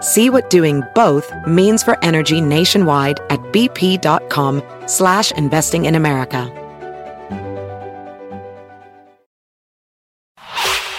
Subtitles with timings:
[0.00, 6.52] See what doing both means for energy nationwide at bp.com slash investing in America.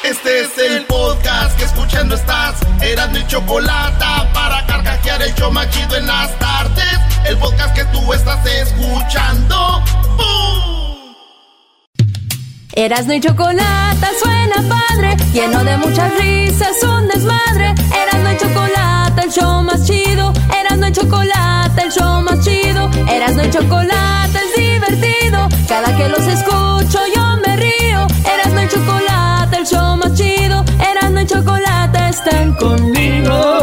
[0.03, 2.59] Este es el podcast que escuchando estás.
[2.81, 6.99] Eran mi chocolate para carcajear el show machido en las tardes.
[7.27, 9.83] El podcast que tú estás escuchando.
[10.17, 11.15] ¡Bum!
[12.73, 17.75] Erasno y chocolate suena padre, lleno de muchas risas, un desmadre.
[17.93, 18.88] Erasno y chocolate,
[19.21, 20.33] el show más chido.
[20.59, 22.89] Erasno y chocolate, el show más chido.
[23.09, 25.47] Erasno y chocolate es divertido.
[25.67, 28.07] Cada que los escucho yo me río.
[28.33, 30.63] Erasno y chocolate, el show más chido.
[30.91, 33.58] Erasno y chocolate están conmigo.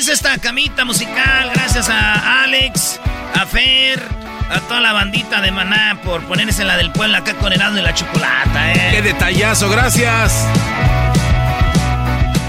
[0.00, 1.50] Hizo esta camita musical.
[1.54, 2.98] Gracias a Alex,
[3.34, 4.02] a Fer,
[4.50, 7.82] a toda la bandita de Maná por ponerse la del pueblo acá con Erasmo y
[7.82, 8.92] la chocolata, eh.
[8.92, 9.68] ¡Qué detallazo!
[9.68, 10.46] ¡Gracias!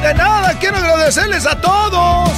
[0.01, 2.29] De nada, quiero agradecerles a todos.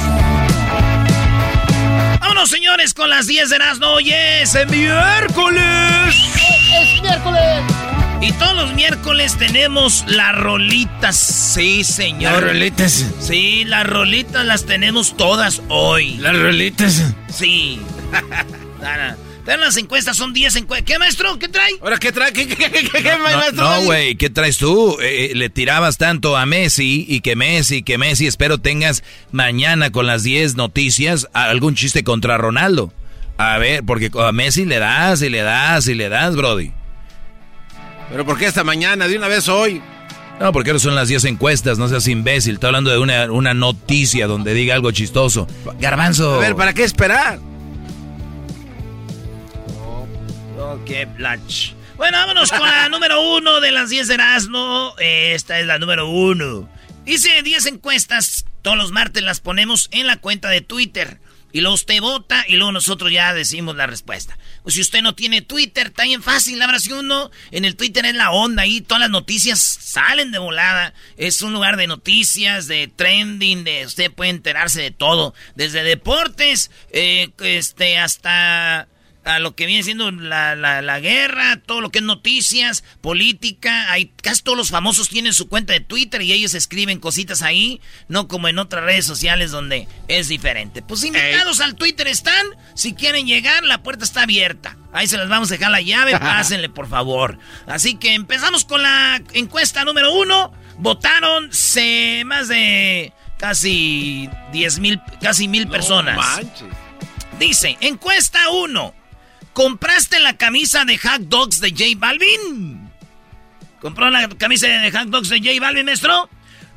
[2.18, 3.86] Vámonos, señores, con las 10 de Erasmo.
[3.86, 5.62] Hoy es el miércoles.
[6.74, 7.62] Es miércoles.
[8.24, 11.14] Y todos los miércoles tenemos las rolitas.
[11.14, 12.32] Sí, señor.
[12.32, 13.06] Las rolitas.
[13.20, 16.14] Sí, las rolitas las tenemos todas hoy.
[16.14, 17.04] Las rolitas.
[17.30, 17.80] Sí.
[18.80, 19.18] Nada.
[19.44, 20.86] Pero las encuestas son 10 encuestas.
[20.90, 21.38] ¿Qué, maestro?
[21.38, 21.72] ¿Qué trae?
[21.82, 22.32] ¿Ahora qué trae?
[22.32, 23.62] ¿Qué, qué, qué, qué, qué No, maestro?
[23.62, 24.96] no, güey, ¿qué traes tú?
[25.02, 28.26] Eh, le tirabas tanto a Messi y que Messi, que Messi.
[28.26, 32.90] Espero tengas mañana con las 10 noticias algún chiste contra Ronaldo.
[33.36, 36.72] A ver, porque a Messi le das y le das y le das, Brody.
[38.10, 39.08] ¿Pero por qué esta mañana?
[39.08, 39.82] De una vez hoy.
[40.40, 42.54] No, porque ahora son las 10 encuestas, no seas imbécil.
[42.54, 45.46] Estoy hablando de una, una noticia donde diga algo chistoso.
[45.78, 46.34] Garbanzo.
[46.34, 47.38] A ver, ¿para qué esperar?
[50.58, 51.74] Ok, Blanch.
[51.96, 54.94] Bueno, vámonos con la número uno de las 10 de Erasmo.
[54.98, 56.68] Esta es la número uno.
[57.04, 58.44] Dice 10 encuestas.
[58.62, 61.20] Todos los martes las ponemos en la cuenta de Twitter.
[61.52, 64.36] Y luego usted vota y luego nosotros ya decimos la respuesta.
[64.66, 66.60] Si usted no tiene Twitter, está bien fácil.
[66.78, 70.94] Si uno en el Twitter es la onda ahí, todas las noticias salen de volada.
[71.16, 75.34] Es un lugar de noticias, de trending, de usted puede enterarse de todo.
[75.54, 78.88] Desde deportes, eh, este, hasta
[79.24, 83.90] a lo que viene siendo la, la, la, guerra, todo lo que es noticias, política.
[83.90, 87.80] Hay, casi todos los famosos tienen su cuenta de Twitter y ellos escriben cositas ahí,
[88.08, 90.82] no como en otras redes sociales donde es diferente.
[90.82, 91.66] Pues invitados Ey.
[91.66, 92.46] al Twitter están.
[92.74, 94.76] Si quieren llegar, la puerta está abierta.
[94.92, 97.38] Ahí se les vamos a dejar la llave, pásenle por favor.
[97.66, 100.52] Así que empezamos con la encuesta número uno.
[100.78, 106.16] Votaron se, más de casi 10 mil, casi mil No personas.
[106.16, 106.68] manches.
[107.38, 108.94] Dice, encuesta 1.
[109.54, 112.90] ¿Compraste la camisa de Hot Dogs de J Balvin?
[113.80, 116.28] ¿Compró la camisa de Hot Dogs de J Balvin, maestro?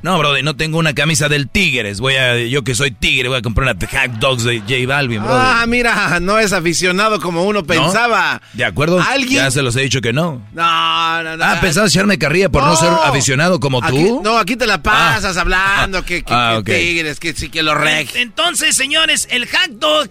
[0.03, 1.99] No, Brody, no tengo una camisa del Tigres.
[1.99, 5.23] Voy a, yo que soy tigre, voy a comprar una hot dogs de J Balvin,
[5.23, 5.35] Brody.
[5.43, 8.39] Ah, mira, no es aficionado como uno pensaba.
[8.53, 9.01] ¿De acuerdo?
[9.01, 9.41] ¿Alguien?
[9.41, 10.45] Ya se los he dicho que no.
[10.53, 11.43] No, no, no.
[11.43, 14.21] Ah, ¿pensabas echarme carrilla por no, ser aficionado como Aquí- tú?
[14.23, 15.41] no, aquí te la pasas Ah.
[15.41, 16.79] hablando que, que, Ah, que ok.
[16.79, 18.07] tigres, que sí, que los reg.
[18.17, 20.09] Entonces, señores, el hot dog.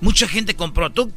[0.00, 0.90] Mucha gente compró.
[0.90, 1.12] ¿Tú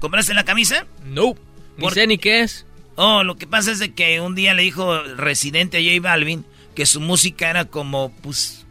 [0.00, 0.86] compraste la camisa?
[1.04, 1.34] No.
[1.76, 2.66] Ni Por- sé ni qué es.
[2.96, 6.44] Oh, lo que pasa es de que un día le dijo Residente a J Balvin
[6.74, 8.66] que su música era como, pues,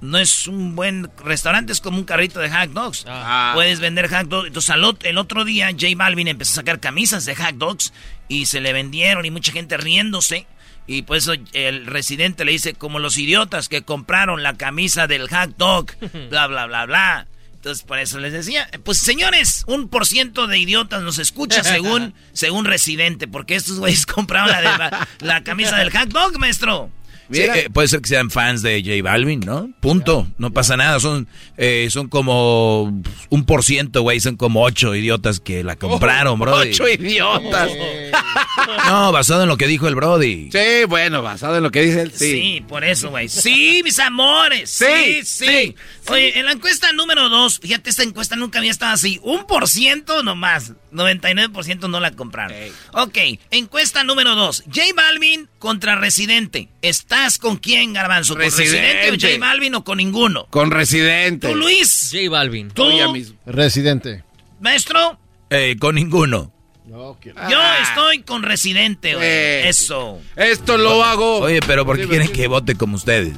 [0.00, 3.04] no es un buen restaurante, es como un carrito de hot dogs.
[3.08, 3.52] Ah.
[3.54, 4.46] Puedes vender hot dogs.
[4.48, 7.92] Entonces, al ot- el otro día, J Balvin empezó a sacar camisas de hot dogs
[8.28, 10.46] y se le vendieron y mucha gente riéndose.
[10.86, 15.28] Y por eso el residente le dice, como los idiotas que compraron la camisa del
[15.28, 15.86] hot dog,
[16.30, 17.26] bla, bla, bla, bla.
[17.66, 22.14] Entonces, por eso les decía, pues señores, un por ciento de idiotas nos escucha según,
[22.32, 26.92] según residente, porque estos güeyes compraron la, de la, la camisa del hot dog, maestro.
[27.32, 29.70] Eh, puede ser que sean fans de J Balvin, ¿no?
[29.80, 30.26] Punto.
[30.38, 31.00] No pasa nada.
[31.00, 31.26] Son,
[31.56, 34.20] eh, son como un por ciento, güey.
[34.20, 36.56] Son como ocho idiotas que la compraron, bro.
[36.56, 37.70] Ocho idiotas.
[38.86, 40.50] no, basado en lo que dijo el Brody.
[40.52, 42.12] Sí, bueno, basado en lo que dice él.
[42.12, 43.28] Sí, sí por eso, güey.
[43.28, 44.70] Sí, mis amores.
[44.70, 45.74] Sí, sí,
[46.08, 49.18] Oye, en la encuesta número dos, fíjate, esta encuesta nunca había estado así.
[49.22, 50.72] Un por ciento nomás.
[50.92, 52.56] 99% no la compraron.
[52.92, 53.18] Ok,
[53.50, 54.62] encuesta número dos.
[54.66, 56.68] J Balvin contra Residente.
[56.80, 58.34] ¿Estás con quién, Garbanzo?
[58.34, 60.46] ¿Con Residente, o J Balvin o con ninguno?
[60.48, 61.48] Con Residente.
[61.48, 62.10] ¿Tú, Luis?
[62.12, 62.70] J Balvin.
[62.70, 62.84] ¿Tú?
[63.46, 64.22] Residente.
[64.60, 65.18] ¿Maestro?
[65.50, 66.52] Eh, con ninguno.
[66.88, 67.78] Yo ah.
[67.82, 69.26] estoy con Residente, güey.
[69.26, 70.20] Eh, Eso.
[70.36, 71.40] Esto lo hago.
[71.40, 73.34] Oye, pero ¿por qué quieren que vote como ustedes?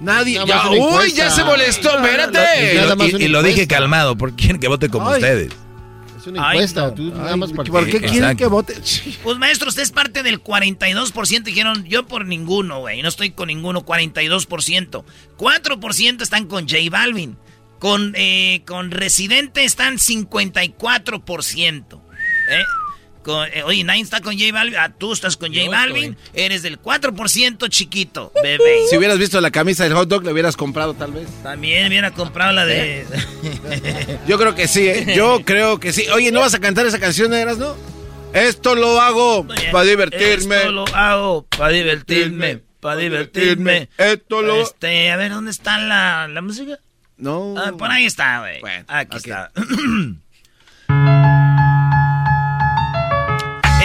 [0.00, 0.38] Nadie.
[0.46, 3.18] Ya, uy, ya se molestó, espérate.
[3.18, 5.50] Y, lo dije calmado, ¿por qué quieren que vote como ustedes?
[6.20, 6.94] Es una encuesta.
[6.94, 8.74] Tú nada más ¿Por qué quieren que vote?
[9.22, 11.44] Pues maestro, usted es parte del 42%.
[11.44, 13.00] Dijeron yo por ninguno, güey.
[13.00, 13.86] No estoy con ninguno.
[13.86, 15.04] 42%.
[15.38, 17.38] 4% están con J Balvin.
[17.78, 22.02] Con, eh, con Residente están 54%.
[22.50, 22.62] ¿Eh?
[23.26, 24.76] Eh, oye, nadie está con J Balvin.
[24.76, 26.16] Ah, tú estás con J Balvin.
[26.32, 28.86] Eres del 4% chiquito, bebé.
[28.88, 31.28] Si hubieras visto la camisa del hot dog, le hubieras comprado tal vez.
[31.42, 33.04] También hubiera comprado la de...
[34.26, 35.14] Yo creo que sí, ¿eh?
[35.14, 36.06] Yo creo que sí.
[36.08, 37.76] Oye, ¿no vas a cantar esa canción, Eras, no?
[38.32, 40.56] Esto lo hago para divertirme.
[40.56, 42.62] Esto lo hago para divertirme.
[42.80, 43.88] Para divertirme.
[43.98, 44.62] Esto lo...
[44.62, 46.78] Este, a ver, ¿dónde está la, la música?
[47.18, 47.54] No.
[47.58, 48.60] Ah, por ahí está, güey.
[48.60, 49.52] Bueno, Aquí está.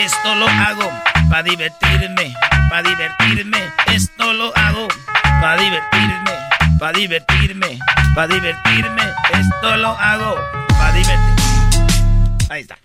[0.05, 0.91] Esto lo hago
[1.31, 2.35] para divertirme,
[2.69, 3.57] para divertirme.
[3.91, 4.87] Esto lo hago
[5.41, 6.31] para divertirme,
[6.79, 7.79] para divertirme,
[8.13, 9.01] para divertirme.
[9.33, 10.35] Esto lo hago
[10.77, 12.45] para divertirme.
[12.49, 12.77] Ahí está.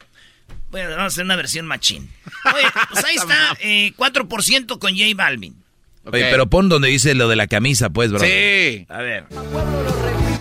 [0.70, 2.10] Bueno, vamos a hacer una versión machín.
[2.54, 5.62] Oye, pues ahí está, eh, 4% con J Balvin.
[6.06, 8.20] Oye, pero pon donde dice lo de la camisa, pues, bro.
[8.20, 8.86] Sí.
[8.88, 9.26] A ver.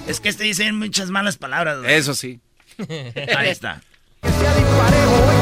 [0.08, 1.80] Es que este dice muchas malas palabras.
[1.86, 2.40] Eso sí.
[3.36, 3.82] Ahí está.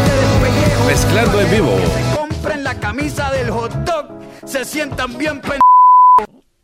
[0.88, 1.76] Mezclando en vivo.
[2.16, 4.08] Compren la camisa del hot dog,
[4.46, 5.60] se sientan bien pen...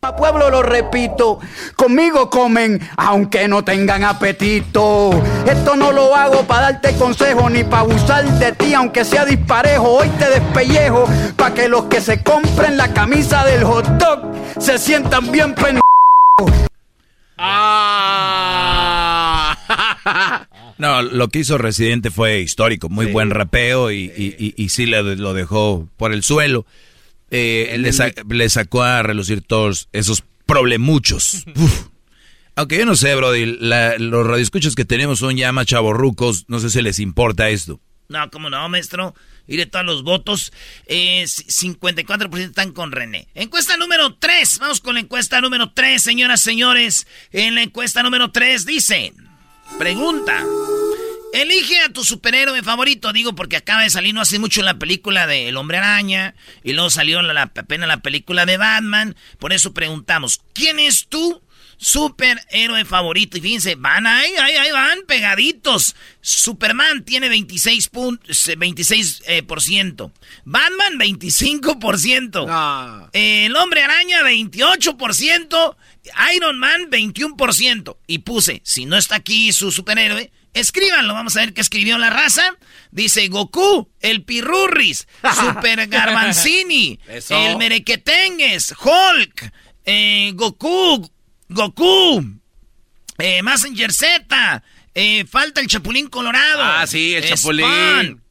[0.02, 1.40] A pueblo lo repito,
[1.75, 5.12] conmigo comen aunque no tengan apetito.
[5.46, 9.90] Esto no lo hago para darte consejo ni para abusar de ti aunque sea disparejo.
[9.90, 11.06] Hoy te despellejo
[11.36, 15.80] para que los que se compren la camisa del hot dog se sientan bien pen...
[17.38, 18.82] Ah.
[20.78, 25.88] No, lo que hizo Residente fue histórico, muy buen rapeo y, y, sí lo dejó
[25.98, 26.66] por el suelo.
[27.36, 31.44] Eh, le, sacó a relucir todos esos problemuchos.
[32.56, 36.70] Aunque yo no sé, Brody, los radioescuchos que tenemos son ya más chavorrucos, no sé
[36.70, 37.80] si les importa esto.
[38.08, 39.16] No, cómo no, maestro.
[39.48, 40.54] Iré todos los votos.
[40.86, 43.28] Eh, 54% están con René.
[43.34, 44.60] Encuesta número 3.
[44.60, 47.08] Vamos con la encuesta número 3, señoras, señores.
[47.31, 49.14] En la encuesta número 3 dice...
[49.77, 50.44] Pregunta.
[51.33, 55.25] Elige a tu superhéroe favorito, digo porque acaba de salir no hace mucho la película
[55.25, 59.15] de El Hombre Araña y luego salió la, apenas la película de Batman.
[59.39, 61.42] Por eso preguntamos, ¿quién es tu
[61.77, 63.39] superhéroe favorito?
[63.39, 65.95] Y fíjense, van ahí, ahí, ahí van pegaditos.
[66.21, 67.89] Superman tiene 26,
[68.56, 70.12] 26 eh, por ciento.
[70.45, 73.10] Batman 25%.
[73.12, 75.75] El Hombre Araña 28%.
[76.35, 77.97] Iron Man 21%.
[78.07, 81.13] Y puse, si no está aquí su superhéroe, escríbanlo.
[81.13, 82.43] Vamos a ver qué escribió la raza.
[82.91, 89.51] Dice Goku, el Pirurris, Super Garbanzini, el Merequetengues, Hulk,
[89.86, 91.10] eh, Goku,
[91.50, 92.24] Goku,
[93.17, 94.63] eh, Messenger Z,
[94.95, 96.63] eh, falta el Chapulín Colorado.
[96.63, 98.22] Ah, sí, el Chapulín.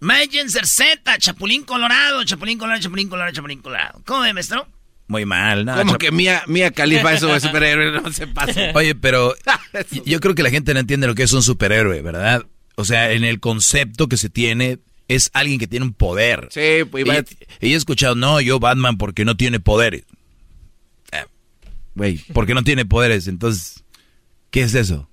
[0.00, 4.02] Messenger Z, Chapulín Colorado, Chapulín Colorado, Chapulín Colorado, Chapulín Colorado.
[4.04, 4.68] ¿Cómo ve, maestro?
[5.14, 5.76] Muy mal, ¿no?
[5.76, 8.72] Como que Mía, Mía Califa eso de superhéroe no se pasa.
[8.74, 9.32] Oye, pero
[10.04, 12.44] yo creo que la gente no entiende lo que es un superhéroe, ¿verdad?
[12.74, 16.48] O sea, en el concepto que se tiene es alguien que tiene un poder.
[16.50, 17.06] Sí, pues
[17.60, 20.02] y, y he escuchado, no, yo Batman porque no tiene poderes.
[21.12, 21.26] Eh,
[21.94, 23.84] güey, porque no tiene poderes, entonces,
[24.50, 25.08] ¿qué es eso?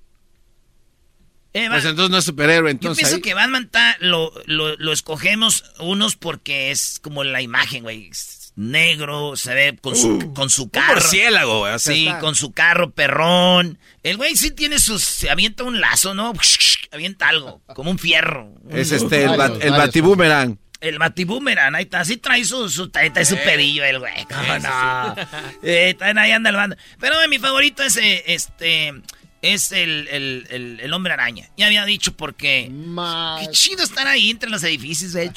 [1.52, 3.04] Eh, pues entonces no es superhéroe, entonces.
[3.04, 8.10] Yo pienso que Batman lo, lo, lo escogemos unos porque es como la imagen, güey
[8.54, 11.00] negro, se ve con su, uh, con su carro.
[11.60, 11.78] güey.
[11.78, 13.78] sí, con su carro perrón.
[14.02, 15.02] El güey sí tiene sus...
[15.02, 16.32] Se avienta un lazo, ¿no?
[16.92, 18.52] Avienta algo, como un fierro.
[18.68, 20.58] Es este, el, bat, el batiboomerang.
[20.80, 22.00] El batiboomerang, ahí está.
[22.00, 24.26] Así trae su, su, trae su pedillo el güey.
[24.60, 25.14] no?
[25.62, 26.76] Eh, ahí anda el bando.
[27.00, 28.92] Pero mi favorito es eh, este...
[29.40, 31.50] Es el, el, el, hombre araña.
[31.56, 32.70] Ya había dicho porque...
[33.40, 35.32] Qué chido estar ahí entre los edificios, güey.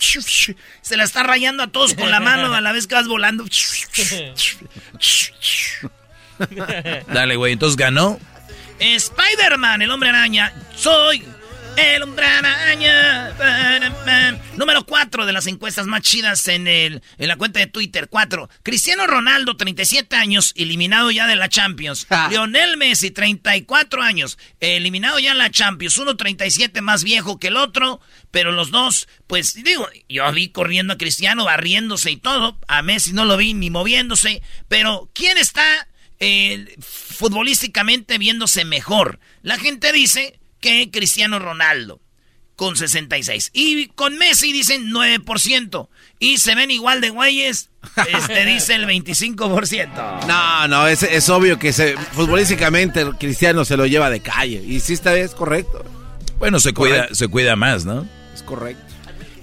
[0.80, 3.44] Se la está rayando a todos con la mano a la vez que vas volando.
[7.08, 8.18] Dale, güey, entonces ganó.
[8.78, 10.54] Spider-Man, el hombre araña.
[10.74, 11.22] Soy
[11.76, 13.30] el araña.
[14.56, 18.08] Número 4 de las encuestas más chidas en, el, en la cuenta de Twitter.
[18.08, 18.50] 4.
[18.62, 22.06] Cristiano Ronaldo, 37 años, eliminado ya de la Champions.
[22.30, 25.96] Lionel Messi, 34 años, eliminado ya en la Champions.
[25.98, 28.00] Uno 37 más viejo que el otro,
[28.30, 32.58] pero los dos, pues digo, yo vi corriendo a Cristiano, barriéndose y todo.
[32.68, 34.42] A Messi no lo vi ni moviéndose.
[34.68, 39.20] Pero, ¿quién está eh, futbolísticamente viéndose mejor?
[39.42, 42.00] La gente dice que Cristiano Ronaldo
[42.60, 43.52] con 66.
[43.54, 45.88] Y con Messi dicen 9%.
[46.18, 50.26] Y se ven igual de güeyes, este dice el 25%.
[50.26, 54.62] No, no, es, es obvio que se, futbolísticamente Cristiano se lo lleva de calle.
[54.62, 55.82] Y sí está es correcto.
[56.38, 58.06] Bueno, se cuida, se cuida más, ¿no?
[58.34, 58.84] Es correcto.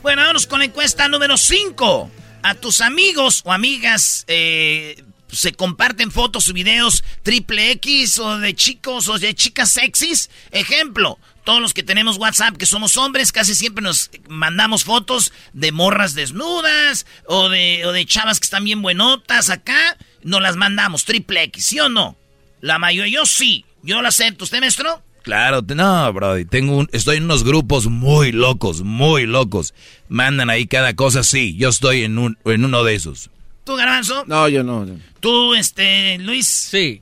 [0.03, 2.11] Bueno, vamos con la encuesta número 5.
[2.43, 8.53] A tus amigos o amigas eh, se comparten fotos o videos triple X o de
[8.55, 10.29] chicos o de chicas sexys.
[10.51, 15.71] Ejemplo, todos los que tenemos WhatsApp, que somos hombres, casi siempre nos mandamos fotos de
[15.71, 19.97] morras desnudas o de, o de chavas que están bien buenotas acá.
[20.23, 22.17] Nos las mandamos, triple X, ¿sí o no?
[22.59, 24.43] La mayoría, yo sí, yo lo acepto.
[24.43, 25.01] ¿Usted, maestro?
[25.23, 26.45] Claro, no, Brody.
[26.45, 29.73] Tengo un, estoy en unos grupos muy locos, muy locos.
[30.07, 31.55] Mandan ahí cada cosa, sí.
[31.57, 33.29] Yo estoy en, un, en uno de esos.
[33.67, 34.23] ¿Tú, Garbanzo?
[34.27, 34.87] No, yo no.
[35.19, 36.47] ¿Tú, este, Luis?
[36.47, 37.01] Sí.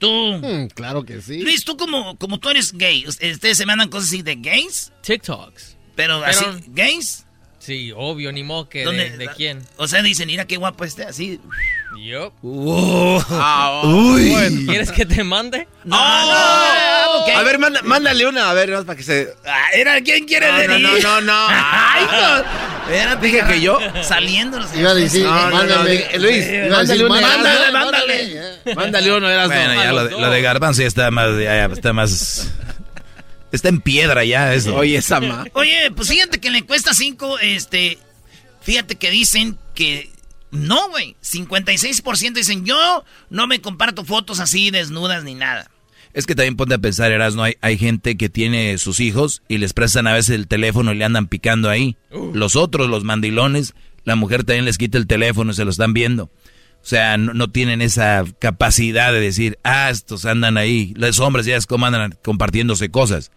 [0.00, 0.08] ¿Tú?
[0.08, 1.40] Mm, claro que sí.
[1.42, 4.90] Luis, tú como, como tú eres gay, ¿ustedes se mandan cosas así de gays?
[5.02, 5.76] TikToks.
[5.94, 7.24] Pero, así, ¿gays?
[7.60, 9.62] Sí, obvio, ni modo que de, de, quién.
[9.76, 11.38] O sea, dicen, mira qué guapo este, así.
[11.98, 12.32] Yup.
[13.30, 14.66] Ah, uy.
[14.66, 15.66] ¿Quieres que te mande?
[15.84, 17.34] No, no, okay.
[17.34, 19.28] A ver, manda, mándale una, a ver, más para que se...
[19.46, 20.80] Ah, era, ¿quién quiere no, venir?
[20.80, 21.46] No, no, no, no.
[21.48, 22.92] Ay, no.
[22.92, 23.78] Espérate, Dije que yo.
[24.02, 24.58] Saliendo.
[24.58, 24.80] No sé.
[24.80, 25.90] Iba a decir, No, no, no, mándame.
[25.90, 27.20] dije- Luis, mándale una.
[27.20, 27.72] Mándale, mándale.
[27.72, 28.74] mándale.
[28.74, 31.64] Mándale uno, eras Bueno, ya lo de, lo de Garbanzo ya está más, ya, ya
[31.66, 32.48] está más...
[33.52, 34.74] Está en piedra ya eso.
[34.76, 35.44] Oye, esa ma.
[35.52, 37.98] Oye, pues fíjate que en la encuesta 5, este,
[38.62, 40.11] fíjate que dicen que
[40.52, 41.16] no, güey.
[41.22, 45.70] 56% dicen yo no me comparto fotos así desnudas ni nada.
[46.12, 49.56] Es que también ponte a pensar, Erasmo, hay, hay gente que tiene sus hijos y
[49.56, 51.96] les prestan a veces el teléfono y le andan picando ahí.
[52.34, 55.94] Los otros, los mandilones, la mujer también les quita el teléfono y se lo están
[55.94, 56.24] viendo.
[56.24, 60.92] O sea, no, no tienen esa capacidad de decir, ah, estos andan ahí.
[60.96, 63.30] Los hombres ya es como andan compartiéndose cosas.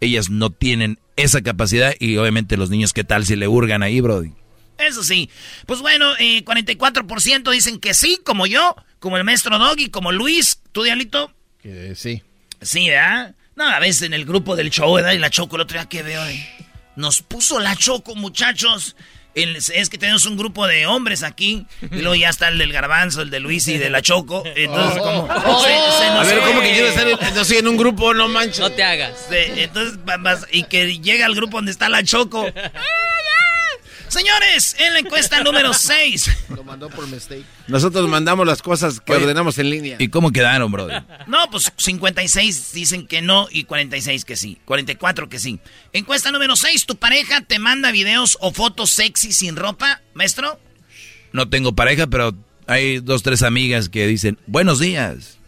[0.00, 4.00] Ellas no tienen esa capacidad y obviamente los niños, ¿qué tal si le hurgan ahí,
[4.00, 4.32] Brody?
[4.78, 5.28] Eso sí.
[5.66, 10.60] Pues bueno, eh, 44% dicen que sí, como yo, como el maestro Doggy, como Luis.
[10.72, 11.32] ¿Tú, Dialito?
[11.62, 12.22] Que sí.
[12.62, 13.34] Sí, ¿verdad?
[13.56, 15.12] No, a veces en el grupo del show, ¿verdad?
[15.12, 16.48] Y la Choco, el otro día que veo, eh,
[16.96, 18.94] nos puso la Choco, muchachos.
[19.34, 21.66] El- es que tenemos un grupo de hombres aquí.
[21.82, 24.42] Y luego ya está el del Garbanzo, el de Luis y de la Choco.
[24.56, 25.28] Entonces, como.
[25.60, 25.68] se-
[25.98, 28.14] se A ver, ¿cómo que quiero estar en, no, sí, en un grupo?
[28.14, 28.58] No manches.
[28.60, 29.26] No te hagas.
[29.28, 29.98] se- entonces,
[30.52, 32.46] y que llega al grupo donde está la Choco.
[34.08, 36.30] Señores, en la encuesta número 6.
[36.50, 37.44] Lo mandó por mistake.
[37.66, 39.96] Nosotros mandamos las cosas que Oye, ordenamos en línea.
[39.98, 40.94] ¿Y cómo quedaron, Brody?
[41.26, 44.58] No, pues 56 dicen que no y 46 que sí.
[44.64, 45.60] 44 que sí.
[45.92, 46.86] Encuesta número 6.
[46.86, 50.58] ¿Tu pareja te manda videos o fotos sexy sin ropa, maestro?
[51.32, 52.34] No tengo pareja, pero
[52.66, 55.38] hay dos, tres amigas que dicen, buenos días.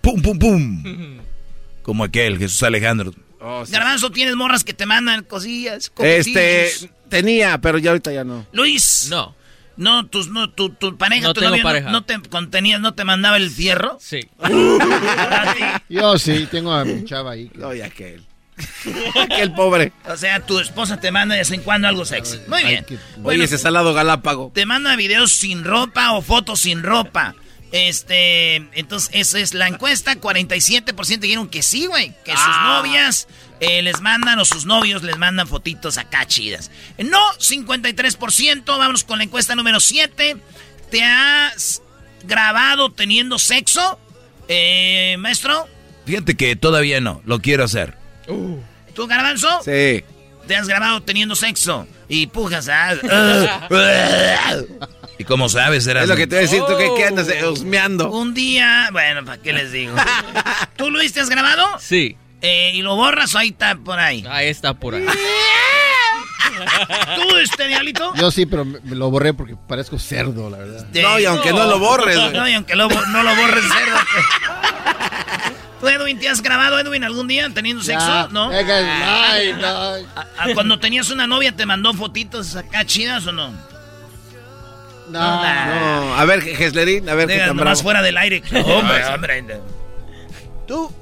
[0.00, 1.20] Pum, pum, pum.
[1.82, 3.12] Como aquel, Jesús Alejandro.
[3.40, 3.72] Oh, sí.
[3.72, 5.92] Garbanzo, ¿tienes morras que te mandan cosillas?
[5.98, 6.70] Este,
[7.08, 8.46] tenía, pero ya ahorita ya no.
[8.52, 9.08] Luis.
[9.10, 9.36] No.
[9.76, 11.90] No, tus, no tu, tu pareja, No tu tengo novio, no- pareja.
[11.90, 13.96] No, te contenía, no te mandaba el fierro.
[14.00, 14.20] Sí.
[15.88, 17.48] Yo sí, tengo a mi chava ahí.
[17.48, 18.24] que- Oye, aquel.
[19.22, 19.92] aquel pobre.
[20.08, 22.38] O sea, tu esposa te manda de vez en cuando algo sexy.
[22.48, 22.84] Muy bien.
[23.18, 24.50] Bueno, Oye, ese salado galápago.
[24.52, 27.36] te manda videos sin ropa o fotos sin ropa.
[27.72, 30.14] Este, entonces, esa es la encuesta.
[30.16, 32.14] 47% dijeron que sí, güey.
[32.24, 32.80] Que sus Ah.
[32.82, 33.28] novias
[33.60, 36.70] eh, les mandan o sus novios les mandan fotitos acá chidas.
[36.98, 38.64] No, 53%.
[38.78, 40.36] Vámonos con la encuesta número 7.
[40.90, 41.82] ¿Te has
[42.24, 43.98] grabado teniendo sexo,
[44.48, 45.66] eh, maestro?
[46.06, 47.94] Fíjate que todavía no, lo quiero hacer.
[48.94, 49.60] ¿Tú, Garbanzo?
[49.62, 50.02] Sí.
[50.46, 52.68] Te has grabado teniendo sexo y pujas.
[52.70, 52.94] ah,
[55.18, 56.04] ¿Y cómo sabes, Erasmo?
[56.04, 58.10] Es lo que te voy a decir, tú que, que andas eh, husmeando.
[58.10, 59.94] Un día, bueno, ¿para qué les digo?
[60.76, 61.66] ¿Tú, Luis, te has grabado?
[61.80, 62.16] Sí.
[62.40, 64.24] Eh, ¿Y lo borras o ahí está por ahí?
[64.30, 65.04] Ahí está por ahí.
[67.16, 68.12] ¿Tú, este diablito?
[68.14, 70.86] Yo sí, pero me lo borré porque parezco cerdo, la verdad.
[70.94, 72.16] No, y aunque no lo borres.
[72.32, 73.98] No, y aunque lo no lo borres, cerdo.
[75.80, 78.28] ¿Tú, Edwin, te has grabado, Edwin, algún día teniendo sexo?
[78.30, 78.50] ¿No?
[78.50, 79.66] Ay, no.
[79.66, 83.52] ¿A- a cuando tenías una novia, ¿te mandó fotitos acá chidas o no?
[85.10, 85.20] No.
[85.20, 87.82] No, a ver, Geslerín, a ver qué Diga, tan nomás bravo.
[87.82, 88.42] fuera del aire.
[88.64, 89.44] Hombre, hombre.
[90.66, 90.92] ¿Tú?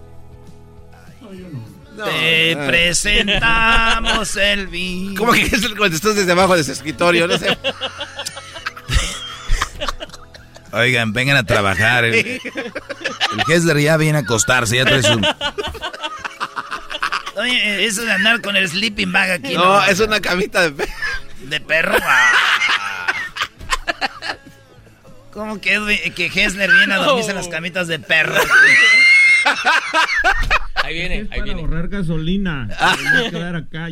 [2.04, 2.66] Te Ah.
[2.66, 5.18] presentamos el vino.
[5.18, 7.26] ¿Cómo que Gesler contestó desde abajo de su escritorio?
[7.26, 7.56] No sé.
[10.72, 12.04] Oigan, vengan a trabajar.
[12.04, 12.40] El, el
[13.48, 15.20] Hessler ya viene a acostarse, ya trae su...
[17.36, 19.54] Oye, eso de andar con el sleeping bag aquí.
[19.54, 20.88] No, es una camita de pe-
[21.44, 21.96] De perro.
[22.02, 22.32] Ah.
[25.36, 28.34] ¿Cómo que, que Hessler viene a dormirse en las camitas de perro?
[30.82, 31.60] Ahí viene, ahí viene.
[31.62, 32.68] ahorrar gasolina.
[33.12, 33.88] Voy a quedar acá.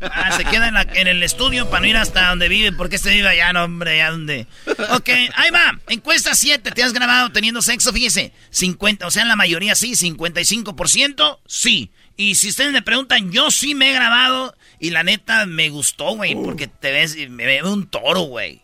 [0.00, 2.96] Ah, se queda en, la- en el estudio para no ir hasta donde vive, porque
[2.96, 4.46] este vive allá, no, hombre, allá donde.
[4.92, 5.78] Ok, ahí va.
[5.88, 7.92] Encuesta 7, ¿te has grabado teniendo sexo?
[7.92, 11.90] Fíjese, 50, o sea, en la mayoría sí, 55% sí.
[12.16, 16.14] Y si ustedes me preguntan, yo sí me he grabado y la neta me gustó,
[16.16, 18.62] güey, porque te ves, me veo un toro, güey.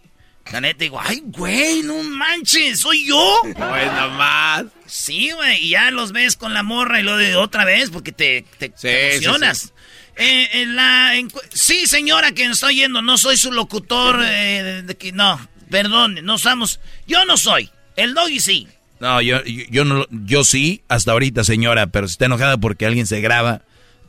[0.50, 3.36] La neta digo, ay, güey, no manches, soy yo.
[3.44, 4.64] Bueno, más.
[4.86, 8.12] Sí, güey, y ya los ves con la morra y lo de otra vez porque
[8.12, 8.88] te, te, te sí,
[9.26, 9.58] emocionas.
[9.58, 9.68] sí.
[10.16, 11.12] Eh, en la
[11.54, 16.36] sí, señora, que estoy yendo, no soy su locutor, eh, de- de no, perdón, no
[16.36, 18.68] somos, yo no soy, el doggy sí.
[19.00, 22.84] No, yo, yo, yo no, yo sí, hasta ahorita, señora, pero si está enojada porque
[22.84, 23.62] alguien se graba,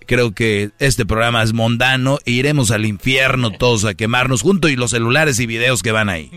[0.05, 4.75] creo que este programa es mundano e iremos al infierno todos a quemarnos juntos y
[4.75, 6.31] los celulares y videos que van ahí.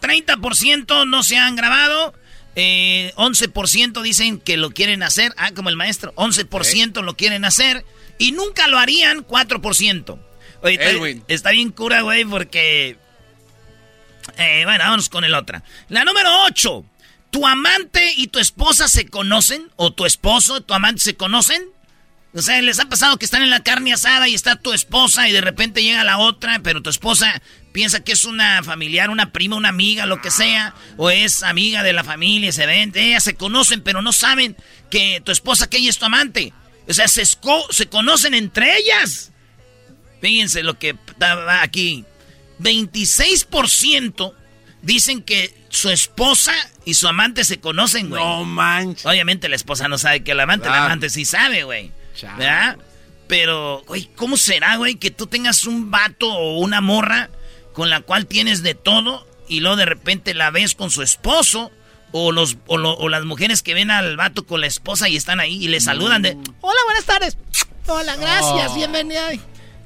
[0.00, 2.14] 30% no se han grabado,
[2.54, 7.84] eh, 11% dicen que lo quieren hacer, ah, como el maestro, 11% lo quieren hacer
[8.18, 10.18] y nunca lo harían, 4%.
[10.62, 11.24] Oye, está, Edwin.
[11.28, 12.96] está bien cura, güey, porque...
[14.38, 15.62] Eh, bueno, vámonos con el otra.
[15.88, 16.84] La número 8.
[17.30, 19.70] ¿Tu amante y tu esposa se conocen?
[19.76, 21.62] ¿O tu esposo y tu amante se conocen?
[22.36, 25.28] O sea, ¿les ha pasado que están en la carne asada y está tu esposa
[25.28, 27.40] y de repente llega la otra, pero tu esposa
[27.72, 31.82] piensa que es una familiar, una prima, una amiga, lo que sea, o es amiga
[31.82, 34.54] de la familia, se ven, ellas se conocen, pero no saben
[34.90, 36.52] que tu esposa, que ella es tu amante.
[36.86, 39.32] O sea, se, se conocen entre ellas.
[40.20, 42.04] Fíjense lo que estaba aquí.
[42.60, 44.34] 26%
[44.82, 46.52] dicen que su esposa
[46.84, 48.22] y su amante se conocen, güey.
[48.22, 49.04] No manches.
[49.06, 50.84] Obviamente la esposa no sabe que el amante, el Claro.
[50.86, 51.92] amante sí sabe, güey.
[52.22, 52.76] ¿Verdad?
[53.28, 57.28] Pero, güey, ¿cómo será, güey, que tú tengas un vato o una morra
[57.72, 61.70] con la cual tienes de todo y luego de repente la ves con su esposo
[62.12, 65.16] o los o, lo- o las mujeres que ven al vato con la esposa y
[65.16, 67.36] están ahí y le saludan de, hola, buenas tardes.
[67.88, 69.28] Hola, gracias, bienvenida.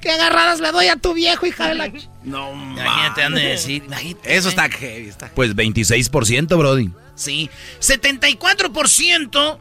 [0.00, 1.88] Qué agarradas le doy a tu viejo, hija de la...
[1.88, 2.08] ch-".
[2.22, 4.36] No Imagínate, han de decir, imagínate.
[4.36, 5.08] Eso está heavy.
[5.08, 5.30] Está...
[5.34, 6.90] Pues 26%, Brody.
[7.16, 7.50] Sí.
[7.80, 9.58] 74%.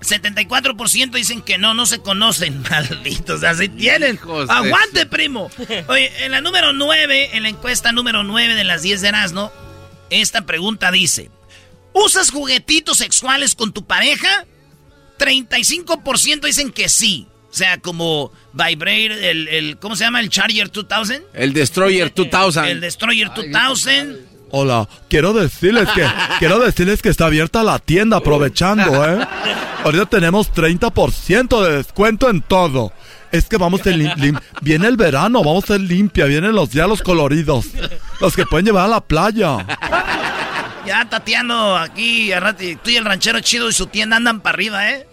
[0.00, 4.14] 74% dicen que no, no se conocen, malditos, así tienen.
[4.16, 5.50] Hijos Aguante, primo.
[5.88, 9.52] Oye, en la número 9, en la encuesta número 9 de las 10 de Erasmo,
[10.10, 11.30] esta pregunta dice,
[11.92, 14.44] ¿usas juguetitos sexuales con tu pareja?
[15.18, 17.26] 35% dicen que sí.
[17.50, 20.20] O sea, como Vibrate, el, el- ¿cómo se llama?
[20.20, 21.22] El Charger 2000.
[21.34, 22.64] El Destroyer 2000.
[22.70, 24.20] El Destroyer 2000.
[24.52, 26.04] Hola, quiero decirles que
[26.38, 29.26] quiero decirles que está abierta la tienda aprovechando, ¿eh?
[29.84, 32.92] Ahorita tenemos 30% de descuento en todo.
[33.32, 36.70] Es que vamos a lim- lim- viene el verano, vamos a ser limpia, vienen los
[36.70, 37.66] días los coloridos,
[38.20, 39.64] los que pueden llevar a la playa.
[40.84, 42.30] Ya tateando aquí,
[42.82, 45.06] tú y el ranchero chido y su tienda andan para arriba, ¿eh?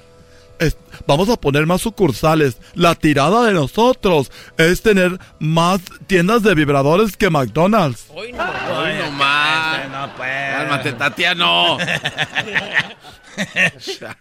[0.60, 2.58] Es- vamos a poner más sucursales.
[2.76, 8.06] La tirada de nosotros es tener más tiendas de vibradores que McDonald's.
[8.10, 8.44] Hoy no.
[8.44, 9.90] Hoy no más.
[9.90, 10.30] No, pues.
[10.56, 11.78] Cálmate, Tatiano.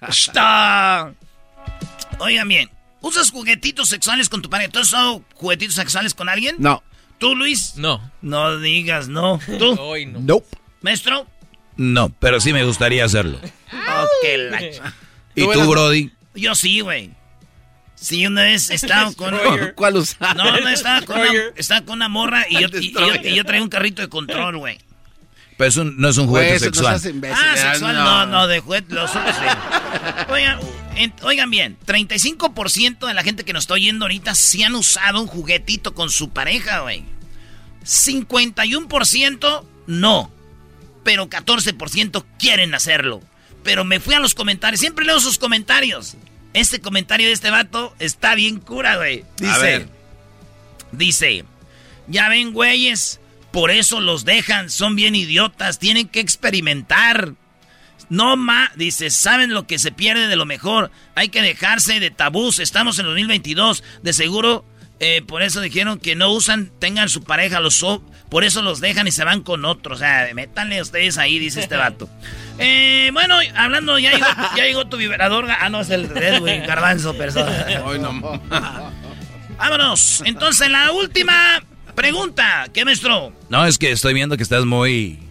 [0.09, 1.12] Está.
[2.18, 2.70] Oigan bien,
[3.01, 4.70] ¿usas juguetitos sexuales con tu pareja?
[4.70, 6.57] ¿Tú has usado juguetitos sexuales con alguien?
[6.59, 6.83] No.
[7.18, 7.75] ¿Tú, Luis?
[7.77, 8.11] No.
[8.22, 9.38] No digas no.
[9.59, 9.75] ¿Tú?
[9.81, 10.20] Hoy no.
[10.20, 10.46] Nope.
[10.83, 11.27] ¿Maestro?
[11.77, 13.38] No, pero sí me gustaría hacerlo.
[13.38, 14.81] Ok, la ch-
[15.35, 16.11] ¿Y tú, Brody?
[16.37, 17.11] Yo sí, güey.
[17.94, 19.35] Sí, una vez estaba con...
[19.75, 20.37] ¿Cuál usar?
[20.37, 23.35] No, no, estaba con, una, estaba con una morra y yo, y, y yo, y
[23.35, 24.79] yo traía un carrito de control, güey.
[25.57, 27.35] Pero eso no es un juguete Pues, no sexual.
[27.35, 29.44] Ah, sexual, no, no, de juguete, los otros sí.
[30.31, 30.59] Oigan,
[30.96, 35.20] en- oigan bien, 35% de la gente que nos está oyendo ahorita sí han usado
[35.22, 37.05] un juguetito con su pareja, güey.
[37.85, 40.31] 51% no,
[41.05, 43.22] pero 14% quieren hacerlo.
[43.66, 46.16] Pero me fui a los comentarios, siempre leo sus comentarios.
[46.55, 49.24] Este comentario de este vato está bien cura, güey.
[49.38, 49.88] Dice, ver.
[50.92, 51.44] dice,
[52.07, 53.18] ya ven, güeyes,
[53.50, 57.35] por eso los dejan, son bien idiotas, tienen que experimentar.
[58.09, 60.92] No ma, dice, saben lo que se pierde de lo mejor.
[61.16, 62.61] Hay que dejarse de tabús.
[62.61, 63.83] Estamos en 2022.
[64.05, 64.64] De seguro,
[65.00, 67.83] eh, por eso dijeron que no usan, tengan su pareja, los
[68.29, 69.97] por eso los dejan y se van con otros.
[69.97, 72.09] O sea, métanle ustedes ahí, dice este vato.
[72.59, 74.25] Eh, bueno, hablando, ya llegó,
[74.57, 75.47] ya llegó tu vibrador.
[75.61, 77.53] Ah, no, es el Edwin Garbanzo, persona.
[78.01, 78.41] no.
[79.59, 80.23] Vámonos.
[80.25, 81.62] Entonces, la última
[81.95, 82.67] pregunta.
[82.73, 83.35] ¿Qué, maestro?
[83.51, 85.26] No, es que estoy viendo que estás muy...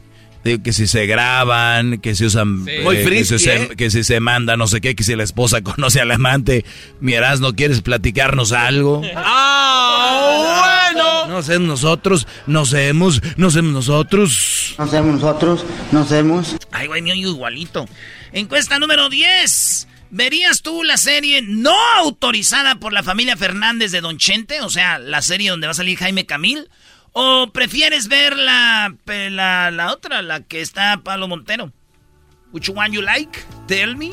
[0.46, 2.66] Digo, que si se graban, que si usan...
[2.68, 3.70] eh, Muy que, frisky, si se, ¿eh?
[3.76, 6.64] que si se manda no sé qué, que si la esposa conoce al amante.
[7.00, 9.02] Miras, ¿no quieres platicarnos algo?
[9.16, 11.26] ¡Ah, bueno!
[11.26, 14.76] No sé nosotros, no hemos, no hemos nosotros.
[14.78, 16.56] No sabemos nosotros, no sabemos.
[16.72, 17.88] Ay, güey, mío igualito.
[18.32, 19.88] Encuesta número 10.
[20.12, 24.62] ¿Verías tú la serie no autorizada por la familia Fernández de Don Chente?
[24.62, 26.70] O sea, la serie donde va a salir Jaime Camil.
[27.18, 31.72] ¿O prefieres ver la, la, la otra, la que está Pablo Montero?
[32.52, 33.40] Which one you like?
[33.70, 34.12] Tell me.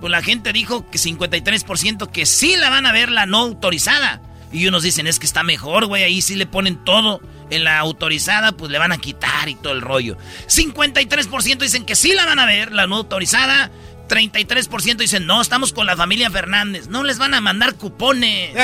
[0.00, 4.20] Pues la gente dijo que 53% que sí la van a ver la no autorizada.
[4.50, 7.20] Y unos dicen, es que está mejor, güey, ahí sí le ponen todo.
[7.50, 10.18] En la autorizada, pues le van a quitar y todo el rollo.
[10.48, 13.70] 53% dicen que sí la van a ver, la no autorizada.
[14.08, 16.88] 33% dicen, no, estamos con la familia Fernández.
[16.88, 18.56] No les van a mandar cupones.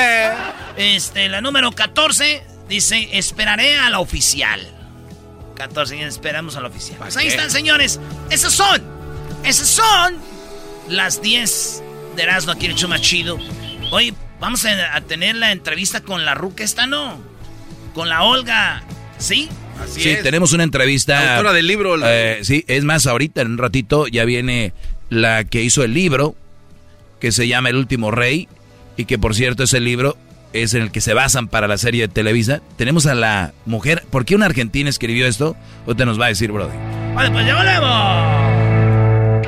[0.75, 4.61] Este, la número 14 dice, esperaré a la oficial.
[5.55, 6.97] 14, esperamos a la oficial.
[6.99, 7.31] Pues ahí qué?
[7.33, 7.99] están, señores.
[8.29, 8.81] Esas son,
[9.43, 10.15] esas son
[10.89, 11.83] las 10
[12.15, 13.37] de Erasmo aquí en el más chido.
[13.91, 17.19] Hoy vamos a, a tener la entrevista con la ruca esta, ¿no?
[17.93, 18.83] Con la Olga,
[19.17, 19.47] ¿sí?
[19.81, 20.23] Así Sí, es.
[20.23, 21.23] tenemos una entrevista.
[21.23, 24.73] La autora del libro, la- Eh, sí, es más, ahorita en un ratito ya viene
[25.09, 26.35] la que hizo el libro,
[27.21, 28.49] que se llama El último rey,
[28.97, 30.17] y que por cierto ese libro
[30.63, 32.61] es en el que se basan para la serie de Televisa.
[32.77, 34.03] Tenemos a la mujer.
[34.09, 35.55] ¿Por qué una argentina escribió esto?
[35.85, 36.75] Usted nos va a decir, Brody.
[37.13, 39.47] Vale, pues ya volvemos.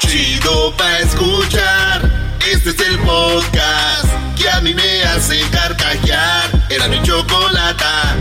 [0.00, 2.10] Chido pa' escuchar.
[2.52, 6.50] Este es el podcast que a mí me hace carcajear.
[6.70, 8.16] Era mi chocolata.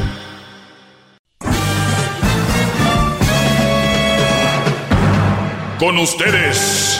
[5.79, 6.99] Con ustedes.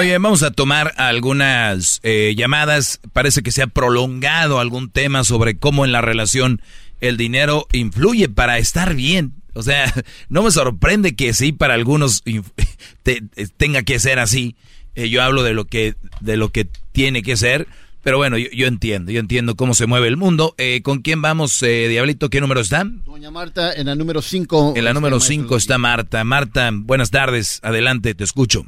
[0.00, 3.00] Oye, vamos a tomar algunas eh, llamadas.
[3.12, 6.62] Parece que se ha prolongado algún tema sobre cómo en la relación
[7.02, 9.34] el dinero influye para estar bien.
[9.52, 9.92] O sea,
[10.30, 12.22] no me sorprende que sí para algunos
[13.02, 14.56] te- eh, tenga que ser así.
[14.94, 17.68] Eh, yo hablo de lo que de lo que tiene que ser,
[18.02, 20.54] pero bueno, yo, yo entiendo, yo entiendo cómo se mueve el mundo.
[20.56, 22.30] Eh, ¿Con quién vamos, eh, Diablito?
[22.30, 22.84] ¿Qué número está?
[22.86, 24.72] Doña Marta, en la número 5.
[24.76, 26.24] En la número 5 está Marta.
[26.24, 27.60] Marta, buenas tardes.
[27.62, 28.64] Adelante, te escucho.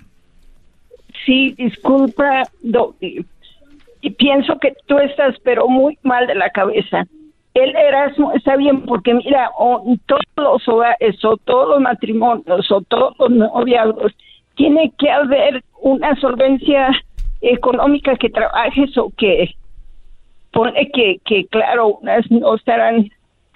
[1.24, 3.24] Sí, disculpa, Doggy.
[4.00, 7.06] Y pienso que tú estás, pero muy mal de la cabeza.
[7.54, 9.50] El Erasmo está bien porque, mira,
[10.06, 14.12] todos los hogares, o todos los matrimonios, o todos los noviazgos,
[14.56, 16.90] tiene que haber una solvencia
[17.42, 19.54] económica que trabajes o que
[20.52, 23.10] pone que, que claro, unas no estarán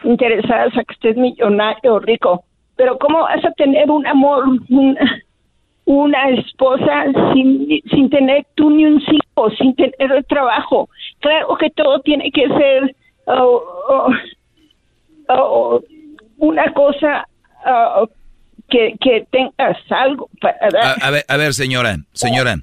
[0.05, 2.45] interesadas a que estés millonario o rico,
[2.77, 4.45] pero ¿cómo vas a tener un amor,
[5.87, 10.88] una esposa sin, sin tener tú ni un hijo, sin tener trabajo?
[11.20, 12.94] Claro que todo tiene que ser
[13.27, 14.09] oh, oh,
[15.29, 15.81] oh,
[16.38, 17.27] una cosa
[18.68, 20.96] que, que tengas algo para dar.
[21.03, 22.57] a ver, a ver, señora, señora,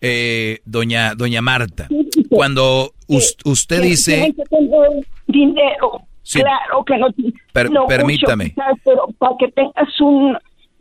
[0.00, 1.88] eh, doña, doña Marta,
[2.30, 6.02] cuando us- usted que dice, que tener dinero.
[6.22, 6.40] Sí.
[6.40, 7.06] Claro que no,
[7.52, 8.54] Per- no permítame.
[8.84, 10.36] pero para que tengas un,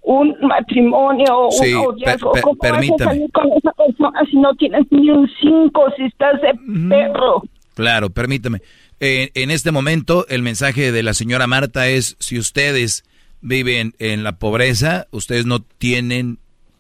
[0.10, 3.12] un matrimonio, Sí, un noviazgo, per- per- ¿cómo vas a permítame.
[3.12, 6.54] salir con esa persona si no tienes ni un cinco, si estás de
[6.90, 7.44] perro?
[7.74, 8.62] claro, permítame,
[9.00, 13.04] Eh, en este momento el mensaje de la señora Marta es, si ustedes
[13.42, 16.40] viven en la pobreza, ustedes no tienen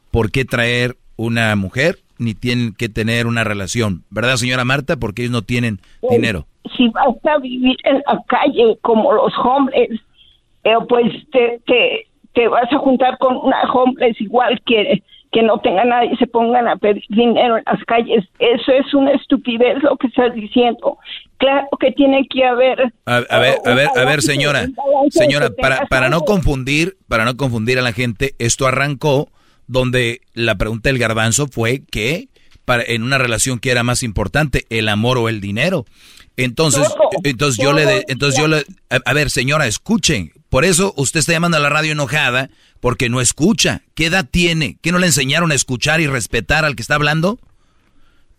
[0.10, 4.96] por qué traer una mujer, ni tienen que tener una relación, ¿verdad, señora Marta?
[4.98, 6.48] Porque ellos no tienen dinero.
[6.76, 9.90] Si vas a vivir en la calle como los hombres,
[10.63, 12.07] eh, pues te, te,
[12.38, 16.28] te vas a juntar con una homeless igual que, que no tengan nada y se
[16.28, 18.26] pongan a pedir dinero en las calles.
[18.38, 21.00] Eso es una estupidez lo que estás diciendo.
[21.38, 22.93] Claro que tiene que haber...
[23.08, 24.67] A, a ver, a ver, a ver, señora,
[25.10, 29.30] señora, para, para no confundir, para no confundir a la gente, esto arrancó
[29.65, 32.28] donde la pregunta del garbanzo fue que
[32.65, 35.86] para, en una relación que era más importante, el amor o el dinero.
[36.36, 36.88] Entonces,
[37.23, 38.58] entonces yo le, entonces yo le,
[38.91, 40.34] a, a, ver, señora, escuchen.
[40.50, 43.84] Por eso usted está llamando a la radio enojada porque no escucha.
[43.96, 44.78] ¿Qué edad tiene?
[44.82, 47.40] ¿Qué no le enseñaron a escuchar y respetar al que está hablando?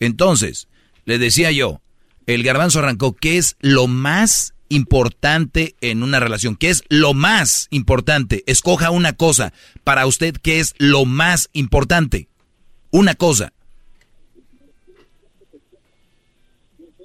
[0.00, 0.68] Entonces,
[1.04, 1.80] le decía yo,
[2.26, 6.56] el garbanzo arrancó, ¿qué es lo más importante en una relación?
[6.56, 8.44] ¿Qué es lo más importante?
[8.46, 9.52] Escoja una cosa.
[9.84, 12.28] Para usted, ¿qué es lo más importante?
[12.90, 13.52] Una cosa.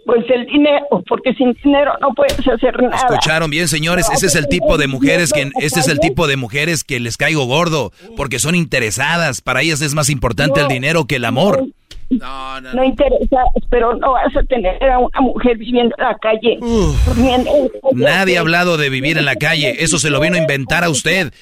[0.05, 2.95] Pues el dinero, porque sin dinero no puedes hacer nada.
[2.95, 6.35] Escucharon bien, señores, ese es el tipo de mujeres que ese es el tipo de
[6.35, 11.05] mujeres que les caigo gordo, porque son interesadas, para ellas es más importante el dinero
[11.05, 11.65] que el amor.
[12.09, 12.83] No, no, no.
[12.83, 16.59] interesa, pero no vas a tener a una mujer viviendo en la calle.
[16.61, 17.69] En calle.
[17.93, 20.89] Nadie ha hablado de vivir en la calle, eso se lo vino a inventar a
[20.89, 21.33] usted.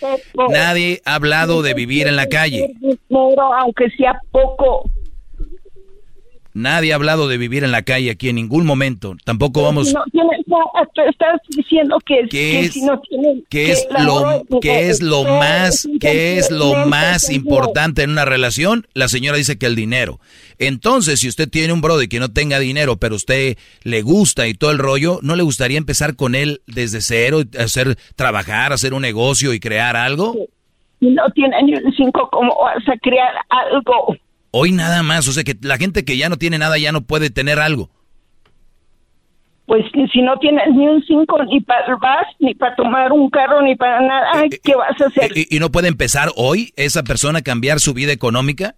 [0.50, 2.74] Nadie ha hablado de vivir en la calle.
[2.80, 4.90] Dinero, aunque sea poco.
[6.54, 9.16] Nadie ha hablado de vivir en la calle aquí en ningún momento.
[9.24, 9.94] Tampoco vamos.
[9.94, 10.60] No, tienes, no,
[11.10, 13.02] estás diciendo que, ¿Qué que es, si no.
[13.50, 18.88] ¿Qué es lo, qué es lo más, qué es lo más importante en una relación?
[18.94, 20.20] La señora dice que el dinero.
[20.60, 24.54] Entonces, si usted tiene un brother que no tenga dinero, pero usted le gusta y
[24.54, 29.02] todo el rollo, ¿no le gustaría empezar con él desde cero, hacer trabajar, hacer un
[29.02, 30.36] negocio y crear algo?
[31.00, 34.16] No tiene ni un cinco, ¿cómo vas a crear algo?
[34.52, 37.02] Hoy nada más, o sea que la gente que ya no tiene nada ya no
[37.02, 37.90] puede tener algo.
[39.66, 43.30] Pues si no tienes ni un cinco, ni para el bus, ni para tomar un
[43.30, 45.32] carro, ni para nada, ¿qué vas a hacer?
[45.34, 48.76] ¿Y, y no puede empezar hoy esa persona a cambiar su vida económica?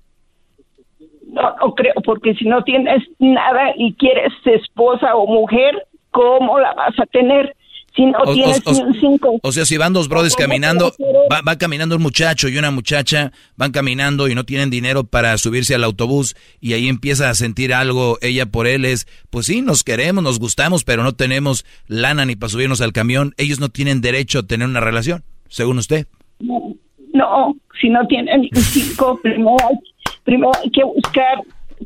[1.32, 6.76] No, no creo, porque si no tienes nada y quieres esposa o mujer, ¿cómo la
[6.76, 7.56] vas a tener?
[7.96, 9.40] Si no O- tienes o- cinco.
[9.44, 10.94] O sea, si van dos brothers caminando,
[11.32, 15.38] va, va caminando un muchacho y una muchacha, van caminando y no tienen dinero para
[15.38, 19.62] subirse al autobús y ahí empieza a sentir algo ella por él es, pues sí,
[19.62, 23.36] nos queremos, nos gustamos, pero no tenemos lana ni para subirnos al camión.
[23.38, 26.08] Ellos no tienen derecho a tener una relación, según usted.
[26.40, 26.74] No,
[27.14, 29.76] no, si no un cinco, primero hay,
[30.24, 31.38] primero hay que buscar,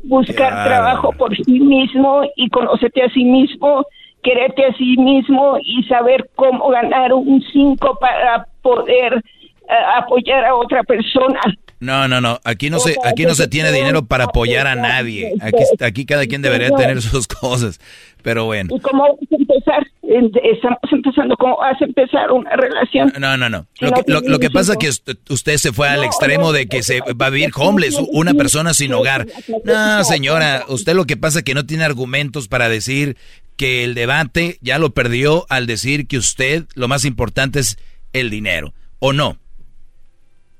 [0.04, 0.68] buscar Claro.
[0.70, 3.84] trabajo por sí mismo y conocerte a sí mismo,
[4.22, 10.54] quererte a sí mismo y saber cómo ganar un cinco para poder eh, apoyar a
[10.54, 11.40] otra persona.
[11.80, 12.40] No, no, no.
[12.42, 15.32] Aquí no se, aquí no se tiene dinero para apoyar a nadie.
[15.40, 17.78] Aquí, aquí cada quien debería tener sus cosas.
[18.22, 18.74] Pero bueno.
[18.74, 19.86] ¿Y cómo vas a empezar?
[20.02, 23.12] Estamos empezando, ¿cómo vas a empezar una relación?
[23.20, 23.66] No, no, no.
[23.80, 26.82] Lo que, lo, lo que pasa es que usted, se fue al extremo de que
[26.82, 29.26] se va a vivir homeless, una persona sin hogar.
[29.64, 33.16] No, señora, usted lo que pasa es que no tiene argumentos para decir
[33.58, 37.76] que el debate ya lo perdió al decir que usted lo más importante es
[38.14, 38.72] el dinero.
[39.00, 39.36] ¿O no?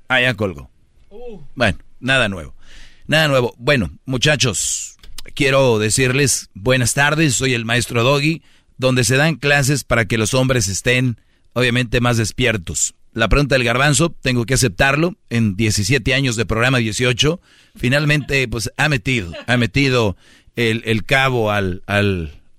[0.09, 0.69] Ah, ya colgó.
[1.55, 2.53] Bueno, nada nuevo.
[3.07, 3.55] Nada nuevo.
[3.57, 4.97] Bueno, muchachos,
[5.33, 7.35] quiero decirles buenas tardes.
[7.35, 8.43] Soy el maestro Doggy,
[8.77, 11.21] donde se dan clases para que los hombres estén,
[11.53, 12.95] obviamente, más despiertos.
[13.13, 15.15] La pregunta del garbanzo, tengo que aceptarlo.
[15.29, 17.39] En 17 años de programa 18,
[17.77, 20.17] finalmente, pues ha metido, ha metido
[20.57, 21.81] el, el cabo al,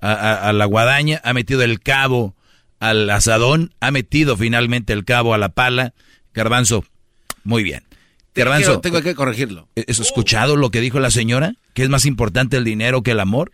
[0.01, 2.35] a, a- a la guadaña, ha metido el cabo
[2.79, 5.93] al asadón, ha metido finalmente el cabo a la pala.
[6.35, 6.85] Garbanzo,
[7.45, 7.85] muy bien.
[8.35, 9.69] Garbanzo, Tengo que corregirlo.
[9.89, 11.55] ¿Has escuchado lo que dijo la señora?
[11.75, 13.53] ¿Que es más importante el dinero que el amor?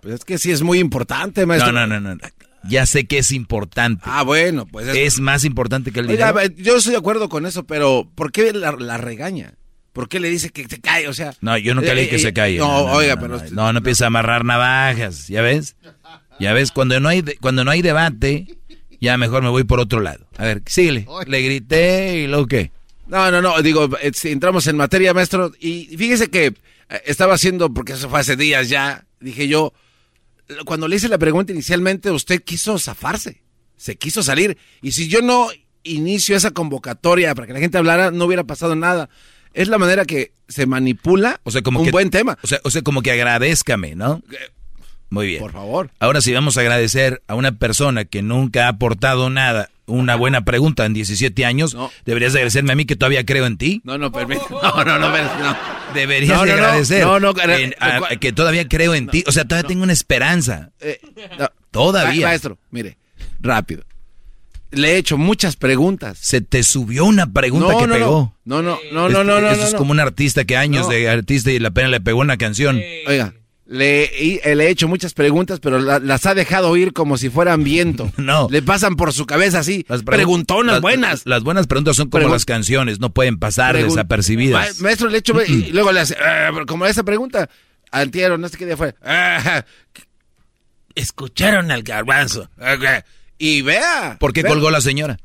[0.00, 1.72] Pues es que sí es muy importante, maestro.
[1.72, 2.20] No, no, no, no.
[2.64, 4.02] Ya sé que es importante.
[4.06, 6.54] Ah, bueno, pues es, más importante que el Oiga, dinero.
[6.58, 9.54] yo estoy de acuerdo con eso, pero ¿por qué la, la regaña?
[9.92, 11.08] ¿Por qué le dice que se cae?
[11.08, 12.58] O sea, No, yo nunca le dije Eh, que se eh, calle.
[12.58, 15.76] No, oiga, pero no, no, empieza a amarrar navajas, ¿ya ves?
[16.38, 18.46] Ya ves, cuando no hay de- cuando no hay debate,
[19.00, 20.26] ya mejor me voy por otro lado.
[20.38, 21.06] A ver, síguele.
[21.26, 22.70] Le grité y luego qué.
[23.08, 26.54] No, no, no, digo, eh, entramos en materia, maestro, y fíjese que eh,
[27.06, 29.72] estaba haciendo, porque eso fue hace días ya, dije yo,
[30.64, 33.42] cuando le hice la pregunta inicialmente, usted quiso zafarse,
[33.76, 35.48] se quiso salir, y si yo no
[35.82, 39.08] inicio esa convocatoria para que la gente hablara, no hubiera pasado nada.
[39.54, 42.38] Es la manera que se manipula O sea, como un que, buen tema.
[42.42, 44.22] O sea, o sea, como que agradézcame, ¿no?
[45.10, 45.40] Muy bien.
[45.40, 45.90] Por favor.
[45.98, 50.44] Ahora sí vamos a agradecer a una persona que nunca ha aportado nada, una buena
[50.44, 51.76] pregunta en 17 años.
[52.04, 53.80] Deberías de agradecerme a mí que todavía creo en ti.
[53.82, 54.46] No, no, permítame.
[54.62, 55.56] No, no, no, no.
[55.94, 56.64] Deberías No, no, no.
[56.64, 57.04] agradecer.
[57.04, 59.24] No, no, en- a- que todavía creo en ti.
[59.26, 60.70] O sea, todavía tengo una esperanza.
[60.78, 61.00] Eh,
[61.38, 61.48] no.
[61.72, 62.22] Todavía.
[62.26, 62.96] Ma- Maestro, mire,
[63.40, 63.82] rápido.
[64.72, 66.18] Le he hecho muchas preguntas.
[66.20, 68.36] Se te subió una pregunta No, que no, pegó.
[68.44, 69.48] No, no, no, no, no, no.
[69.48, 69.78] esto no, es no.
[69.78, 70.92] como un artista que años No.
[70.92, 72.80] de artista y la pena le pegó una canción.
[73.06, 73.34] Oiga,
[73.66, 77.30] Le, eh, le he hecho muchas preguntas, pero la- las ha dejado ir como si
[77.30, 78.10] fueran viento.
[78.18, 78.48] No.
[78.50, 79.84] Le pasan por su cabeza así.
[79.88, 81.22] Las pregun- preguntonas las- buenas.
[81.24, 84.78] Las buenas preguntas son como Pregun- las canciones, no pueden pasar Pregun- desapercibidas.
[84.80, 85.34] Ma- maestro, le he hecho.
[85.46, 86.16] y luego le hace.
[86.20, 87.48] "Ah", como esa pregunta.
[87.92, 88.94] Antiero, no sé qué día fue.
[89.02, 89.64] "Ah,
[90.94, 92.48] escucharon al garbanzo.
[93.40, 94.18] Y vea.
[94.20, 94.52] ¿Por qué vea.
[94.52, 95.18] colgó la señora?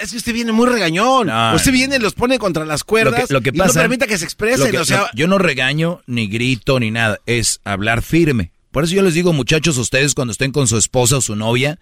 [0.00, 1.26] Es que usted viene muy regañón.
[1.26, 1.54] No.
[1.56, 3.26] Usted viene y los pone contra las Lo cuerdas.
[3.28, 4.70] que, lo que y pasa, no permita que se expresen.
[4.70, 7.18] que- o sea, yo no regaño, ni grito, ni nada.
[7.26, 8.52] Es hablar firme.
[8.70, 11.78] Por eso yo les digo, muchachos, ustedes cuando estén con su esposa o su novia,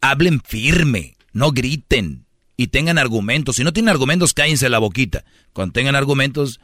[0.00, 3.56] hablen firme, no griten y tengan argumentos.
[3.56, 5.24] Si no tienen argumentos, cállense la boquita.
[5.52, 6.60] Cuando tengan argumentos,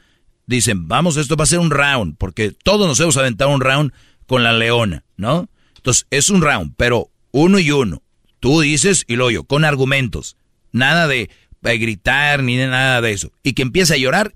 [0.46, 3.92] dicen, vamos, esto va a ser un round, porque todos nos hemos aventado un round
[4.26, 5.48] con la leona, ¿no?
[5.76, 8.02] Entonces, es un round, pero uno y uno.
[8.40, 10.36] Tú dices y lo yo, con argumentos.
[10.72, 13.32] Nada de, de gritar ni de nada de eso.
[13.42, 14.34] Y que empiece a llorar,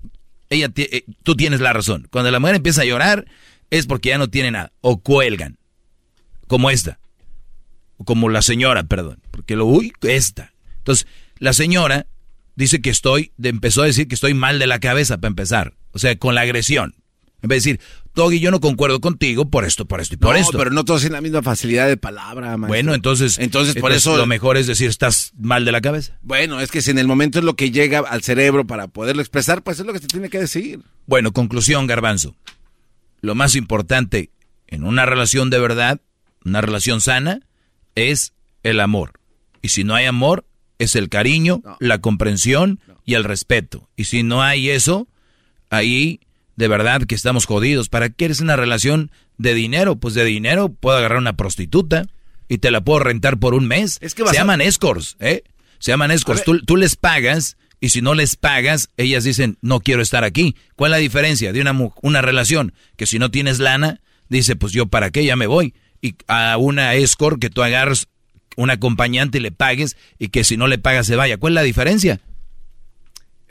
[0.49, 2.07] ella eh, tú tienes la razón.
[2.11, 3.25] Cuando la mujer empieza a llorar,
[3.69, 4.71] es porque ya no tiene nada.
[4.81, 5.57] O cuelgan.
[6.47, 6.99] Como esta.
[8.05, 9.19] Como la señora, perdón.
[9.31, 10.53] Porque lo, uy, esta.
[10.77, 11.07] Entonces,
[11.39, 12.07] la señora
[12.55, 15.73] dice que estoy, empezó a decir que estoy mal de la cabeza para empezar.
[15.91, 16.95] O sea, con la agresión.
[17.41, 20.33] En vez de decir, Doggy, yo no concuerdo contigo por esto, por esto y por
[20.35, 20.57] no, esto.
[20.57, 22.67] pero no todos tienen la misma facilidad de palabra, maestro.
[22.67, 26.17] Bueno, entonces, Entonces, por eso- lo mejor es decir, estás mal de la cabeza.
[26.21, 29.21] Bueno, es que si en el momento es lo que llega al cerebro para poderlo
[29.21, 30.81] expresar, pues es lo que se tiene que decir.
[31.07, 32.35] Bueno, conclusión, garbanzo.
[33.21, 34.29] Lo más importante
[34.67, 35.99] en una relación de verdad,
[36.45, 37.39] una relación sana,
[37.95, 39.13] es el amor.
[39.61, 40.45] Y si no hay amor,
[40.77, 43.89] es el cariño, la comprensión y el respeto.
[43.95, 45.07] Y si no hay eso,
[45.69, 46.19] ahí
[46.55, 47.89] de verdad que estamos jodidos.
[47.89, 49.95] ¿Para qué eres una relación de dinero?
[49.95, 52.05] Pues de dinero puedo agarrar una prostituta
[52.47, 53.97] y te la puedo rentar por un mes.
[54.01, 55.43] Es que Se a- llaman escorts, ¿eh?
[55.79, 56.43] Se llaman escorts.
[56.43, 60.55] Tú, tú les pagas y si no les pagas, ellas dicen, no quiero estar aquí.
[60.75, 62.73] ¿Cuál es la diferencia de una, una relación?
[62.95, 65.73] Que si no tienes lana, dice, pues yo para qué, ya me voy.
[66.01, 68.07] Y a una escort que tú agarres
[68.55, 71.37] un acompañante y le pagues y que si no le pagas se vaya.
[71.37, 72.21] ¿Cuál es la diferencia?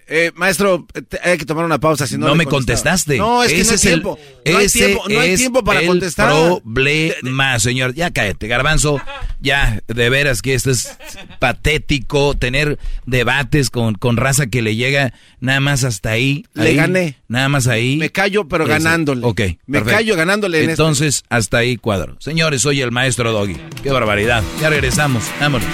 [0.08, 0.86] Eh, maestro,
[1.22, 3.16] hay que tomar una pausa, si no me contestaste.
[3.18, 4.18] No, es que no hay Ese el- tiempo.
[4.44, 6.28] no hay ese tiempo, no hay es tiempo para el contestar.
[6.30, 7.94] problema, señor.
[7.94, 9.00] Ya cállate, garbanzo.
[9.40, 10.96] Ya, de veras que esto es
[11.38, 16.46] patético, tener debates con, con raza que le llega nada más hasta ahí.
[16.54, 17.16] Le ahí, gané.
[17.28, 17.96] Nada más ahí.
[17.96, 18.72] Me callo, pero Ese.
[18.74, 19.20] ganándole.
[19.26, 19.40] Ok.
[19.66, 19.90] Me perfecto.
[19.98, 20.72] callo ganándole en este.
[20.72, 22.16] Entonces, hasta ahí cuadro.
[22.20, 23.56] Señores, soy el maestro Doggy.
[23.82, 24.42] Qué barbaridad.
[24.60, 25.24] Ya regresamos.
[25.40, 25.66] Vámonos.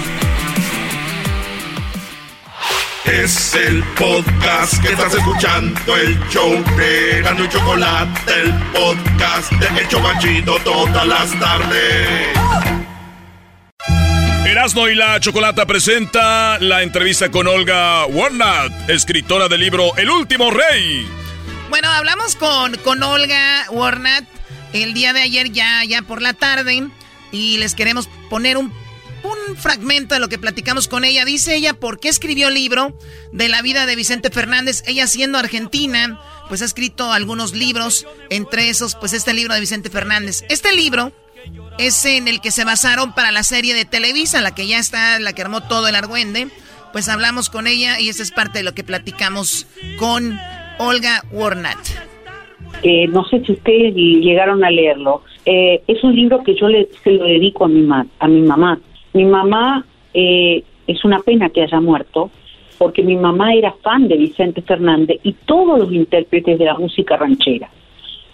[3.13, 9.81] Es el podcast que estás escuchando, el show de Gano y Chocolate, el podcast de
[9.81, 12.29] El Chobachito todas las tardes.
[14.47, 20.51] Erasmo y la Chocolata presenta la entrevista con Olga Warnat, escritora del libro El último
[20.51, 21.09] rey.
[21.71, 24.25] Bueno, hablamos con, con Olga Warnat
[24.75, 26.89] el día de ayer ya, ya por la tarde
[27.33, 28.71] y les queremos poner un,
[29.29, 31.25] un fragmento de lo que platicamos con ella.
[31.25, 32.97] Dice ella por qué escribió el libro
[33.33, 34.83] de la vida de Vicente Fernández.
[34.87, 39.91] Ella siendo argentina, pues ha escrito algunos libros, entre esos pues este libro de Vicente
[39.91, 40.45] Fernández.
[40.49, 41.13] Este libro
[41.79, 45.19] es en el que se basaron para la serie de Televisa, la que ya está,
[45.21, 46.49] la que armó todo el argüende.
[46.93, 49.67] Pues hablamos con ella y esa es parte de lo que platicamos
[49.99, 50.39] con
[50.79, 51.79] Olga Warnat.
[53.11, 55.23] No sé si ustedes llegaron a leerlo.
[55.45, 58.41] Eh, es un libro que yo le, se lo dedico a mi, ma- a mi
[58.43, 58.79] mamá.
[59.13, 62.31] Mi mamá eh, es una pena que haya muerto,
[62.79, 67.17] porque mi mamá era fan de Vicente Fernández y todos los intérpretes de la música
[67.17, 67.69] ranchera.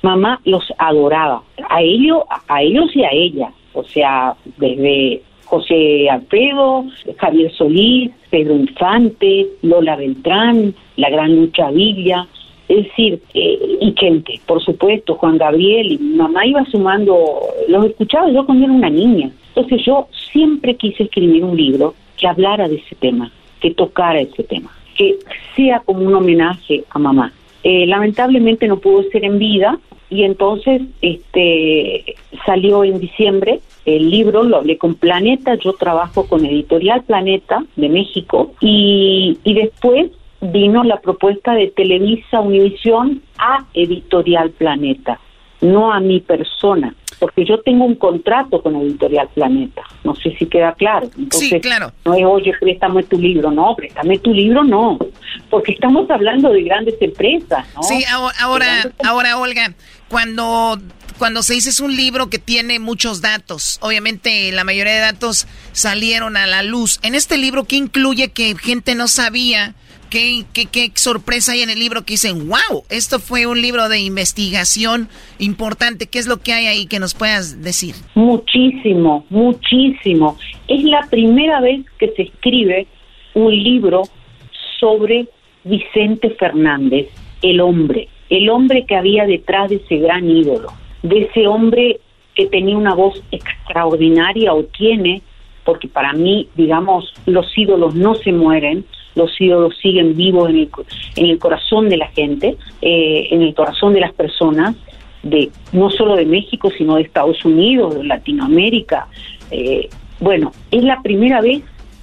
[0.02, 3.52] Mamá los adoraba, a ellos, a ellos y a ella.
[3.72, 6.84] O sea, desde José Alfredo,
[7.16, 12.26] Javier Solís, Pedro Infante, Lola Beltrán, la gran Lucha Villa,
[12.68, 17.86] es decir, eh, y gente, por supuesto, Juan Gabriel, y mi mamá iba sumando, los
[17.86, 19.30] escuchaba yo cuando era una niña.
[19.54, 24.42] Entonces yo siempre quise escribir un libro que hablara de ese tema, que tocara ese
[24.42, 25.16] tema, que
[25.54, 27.32] sea como un homenaje a mamá.
[27.62, 29.78] Eh, lamentablemente no pudo ser en vida
[30.10, 36.44] y entonces este salió en diciembre el libro, lo hablé con Planeta, yo trabajo con
[36.44, 44.50] Editorial Planeta de México y, y después vino la propuesta de Televisa Univisión a Editorial
[44.50, 45.20] Planeta,
[45.60, 50.44] no a mi persona, porque yo tengo un contrato con Editorial Planeta, no sé si
[50.44, 51.08] queda claro.
[51.16, 51.90] Entonces, Sí, claro.
[52.04, 54.98] no es, oye, préstame tu libro, no, préstame tu libro, no,
[55.48, 57.82] porque estamos hablando de grandes empresas, ¿no?
[57.82, 59.72] Sí, ahora, ahora, ahora, Olga,
[60.08, 60.78] cuando,
[61.16, 65.46] cuando se dice es un libro que tiene muchos datos, obviamente la mayoría de datos
[65.72, 67.00] salieron a la luz.
[67.02, 69.74] En este libro, ¿qué incluye que gente no sabía
[70.14, 75.08] ¿qué, sorpresa hay en el libro que dicen, wow, esto fue un libro de investigación
[75.38, 76.06] importante?
[76.06, 77.94] ¿Qué es lo que hay ahí que nos puedas decir?
[78.14, 80.38] Muchísimo, muchísimo.
[80.68, 82.86] Es la primera vez que se escribe
[83.34, 84.02] un libro
[84.78, 85.26] sobre
[85.64, 87.08] Vicente Fernández,
[87.42, 90.68] el hombre, el hombre que había detrás de ese gran ídolo,
[91.02, 91.98] de ese hombre
[92.34, 95.22] que tenía una voz extraordinaria o tiene,
[95.64, 98.84] porque para mí, digamos, los ídolos no se mueren,
[99.14, 100.70] los ídolos siguen vivos en el,
[101.16, 104.76] en el corazón de la gente, eh, en el corazón de las personas,
[105.22, 109.08] de no solo de México, sino de Estados Unidos, de Latinoamérica.
[109.50, 109.88] Eh,
[110.20, 111.62] bueno, es la primera vez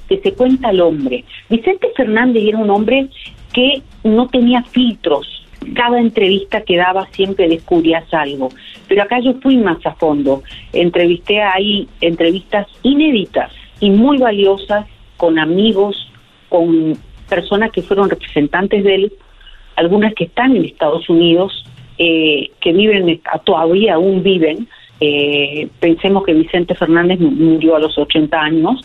[0.10, 1.24] que se cuenta el hombre.
[1.50, 3.08] Vicente Fernández era un hombre
[3.54, 5.28] que no tenía filtros.
[5.76, 8.50] Cada entrevista que daba siempre descubrías algo.
[8.88, 10.44] Pero acá yo fui más a fondo.
[10.74, 14.88] Entrevisté ahí entrevistas inéditas y muy valiosas
[15.18, 16.11] con amigos,
[16.52, 16.98] con
[17.30, 19.14] personas que fueron representantes de él,
[19.78, 21.64] algunas que están en Estados Unidos,
[21.98, 24.68] eh, que viven, todavía aún viven.
[25.00, 28.82] Eh, pensemos que Vicente Fernández murió a los 80 años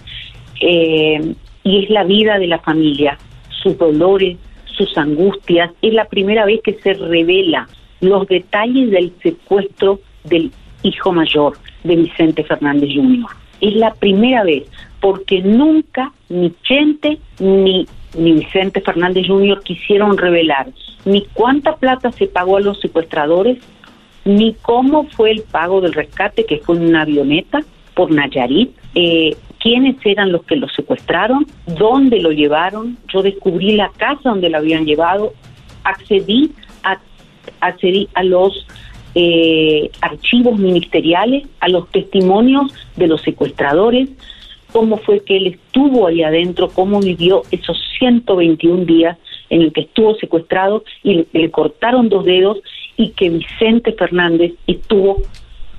[0.60, 5.72] eh, y es la vida de la familia, sus dolores, sus angustias.
[5.82, 7.66] Es la primera vez que se revela
[8.00, 10.52] los detalles del secuestro del
[10.84, 13.26] hijo mayor de Vicente Fernández Jr.
[13.60, 14.70] Es la primera vez,
[15.06, 17.86] porque nunca ni Chente ni,
[18.18, 19.62] ni Vicente Fernández Jr.
[19.62, 20.66] quisieron revelar
[21.04, 23.58] ni cuánta plata se pagó a los secuestradores,
[24.24, 27.60] ni cómo fue el pago del rescate, que fue en una avioneta
[27.94, 32.98] por Nayarit, eh, quiénes eran los que lo secuestraron, dónde lo llevaron.
[33.06, 35.34] Yo descubrí la casa donde lo habían llevado,
[35.84, 36.50] accedí
[36.82, 36.98] a,
[37.60, 38.66] accedí a los
[39.14, 44.08] eh, archivos ministeriales, a los testimonios de los secuestradores,
[44.76, 49.16] cómo fue que él estuvo ahí adentro, cómo vivió esos 121 días
[49.48, 52.58] en el que estuvo secuestrado y le, le cortaron dos dedos
[52.94, 55.22] y que Vicente Fernández estuvo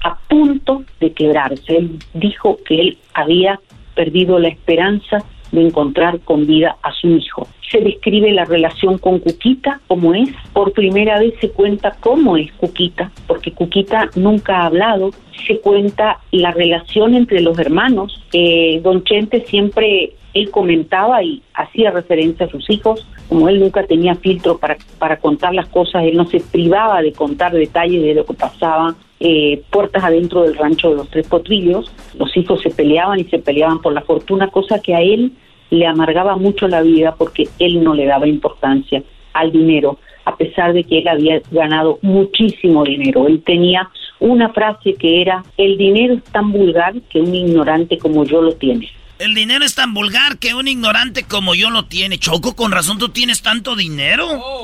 [0.04, 1.78] a punto de quebrarse.
[1.78, 3.60] Él dijo que él había
[3.94, 7.48] perdido la esperanza de encontrar con vida a su hijo.
[7.72, 10.30] Se describe la relación con Cuquita, como es.
[10.54, 15.12] Por primera vez se cuenta cómo es Cuquita, porque Cuquita nunca ha hablado.
[15.46, 18.24] Se cuenta la relación entre los hermanos.
[18.32, 23.84] Eh, don Chente siempre, él comentaba y hacía referencia a sus hijos, como él nunca
[23.84, 28.14] tenía filtro para, para contar las cosas, él no se privaba de contar detalles de
[28.14, 31.92] lo que pasaba eh, puertas adentro del rancho de los Tres Potrillos.
[32.18, 35.32] Los hijos se peleaban y se peleaban por la fortuna, cosa que a él
[35.70, 39.04] le amargaba mucho la vida porque él no le daba importancia
[39.34, 43.28] al dinero, a pesar de que él había ganado muchísimo dinero.
[43.28, 48.24] Él tenía una frase que era, el dinero es tan vulgar que un ignorante como
[48.24, 48.88] yo lo tiene.
[49.20, 52.20] El dinero es tan vulgar que un ignorante como yo lo tiene.
[52.20, 54.28] Choco, con razón tú tienes tanto dinero.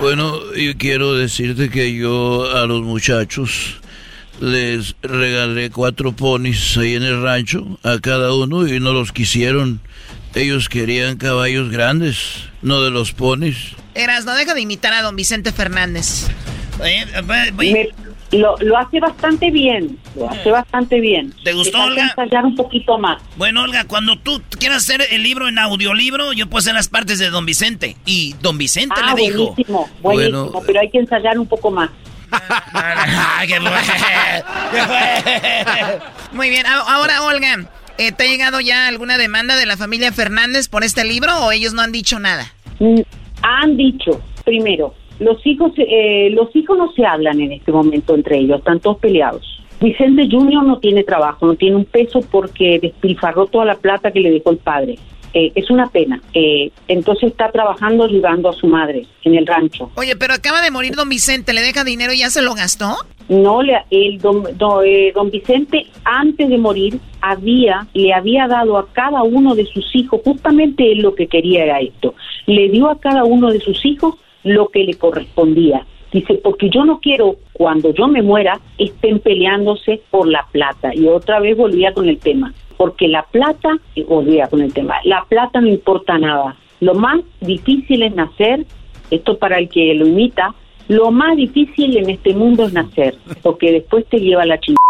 [0.00, 3.80] bueno, yo quiero decirte que yo a los muchachos
[4.40, 9.80] les regalé cuatro ponis ahí en el rancho a cada uno y no los quisieron.
[10.34, 13.76] Ellos querían caballos grandes, no de los ponis.
[13.94, 16.26] Eras, no deja de imitar a don Vicente Fernández.
[18.38, 21.34] Lo, lo, hace bastante bien, lo hace bastante bien.
[21.44, 22.14] ¿Te gustó, Olga?
[22.16, 23.22] ensayar un poquito más.
[23.36, 27.18] Bueno, Olga, cuando tú quieras hacer el libro en audiolibro, yo puedo hacer las partes
[27.18, 27.96] de don Vicente.
[28.04, 29.52] Y don Vicente ah, le dijo...
[29.52, 31.90] Buenísimo, buenísimo, bueno, pero hay que ensayar un poco más.
[36.32, 37.68] Muy bien, ahora Olga,
[37.98, 41.52] eh, ¿te ha llegado ya alguna demanda de la familia Fernández por este libro o
[41.52, 42.52] ellos no han dicho nada?
[42.80, 43.02] Mm,
[43.42, 48.38] han dicho, primero, los hijos, eh, los hijos no se hablan en este momento entre
[48.38, 49.60] ellos, están todos peleados.
[49.80, 54.20] Vicente Junior no tiene trabajo, no tiene un peso porque despilfarró toda la plata que
[54.20, 54.98] le dejó el padre.
[55.34, 56.22] Eh, es una pena.
[56.32, 59.90] Eh, entonces está trabajando ayudando a su madre en el rancho.
[59.96, 62.94] Oye, pero acaba de morir don Vicente, ¿le deja dinero y ya se lo gastó?
[63.28, 68.78] No, le, el don, don, eh, don Vicente antes de morir había, le había dado
[68.78, 72.14] a cada uno de sus hijos, justamente él lo que quería era esto,
[72.46, 75.84] le dio a cada uno de sus hijos lo que le correspondía.
[76.12, 80.94] Dice, porque yo no quiero cuando yo me muera estén peleándose por la plata.
[80.94, 83.78] Y otra vez volvía con el tema porque la plata,
[84.08, 86.56] volvía con el tema, la plata no importa nada.
[86.80, 88.66] Lo más difícil es nacer,
[89.10, 90.54] esto para el que lo imita,
[90.88, 94.80] lo más difícil en este mundo es nacer, porque después te lleva la chingada.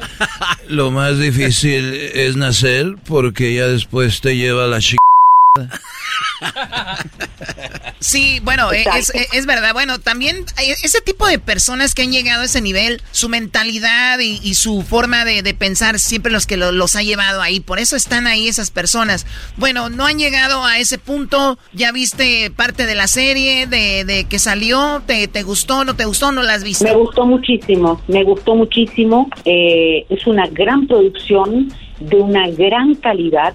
[0.68, 5.00] Lo más difícil es nacer porque ya después te lleva la chingada.
[7.98, 9.72] Sí, bueno, eh, es, eh, es, verdad.
[9.72, 10.44] Bueno, también
[10.82, 15.24] ese tipo de personas que han llegado a ese nivel, su mentalidad y, su forma
[15.24, 17.60] de, pensar, siempre los que los ha llevado ahí.
[17.60, 19.26] Por eso están ahí esas personas.
[19.56, 21.58] Bueno, no han llegado a ese punto.
[21.72, 25.02] Ya viste parte de la serie, de, que salió.
[25.04, 26.84] ¿Te, ¿Te gustó, no te gustó, no la has visto?
[26.84, 29.28] Me gustó muchísimo, me gustó muchísimo.
[29.44, 33.54] Eh, es una gran producción de una gran calidad.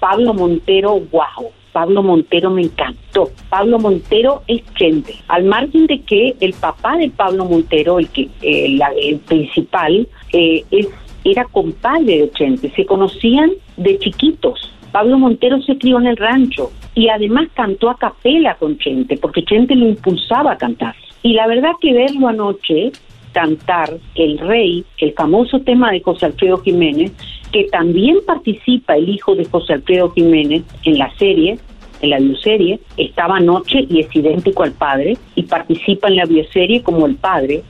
[0.00, 3.30] Pablo Montero, wow Pablo Montero me encantó.
[3.48, 5.14] Pablo Montero es gente.
[5.28, 10.88] Al margen de que el papá de Pablo Montero, el que el, principal, eh, es,
[11.24, 12.72] era compadre de Chente.
[12.74, 14.72] Se conocían de chiquitos.
[14.92, 19.44] Pablo Montero se crió en el rancho y además cantó a capela con Chente, porque
[19.44, 20.96] Chente lo impulsaba a cantar.
[21.22, 22.90] Y la verdad que verlo anoche
[23.32, 27.12] cantar El Rey, el famoso tema de José Alfredo Jiménez,
[27.52, 31.58] que también participa el hijo de José Alfredo Jiménez en la serie,
[32.02, 36.82] en la bioserie, estaba anoche y es idéntico al padre y participa en la bioserie
[36.82, 37.62] como el padre.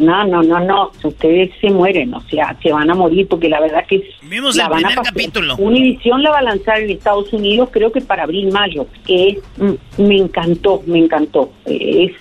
[0.00, 3.60] no, no, no, no, ustedes se mueren, o sea, se van a morir porque la
[3.60, 5.56] verdad que Vimos la el van a capítulo.
[5.56, 9.38] Univision la va a lanzar en Estados Unidos, creo que para abril, mayo, que es,
[9.56, 11.50] mm, me encantó, me encantó.
[11.64, 12.12] Es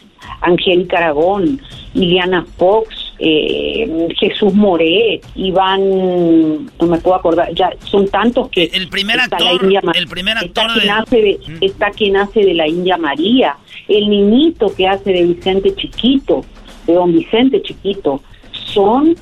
[0.42, 1.62] Angélica Aragón,
[1.94, 8.66] Liliana Fox, eh, Jesús Moret, Iván, no me puedo acordar, ya son tantos que...
[8.74, 9.62] El primer actor,
[9.96, 13.56] el primer actor está, quien hace de, está quien hace de la India María,
[13.88, 16.44] el niñito que hace de Vicente Chiquito,
[16.88, 18.22] de don Vicente Chiquito,
[18.74, 19.16] son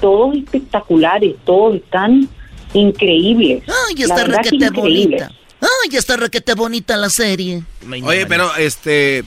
[0.00, 2.28] todos espectaculares, todos están
[2.74, 3.64] increíbles.
[3.68, 5.30] Ay, está requete bonita.
[5.60, 7.62] Ay, está requete bonita la serie.
[8.04, 9.24] Oye, pero este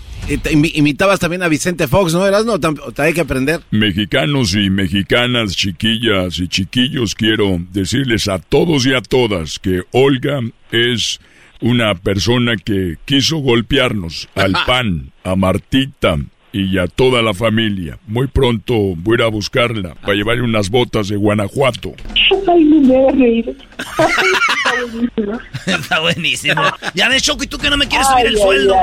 [0.74, 2.26] imitabas también a Vicente Fox, ¿no?
[2.26, 2.60] Eras no,
[2.98, 3.62] hay que aprender.
[3.72, 10.40] Mexicanos y mexicanas, chiquillas y chiquillos, quiero decirles a todos y a todas que Olga
[10.72, 11.20] es
[11.62, 16.18] una persona que quiso golpearnos al pan, a Martita,
[16.56, 18.00] y a toda la familia.
[18.08, 21.92] Muy pronto voy a ir a buscarla para llevarle unas botas de Guanajuato.
[22.48, 23.58] Ay, me voy a reír.
[25.66, 26.62] Está buenísimo.
[26.94, 28.74] Ya ves, Choco, y tú que no me quieres subir el sueldo.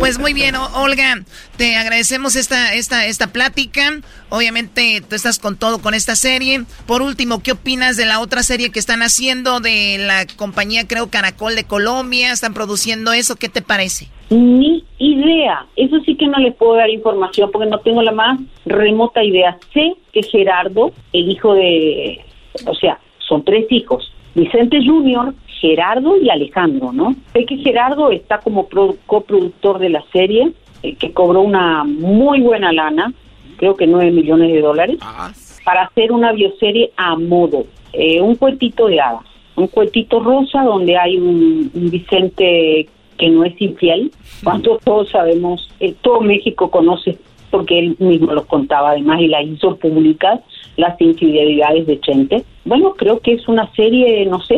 [0.00, 1.22] pues muy bien, Olga,
[1.56, 4.00] te agradecemos esta, esta, esta plática.
[4.28, 6.64] Obviamente tú estás con todo con esta serie.
[6.86, 11.08] Por último, ¿qué opinas de la otra serie que están haciendo de la compañía, creo,
[11.08, 12.32] Caracol de Colombia?
[12.32, 13.36] Están produciendo eso.
[13.36, 14.08] ¿Qué te parece?
[14.30, 15.66] Ni idea.
[15.76, 19.58] Eso sí que no les puedo dar información porque no tengo la más remota idea.
[19.72, 22.20] Sé que Gerardo, el hijo de,
[22.66, 24.12] o sea, son tres hijos.
[24.34, 27.14] Vicente Junior, Gerardo y Alejandro, ¿no?
[27.32, 28.68] Sé que Gerardo está como
[29.06, 30.52] coproductor de la serie,
[30.82, 33.12] eh, que cobró una muy buena lana,
[33.56, 35.30] creo que nueve millones de dólares, ah.
[35.64, 39.24] para hacer una bioserie a modo, eh, un cuentito de hadas,
[39.56, 42.88] un cuentito rosa donde hay un Vicente
[43.18, 44.10] que no es infiel,
[44.42, 47.18] cuando todos sabemos, eh, todo México conoce,
[47.50, 50.40] porque él mismo los contaba además y la hizo públicas,
[50.76, 52.44] las infidelidades de Chente.
[52.64, 54.56] Bueno, creo que es una serie, no sé,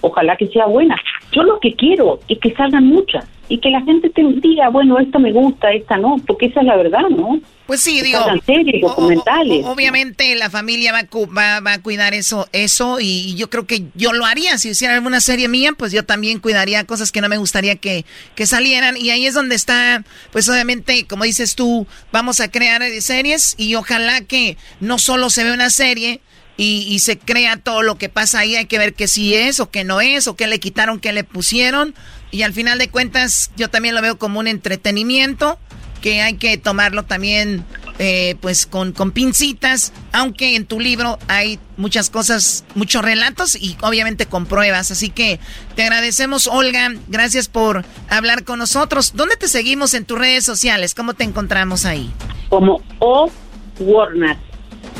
[0.00, 0.96] ojalá que sea buena.
[1.32, 4.98] Yo lo que quiero es que salgan muchas y que la gente te diga, bueno,
[4.98, 7.38] esta me gusta, esta no, porque esa es la verdad, ¿no?
[7.66, 9.64] Pues sí, digo, series, documentales.
[9.66, 14.12] obviamente la familia va, va, va, a cuidar eso, eso y yo creo que yo
[14.12, 14.58] lo haría.
[14.58, 18.04] Si hiciera alguna serie mía, pues yo también cuidaría cosas que no me gustaría que,
[18.34, 18.96] que salieran.
[18.96, 23.74] Y ahí es donde está, pues obviamente, como dices tú, vamos a crear series y
[23.74, 26.20] ojalá que no solo se vea una serie,
[26.62, 28.54] y, y, se crea todo lo que pasa ahí.
[28.54, 31.12] Hay que ver que sí es o que no es, o que le quitaron, que
[31.12, 31.94] le pusieron.
[32.30, 35.58] Y al final de cuentas, yo también lo veo como un entretenimiento
[36.00, 37.64] que hay que tomarlo también
[37.98, 43.76] eh, pues con, con pincitas, aunque en tu libro hay muchas cosas, muchos relatos y
[43.80, 44.90] obviamente con pruebas.
[44.90, 45.38] Así que
[45.76, 46.92] te agradecemos, Olga.
[47.08, 49.12] Gracias por hablar con nosotros.
[49.14, 50.94] ¿Dónde te seguimos en tus redes sociales?
[50.94, 52.12] ¿Cómo te encontramos ahí?
[52.48, 53.30] Como O
[53.78, 54.51] Warnat.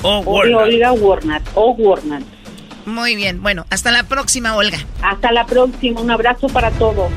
[0.02, 1.42] O Warnat.
[1.54, 2.22] O Warnat.
[2.84, 4.78] Muy bien, bueno, hasta la próxima, Olga.
[5.02, 7.10] Hasta la próxima, un abrazo para todos.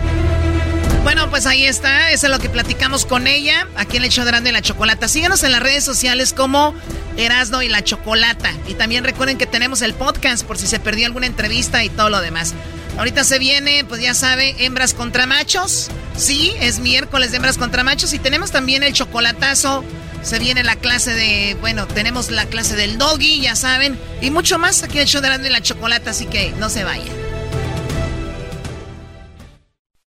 [1.03, 4.23] Bueno, pues ahí está, eso es lo que platicamos con ella, aquí en el show
[4.23, 5.07] de Erasmo y la Chocolata.
[5.07, 6.73] Síganos en las redes sociales como
[7.17, 8.51] Erasno y la Chocolata.
[8.67, 12.09] Y también recuerden que tenemos el podcast por si se perdió alguna entrevista y todo
[12.09, 12.55] lo demás.
[12.97, 15.89] Ahorita se viene, pues ya sabe, hembras contra machos.
[16.15, 18.13] Sí, es miércoles de hembras contra machos.
[18.13, 19.83] Y tenemos también el chocolatazo
[20.25, 24.57] se viene la clase de, bueno, tenemos la clase del doggy, ya saben, y mucho
[24.57, 27.15] más aquí en el show de la, chocolate, así que no se vayan.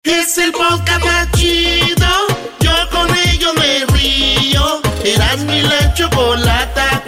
[0.02, 2.08] Es el podcast chido,
[2.58, 4.80] yo con ello me río.
[5.04, 7.04] Eras mi la chocolata,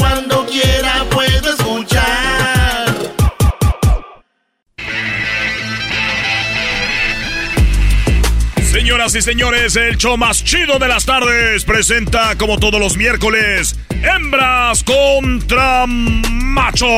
[8.70, 13.74] Señoras y señores, el show más chido de las tardes presenta, como todos los miércoles,
[13.90, 16.88] Hembras contra Machos.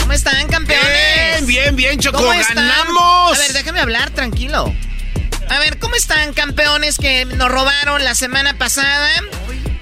[0.00, 1.44] ¿Cómo están, campeones?
[1.44, 2.16] Bien, bien, bien, Choco.
[2.16, 2.56] ¿Cómo están?
[2.56, 3.36] ¡Ganamos!
[3.36, 4.74] A ver, déjame hablar, tranquilo.
[5.50, 9.10] A ver, ¿cómo están, campeones que nos robaron la semana pasada?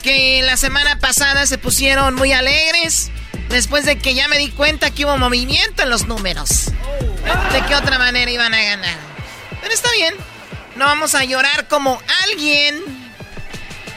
[0.03, 3.12] Que la semana pasada se pusieron muy alegres.
[3.51, 6.66] Después de que ya me di cuenta que hubo movimiento en los números.
[7.53, 8.96] ¿De qué otra manera iban a ganar?
[9.61, 10.14] Pero está bien.
[10.76, 12.80] No vamos a llorar como alguien.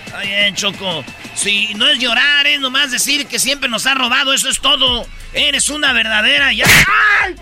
[0.06, 1.06] Está bien, Choco.
[1.36, 5.08] Si no es llorar, es nomás decir que siempre nos ha robado, eso es todo.
[5.34, 6.66] Eres una verdadera ya.
[7.24, 7.36] ¡Ay!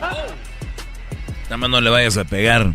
[1.43, 2.73] Nada más no le vayas a pegar.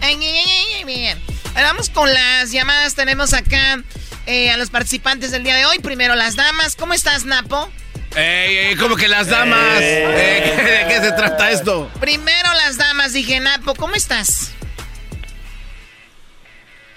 [0.00, 1.18] Ay, ay, ay, ay, bien.
[1.54, 2.94] Ahora vamos con las llamadas.
[2.94, 3.82] Tenemos acá
[4.26, 5.78] eh, a los participantes del día de hoy.
[5.78, 6.74] Primero las damas.
[6.76, 7.70] ¿Cómo estás, Napo?
[8.18, 9.80] Ey, ey, ¿cómo que las damas?
[9.80, 11.88] Eh, ¿qué- ¿De qué se trata esto?
[12.00, 13.12] Primero las damas.
[13.12, 14.52] Dije, Napo, ¿cómo estás?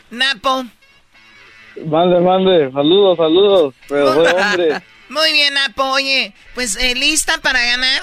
[0.10, 0.66] Napo.
[1.86, 4.82] Mande, mande, saludos, saludos, pero soy hombre.
[5.10, 5.84] Muy bien, Napo.
[5.92, 8.02] Oye, pues, eh, ¿lista para ganar?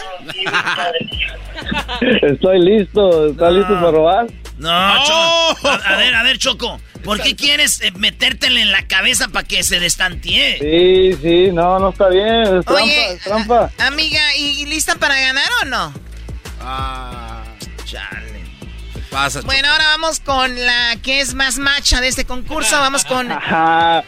[2.22, 4.26] Estoy listo, ¿está listo para robar?
[4.58, 5.68] No, Choco.
[5.68, 6.80] A, ver, a ver, Choco.
[7.04, 10.58] ¿Por qué quieres eh, metértele en la cabeza para que se destantee?
[10.58, 13.70] Sí, sí, no, no está bien, es trampa, Oye, es trampa.
[13.78, 15.94] Amiga, ¿y, y lista para ganar o no?
[16.60, 17.44] Ah,
[17.84, 18.42] chale.
[18.92, 19.46] ¿Qué pasa, Choco?
[19.46, 22.76] Bueno, ahora vamos con la que es más macha de este concurso.
[22.78, 23.30] Vamos con...
[23.32, 24.02] Ajá.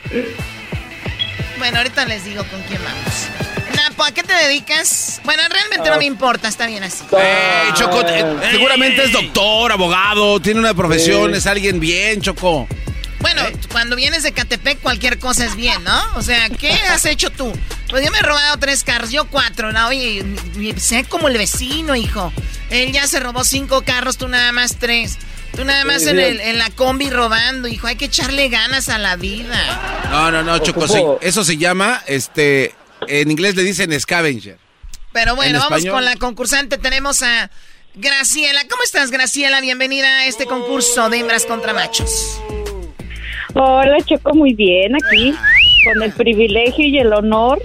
[1.58, 3.49] Bueno, ahorita les digo con quién vamos.
[3.86, 5.20] ¿A qué te dedicas?
[5.24, 7.04] Bueno, realmente no me importa, está bien así.
[7.12, 11.38] Ey, Choco, eh, seguramente es doctor, abogado, tiene una profesión, Sí.
[11.38, 12.66] es alguien bien, Choco.
[13.20, 16.00] Bueno, cuando vienes de Catepec cualquier cosa es bien, ¿no?
[16.16, 17.52] O sea, ¿qué has hecho tú?
[17.90, 19.88] Pues yo me he robado tres carros, yo cuatro, ¿no?
[19.88, 20.24] Oye,
[20.78, 22.32] sé como el vecino, hijo.
[22.70, 25.18] Él ya se robó cinco carros, tú nada más tres.
[25.54, 26.22] Tú nada más en, sí.
[26.22, 27.88] el- en la combi robando, hijo.
[27.88, 30.06] Hay que echarle ganas a la vida.
[30.10, 32.74] No, no, no, Choco, sí, eso se llama, este,
[33.08, 34.58] en inglés le dicen scavenger.
[35.12, 35.94] Pero bueno, En vamos español.
[35.94, 36.78] con la concursante.
[36.78, 37.50] Tenemos a
[37.94, 38.62] Graciela.
[38.70, 39.60] ¿Cómo estás, Graciela?
[39.60, 42.40] Bienvenida a este concurso de hembras contra machos.
[43.54, 45.34] Hola, Choco, muy bien aquí,
[45.84, 47.60] con el privilegio y el honor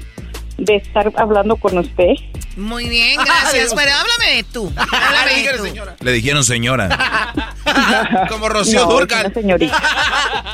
[0.58, 2.14] de estar hablando con usted.
[2.58, 3.74] Muy bien, gracias.
[3.74, 4.74] Bueno, háblame de tú.
[4.78, 6.04] Háblame de tú.
[6.06, 7.44] Le dijeron señora.
[8.30, 9.32] Como Rocío No, Durcal.
[9.34, 10.54] señorita.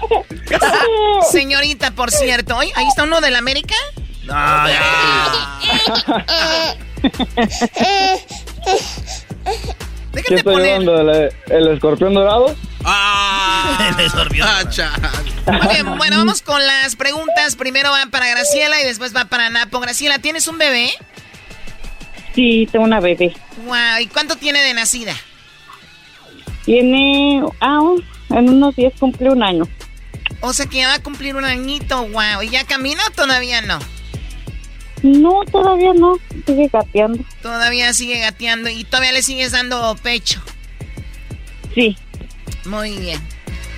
[1.31, 2.59] Señorita, por cierto.
[2.59, 3.75] Ahí está uno del América.
[4.23, 5.59] No, ya.
[10.13, 10.99] ¿Qué estoy llevando?
[10.99, 12.55] ¿El, el escorpión dorado?
[12.83, 14.47] Ah, El escorpión.
[15.47, 17.55] Muy bien, bueno, vamos con las preguntas.
[17.55, 19.79] Primero va para Graciela y después va para Napo.
[19.79, 20.91] Graciela, ¿tienes un bebé?
[22.35, 23.33] Sí, tengo una bebé.
[23.65, 25.15] Wow, ¿y cuánto tiene de nacida?
[26.65, 27.79] Tiene, ah,
[28.29, 29.67] en unos días cumple un año.
[30.41, 32.41] O sea que ya va a cumplir un añito, wow.
[32.41, 33.79] ¿Y ya camina o todavía no?
[35.03, 37.23] No, todavía no, sigue gateando.
[37.41, 40.41] Todavía sigue gateando y todavía le sigues dando pecho.
[41.73, 41.97] Sí.
[42.65, 43.19] Muy bien.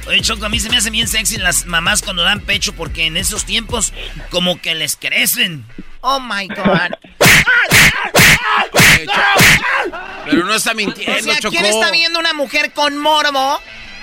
[0.08, 3.06] Oye, Choco, a mí se me hace bien sexy las mamás cuando dan pecho porque
[3.06, 3.94] en esos tiempos
[4.32, 5.66] como que les crecen.
[6.02, 6.92] Oh my God.
[10.26, 11.52] Pero no está O mintiendo, sea, Choco.
[11.54, 13.62] ¿quién está viendo una mujer con morbo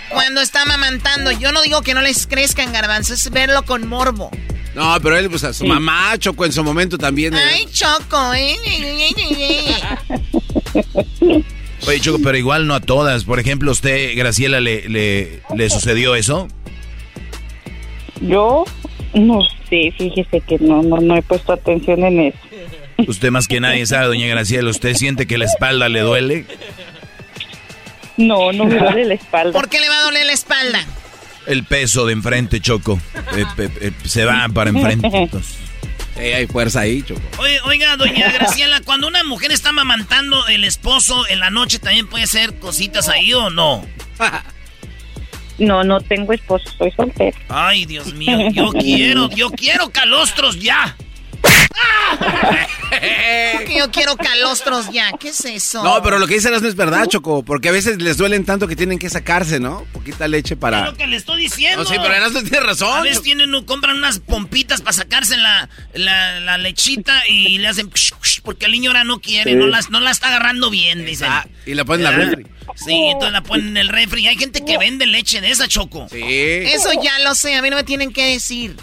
[0.09, 1.31] cuando está amamantando?
[1.33, 4.31] Yo no digo que no les crezcan garbanzos, es verlo con morbo.
[4.75, 7.35] No, pero él, pues a su mamá, Choco, en su momento también.
[7.35, 7.39] eh.
[7.39, 8.57] Ay, Choco, ¿eh?
[11.87, 13.25] Oye, Choco, pero igual no a todas.
[13.25, 16.47] Por ejemplo, ¿usted, Graciela, le, le, le sucedió eso?
[18.21, 18.65] Yo
[19.15, 22.39] no sé, fíjese que no, no, no he puesto atención en eso.
[23.09, 24.69] Usted más que nadie sabe, doña Graciela.
[24.71, 26.45] ¿Usted siente que la espalda le duele?
[28.19, 29.53] No, no me duele la espalda.
[29.53, 30.85] ¿Por qué le va a doler la espalda?
[31.51, 33.01] El peso de enfrente, Choco.
[33.35, 35.09] Eh, eh, eh, se va para enfrente.
[35.13, 35.57] entonces.
[36.17, 37.21] Hay fuerza ahí, Choco.
[37.39, 42.07] Oye, oiga, doña Graciela, cuando una mujer está amamantando el esposo en la noche, ¿también
[42.07, 43.85] puede ser cositas ahí o no?
[45.59, 47.37] No, no tengo esposo, soy soltera.
[47.51, 50.97] Ay, Dios mío, yo quiero, yo quiero calostros ya.
[52.91, 55.13] Porque yo quiero calostros ya.
[55.19, 55.83] ¿Qué es eso?
[55.83, 58.67] No, pero lo que dicen no es verdad, Choco, porque a veces les duelen tanto
[58.67, 59.87] que tienen que sacarse, ¿no?
[59.93, 60.85] Poquita leche Es para...
[60.87, 61.85] lo que le estoy diciendo.
[61.85, 62.99] No, sí, pero Erasmo tiene razón.
[62.99, 67.91] A veces tienen, compran unas pompitas para sacarse la, la, la lechita y le hacen
[68.43, 69.57] porque el niño ahora no quiere, Sí.
[69.57, 71.29] no, las, no la está agarrando bien, dicen.
[71.31, 72.47] Ah, y la ponen en la refri.
[72.77, 74.23] Sí, entonces la ponen en el refri.
[74.25, 76.07] Y hay gente que vende leche de esa, Choco.
[76.11, 76.21] Sí.
[76.23, 78.77] Eso ya lo sé, a mí no me tienen que decir.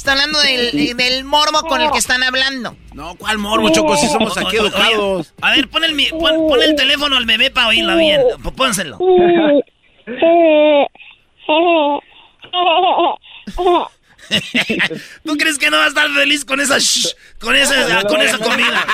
[0.00, 2.74] Está hablando del, eh, del morbo con el que están hablando.
[2.94, 3.98] No, ¿cuál morbo, Choco?
[3.98, 5.34] Si somos aquí educados.
[5.42, 8.22] A ver, pon el, mi- pon, pon el teléfono al bebé para oírla bien.
[8.56, 8.96] Pónselo.
[15.24, 18.38] ¿Tú crees que no va a estar feliz con esa sh- con esa con esa
[18.38, 18.86] comida?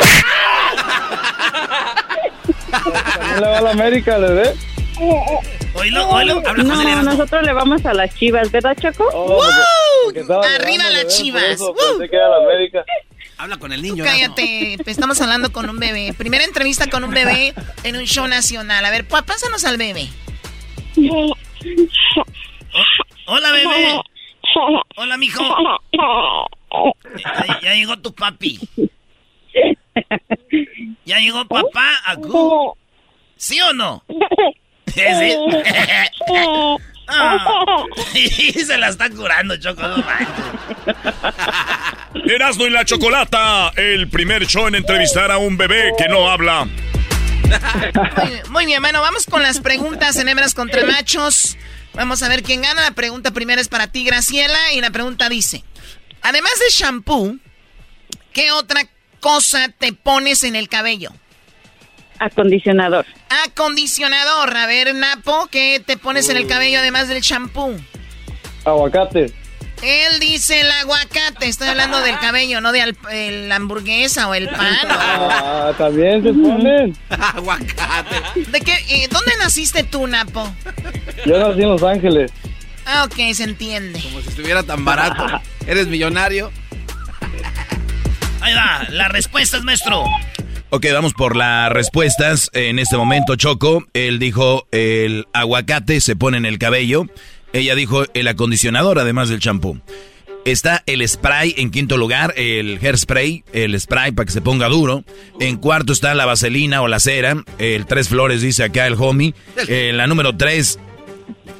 [2.70, 4.54] ¿También le va a la América, le ve?
[4.98, 7.02] Oílo, oílo, habla con No, Erasmo.
[7.02, 9.04] nosotros le vamos a las chivas, ¿verdad, Choco?
[9.12, 9.42] Oh,
[10.04, 10.20] porque
[10.60, 11.42] Arriba las chivas.
[11.44, 12.84] eso Pensé que era la América.
[13.38, 14.02] Habla con el niño.
[14.04, 16.14] Cállate, te estamos hablando con un bebé.
[16.16, 17.52] Primera entrevista con un bebé
[17.84, 18.82] en un show nacional.
[18.84, 20.08] A ver, pa- pásanos al bebé.
[23.26, 24.00] Hola, bebé.
[24.96, 25.44] Hola, mijo.
[27.18, 28.58] Ya, ya llegó tu papi.
[31.04, 31.90] Ya llegó papá.
[32.06, 32.74] Acu.
[33.36, 34.02] ¿Sí o no?
[34.86, 35.02] ¿Sí?
[37.08, 37.84] Ah.
[38.66, 39.80] Se la está curando, Choco.
[42.28, 46.64] Erasmo y la Chocolata, el primer show en entrevistar a un bebé que no habla.
[46.64, 51.56] Muy, muy bien, bueno, vamos con las preguntas en hembras contra machos.
[51.94, 52.82] Vamos a ver quién gana.
[52.82, 54.72] La pregunta primera es para ti, Graciela.
[54.72, 55.62] Y la pregunta dice:
[56.22, 57.36] Además de shampoo,
[58.32, 58.82] ¿qué otra
[59.20, 61.12] cosa te pones en el cabello?
[62.18, 63.04] Acondicionador.
[63.46, 64.56] Acondicionador.
[64.56, 67.76] A ver, Napo, ¿qué te pones en el cabello además del shampoo?
[68.64, 69.32] Aguacate.
[69.82, 71.46] Él dice el aguacate.
[71.48, 72.94] Estoy hablando del cabello, no de
[73.48, 74.78] la hamburguesa o el pan.
[74.88, 76.96] Ah, también se ponen.
[77.10, 78.40] Aguacate.
[78.50, 78.72] ¿De qué?
[78.88, 80.50] eh, ¿Dónde naciste tú, Napo?
[81.26, 82.32] Yo nací en Los Ángeles.
[82.86, 84.00] Ah, ok, se entiende.
[84.00, 85.26] Como si estuviera tan barato.
[85.66, 86.50] ¿Eres millonario?
[88.40, 90.04] Ahí va, las respuestas, maestro.
[90.70, 92.50] Ok, vamos por las respuestas.
[92.52, 97.04] En este momento, Choco, él dijo el aguacate se pone en el cabello.
[97.52, 99.80] Ella dijo el acondicionador, además del champú.
[100.44, 105.04] Está el spray en quinto lugar, el hairspray, el spray para que se ponga duro.
[105.40, 109.34] En cuarto está la vaselina o la cera, el tres flores dice acá el homie.
[109.68, 110.80] En la número tres,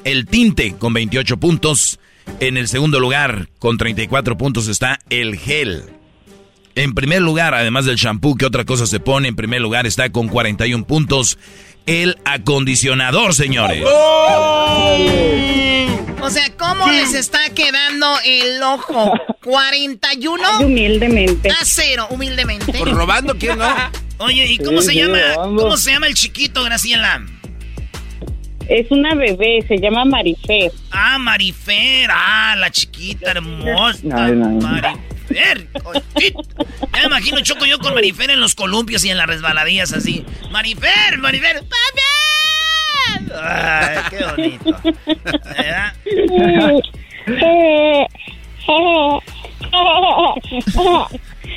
[0.05, 2.01] el tinte con 28 puntos.
[2.41, 5.96] En el segundo lugar, con 34 puntos, está el gel.
[6.77, 9.29] En primer lugar, además del shampoo, ¿qué otra cosa se pone?
[9.29, 11.39] En primer lugar está con 41 puntos
[11.87, 13.83] el acondicionador, señores.
[16.21, 19.15] O sea, ¿cómo les está quedando el ojo?
[19.43, 21.49] 41 humildemente.
[21.49, 22.75] a cero, humildemente.
[22.79, 23.67] ¿Por robando quién no?
[24.19, 25.19] Oye, ¿y cómo Sí, se sí, llama?
[25.35, 27.25] ¿Cómo se llama el chiquito, Graciela?
[28.69, 30.73] Es una bebé, se llama Marifer.
[30.91, 32.11] Ah, Marifer.
[32.13, 34.01] Ah, la chiquita hermosa.
[34.13, 34.61] Ay, no, no.
[34.61, 35.16] Marifer.
[35.83, 36.41] Cosita.
[36.93, 40.25] Ya me imagino Choco yo con Marifer en los columpios y en las resbaladillas así.
[40.51, 41.61] Marifer, Marifer.
[41.61, 42.03] ¡Papi!
[43.43, 44.83] Ay, qué bonito.
[45.45, 45.95] ¿Verdad?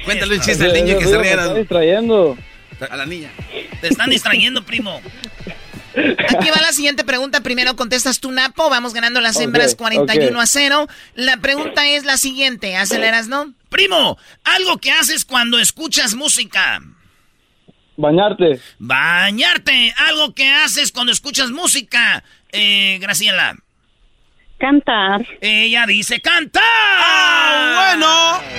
[0.03, 2.37] Cuéntale un chiste al niño que se está distrayendo.
[2.89, 3.29] A la niña.
[3.81, 5.01] Te están distrayendo, primo.
[5.95, 7.41] Aquí va la siguiente pregunta.
[7.41, 8.69] Primero contestas tú, Napo.
[8.69, 10.43] Vamos ganando las hembras Ok, 41 ok.
[10.43, 10.87] a 0.
[11.15, 12.75] La pregunta es la siguiente.
[12.75, 13.53] ¿Aceleras, no?
[13.69, 16.81] Primo, algo que haces cuando escuchas música.
[17.97, 18.59] Bañarte.
[18.79, 19.93] Bañarte.
[19.97, 22.23] Algo que haces cuando escuchas música.
[22.51, 23.57] Eh, Graciela.
[24.57, 25.25] Cantar.
[25.41, 26.63] Ella dice cantar.
[26.65, 28.41] Ah,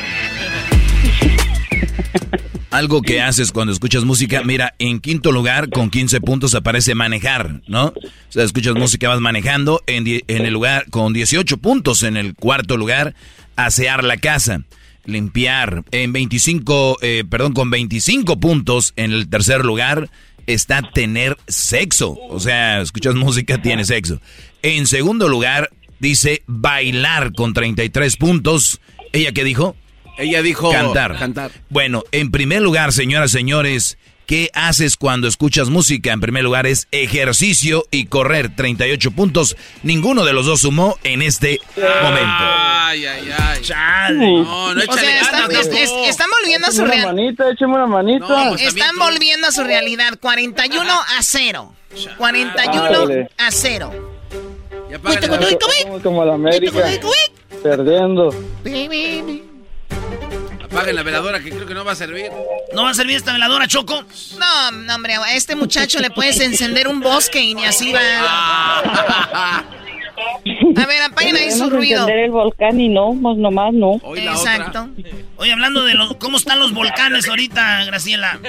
[2.71, 7.62] Algo que haces cuando escuchas música, mira, en quinto lugar con 15 puntos aparece manejar,
[7.66, 7.87] ¿no?
[7.87, 12.35] O sea, escuchas música, vas manejando, en, en el lugar con 18 puntos en el
[12.35, 13.14] cuarto lugar,
[13.57, 14.62] asear la casa,
[15.05, 20.09] limpiar, en 25, eh, perdón, con 25 puntos en el tercer lugar
[20.47, 24.21] está tener sexo, o sea, escuchas música, tienes sexo.
[24.62, 28.81] En segundo lugar dice bailar con 33 puntos,
[29.12, 29.75] ¿ella qué dijo?
[30.21, 31.18] Ella dijo cantar.
[31.18, 31.51] cantar.
[31.68, 36.12] Bueno, en primer lugar, señoras, señores, ¿qué haces cuando escuchas música?
[36.12, 39.57] En primer lugar es ejercicio y correr, 38 puntos.
[39.83, 42.27] Ninguno de los dos sumó en este momento.
[42.29, 43.62] Ay, ay, ay.
[43.62, 44.27] Chale.
[44.43, 46.95] No, no O échale sea, están, ganas, es- es- están volviendo a su Écheme una
[47.05, 47.14] realidad.
[47.14, 48.55] manita, écheme una manita.
[48.57, 50.18] Están volviendo a su realidad.
[50.21, 51.75] 41 a 0.
[52.18, 53.29] 41 Ándale.
[53.39, 53.93] a 0.
[55.85, 56.85] Como, como la América.
[57.62, 58.31] Perdiendo.
[60.71, 62.31] Apaguen la veladora que creo que no va a servir.
[62.73, 64.05] ¿No va a servir esta veladora, Choco?
[64.39, 68.79] No, no, hombre, a este muchacho le puedes encender un bosque y ni así va.
[68.79, 69.64] A
[70.87, 72.03] ver, apaguen ahí su ruido.
[72.03, 74.01] encender el volcán y no, nomás no.
[74.14, 74.89] Exacto.
[75.37, 78.39] Oye, hablando de los, cómo están los volcanes ahorita, Graciela.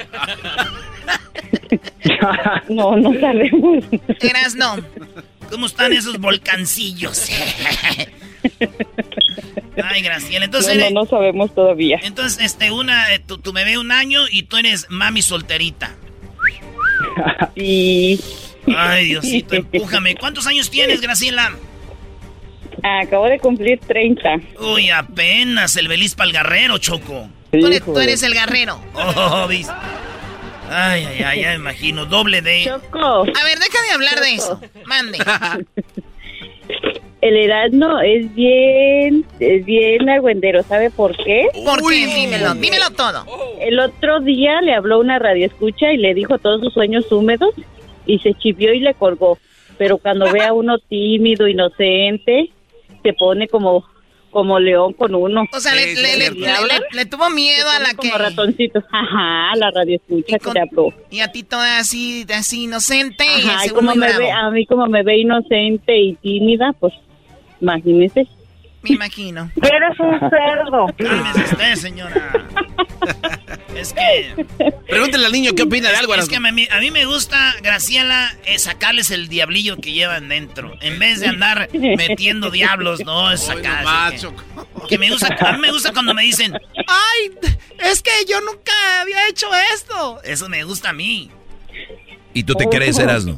[2.70, 3.84] No, no sabemos.
[4.20, 4.76] Eras no.
[5.50, 7.30] ¿Cómo están esos volcancillos?
[9.84, 10.78] Ay, Graciela, entonces...
[10.78, 12.00] No, no, no sabemos todavía.
[12.04, 15.96] Entonces, este, una, eh, tu, tu bebé un año y tú eres mami solterita.
[17.56, 18.20] Y...
[18.78, 20.16] Ay, Diosito, empújame.
[20.16, 21.52] ¿Cuántos años tienes, Graciela?
[22.84, 24.38] Acabo de cumplir 30.
[24.60, 27.30] Uy, apenas el belis para el guerrero, Choco.
[27.52, 28.80] Sí, tú, eres, tú eres el guerrero.
[28.94, 29.74] Oh, ¿viste?
[30.70, 32.06] Ay, ay, ay, ya me imagino.
[32.06, 32.64] Doble de.
[32.66, 33.00] Choco.
[33.00, 34.62] A ver, deja de hablar de eso.
[34.86, 35.18] Mande.
[37.22, 41.46] El Erasmo es bien, es bien argüendero, ¿sabe por qué?
[41.64, 42.08] ¿Por qué?
[42.08, 43.26] Dímelo, dímelo todo.
[43.60, 47.54] El otro día le habló una radioescucha y le dijo todos sus sueños húmedos
[48.08, 49.38] y se chivió y le colgó.
[49.78, 52.50] Pero cuando ve a uno tímido, inocente,
[53.04, 53.86] se pone como,
[54.32, 55.46] como león con uno.
[55.54, 58.10] O sea, le, le- le- le- le- le tuvo miedo a la que.
[58.10, 58.80] Como ratoncito.
[58.92, 60.88] Ajá, la radioescucha que le habló.
[61.12, 64.20] Y a ti toda así, así inocente Ajá, y como me bravo.
[64.20, 66.94] ve, a mí como me ve inocente y tímida, pues
[67.62, 68.28] imagínese.
[68.84, 69.52] Me imagino.
[69.62, 70.88] Eres un cerdo.
[70.98, 72.48] Cálmese usted, señora.
[73.76, 74.46] Es que.
[74.88, 76.16] Pregúntale al niño qué opina de algo.
[76.16, 80.30] Es que a mí, a mí me gusta, Graciela, eh, sacarles el diablillo que llevan
[80.30, 80.76] dentro.
[80.82, 83.86] En vez de andar metiendo diablos, no, es sacar.
[84.12, 84.28] que,
[84.90, 86.54] que me gusta, a mí me gusta cuando me dicen,
[86.88, 87.32] ¡ay!
[87.80, 90.22] Es que yo nunca había hecho esto.
[90.24, 91.30] Eso me gusta a mí.
[92.34, 93.36] ¿Y tú te crees, Erasmo?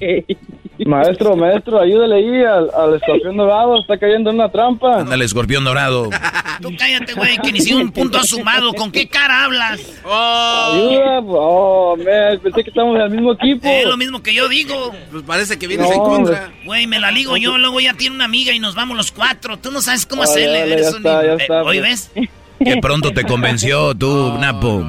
[0.86, 5.00] Maestro, maestro, ayúdale ahí al, al escorpión dorado, está cayendo en una trampa.
[5.00, 6.10] Ándale, escorpión dorado.
[6.62, 8.74] Tú cállate, güey, que ni siquiera un punto has sumado.
[8.74, 9.80] ¿Con qué cara hablas?
[10.06, 13.68] Ayuda, oh, man, pensé que estamos en el mismo equipo.
[13.68, 14.92] Es lo mismo que yo digo.
[15.12, 16.52] Pues parece que vienes No, en contra.
[16.66, 19.58] Güey, me la ligo yo, luego ya tiene una amiga y nos vamos los cuatro.
[19.58, 20.60] Tú no sabes cómo Vale, hacerle.
[20.62, 22.12] vale, ya un- está, ya eh, está, ¿Hoy ves?
[22.64, 24.86] Que pronto te convenció tú, Napo.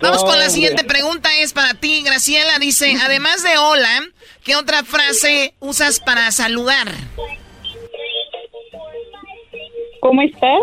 [0.00, 2.58] Vamos con la siguiente pregunta, es para ti, Graciela.
[2.58, 4.00] Dice, además de hola,
[4.44, 6.88] ¿qué otra frase usas para saludar?
[10.00, 10.60] ¿Cómo estás?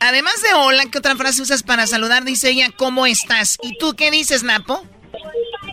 [0.00, 2.24] Además de hola, ¿qué otra frase usas para saludar?
[2.24, 3.56] Dice ella, ¿cómo estás?
[3.62, 4.84] ¿Y tú qué dices, Napo?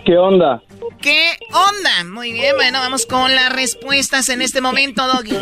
[0.05, 0.61] ¿Qué onda?
[1.01, 2.03] ¿Qué onda?
[2.05, 5.37] Muy bien, bueno, vamos con las respuestas en este momento, Doggy.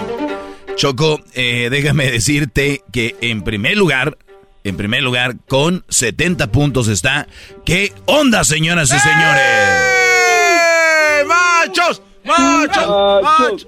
[0.75, 4.17] Choco, eh, déjame decirte que en primer lugar,
[4.63, 7.27] en primer lugar, con 70 puntos está.
[7.65, 9.41] ¿Qué onda, señoras y señores?
[9.41, 12.01] ¡Eh, ¡Machos!
[12.27, 13.23] ¡Machos!
[13.23, 13.67] ¡Machos!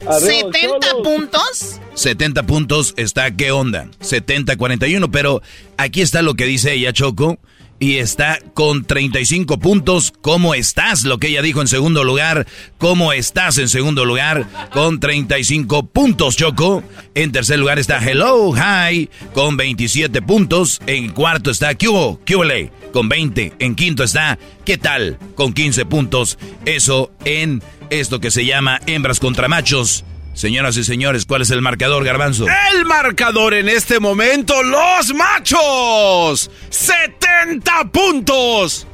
[0.00, 1.80] 70 puntos.
[1.94, 3.88] 70 puntos está, ¿qué onda?
[4.00, 5.42] 70-41, pero
[5.76, 7.38] aquí está lo que dice ella, Choco.
[7.82, 10.12] Y está con 35 puntos.
[10.20, 11.04] ¿Cómo estás?
[11.04, 12.46] Lo que ella dijo en segundo lugar.
[12.76, 14.46] ¿Cómo estás en segundo lugar?
[14.70, 16.84] Con 35 puntos, Choco.
[17.14, 20.78] En tercer lugar está Hello, Hi, con 27 puntos.
[20.86, 23.54] En cuarto está Cubo, Cubole, con 20.
[23.58, 25.18] En quinto está ¿Qué tal?
[25.34, 26.38] Con 15 puntos.
[26.66, 30.04] Eso en esto que se llama hembras contra machos.
[30.40, 32.46] Señoras y señores, ¿cuál es el marcador, Garbanzo?
[32.72, 36.50] El marcador en este momento, los machos.
[36.70, 38.86] 70 puntos.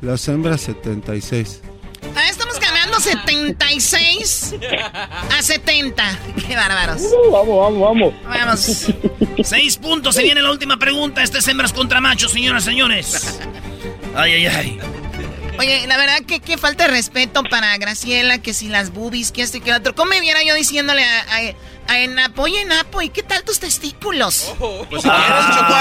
[0.00, 1.62] Las hembras 76.
[2.16, 4.56] Ah, estamos ganando 76
[5.30, 6.18] a 70.
[6.48, 7.02] Qué bárbaros.
[7.02, 8.14] Uh, vamos, vamos, vamos.
[8.24, 8.92] Vamos.
[9.44, 10.16] Seis puntos.
[10.16, 11.22] Se viene la última pregunta.
[11.22, 13.38] Este es hembras contra machos, señoras y señores.
[14.16, 15.01] Ay, ay, ay.
[15.58, 19.42] Oye, la verdad que, que falta de respeto para Graciela, que si las boobies, que
[19.42, 19.94] esto y que lo otro.
[19.94, 23.60] ¿Cómo me viera yo diciéndole a, a, a Enapo, oye Enapo, ¿y qué tal tus
[23.60, 24.54] testículos?
[24.88, 25.74] Pues si quieres, Choco,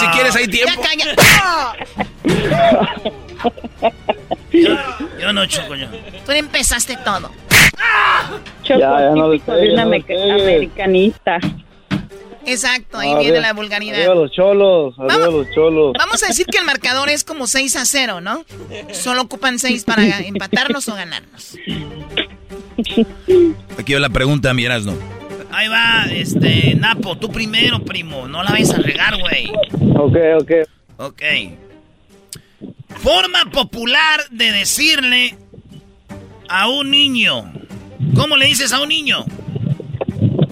[0.00, 0.82] si quieres hay tiempo.
[0.82, 1.14] Ya calla.
[4.52, 4.68] Yo,
[5.20, 5.86] yo no, Choco, yo.
[6.24, 7.30] Tú empezaste todo.
[8.64, 11.38] Choco, Ya, ya no típico de una no americanista.
[12.50, 13.98] Exacto, ahí viene la vulgaridad.
[13.98, 15.34] Arriba los cholos, arriba Vamos.
[15.46, 15.92] los cholos.
[15.98, 18.44] Vamos a decir que el marcador es como 6 a 0, ¿no?
[18.92, 21.56] Solo ocupan 6 para empatarnos o ganarnos.
[23.78, 24.94] Aquí va la pregunta, mi Erasmo.
[25.50, 28.28] Ahí va, este, Napo, tú primero, primo.
[28.28, 29.50] No la vayas a regar, güey.
[29.96, 30.50] Ok, ok.
[30.98, 31.22] Ok.
[33.02, 35.36] Forma popular de decirle
[36.48, 37.52] a un niño.
[38.14, 39.24] ¿Cómo le dices a un niño?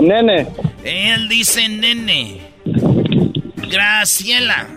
[0.07, 0.47] Nene.
[0.85, 2.41] Él dice nene.
[3.69, 4.69] Graciela.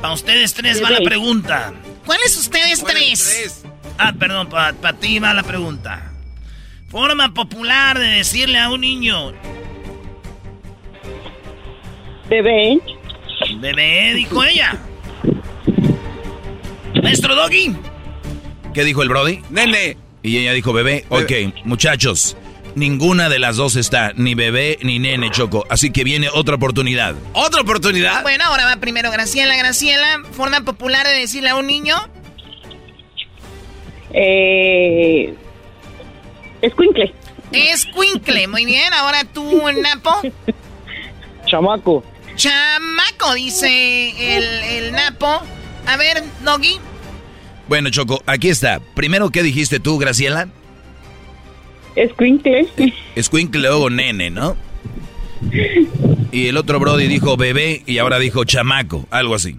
[0.00, 1.72] Para ustedes tres va la pregunta.
[2.06, 3.64] ¿Cuáles ustedes tres?
[3.98, 6.10] Ah, perdón, para ti va la pregunta.
[6.88, 9.32] Forma popular de decirle a un niño.
[12.28, 12.80] Bebé.
[13.60, 14.78] Bebé, dijo ella.
[17.02, 17.76] Maestro Doggy.
[18.72, 19.42] ¿Qué dijo el Brody?
[19.50, 19.96] Nene.
[20.22, 21.04] Y ella dijo bebé.
[21.08, 21.32] Ok,
[21.64, 22.36] muchachos,
[22.74, 25.64] ninguna de las dos está, ni bebé ni nene, Choco.
[25.68, 27.14] Así que viene otra oportunidad.
[27.32, 28.22] ¿Otra oportunidad?
[28.22, 29.56] Bueno, ahora va primero Graciela.
[29.56, 31.96] Graciela, forma popular de decirle a un niño.
[34.14, 35.34] Eh,
[36.60, 37.14] escuincle.
[37.52, 38.48] Es Quinkle.
[38.48, 40.20] Muy bien, ahora tú, Napo.
[41.46, 42.04] chamaco.
[42.34, 45.42] Chamaco, dice el, el Napo.
[45.86, 46.78] A ver, Doggy.
[47.68, 48.80] Bueno, Choco, aquí está.
[48.94, 50.48] Primero, ¿qué dijiste tú, Graciela?
[51.96, 52.68] Escuincle.
[53.14, 54.56] Escuincle o nene, ¿no?
[56.30, 59.56] Y el otro Brody dijo bebé y ahora dijo chamaco, algo así.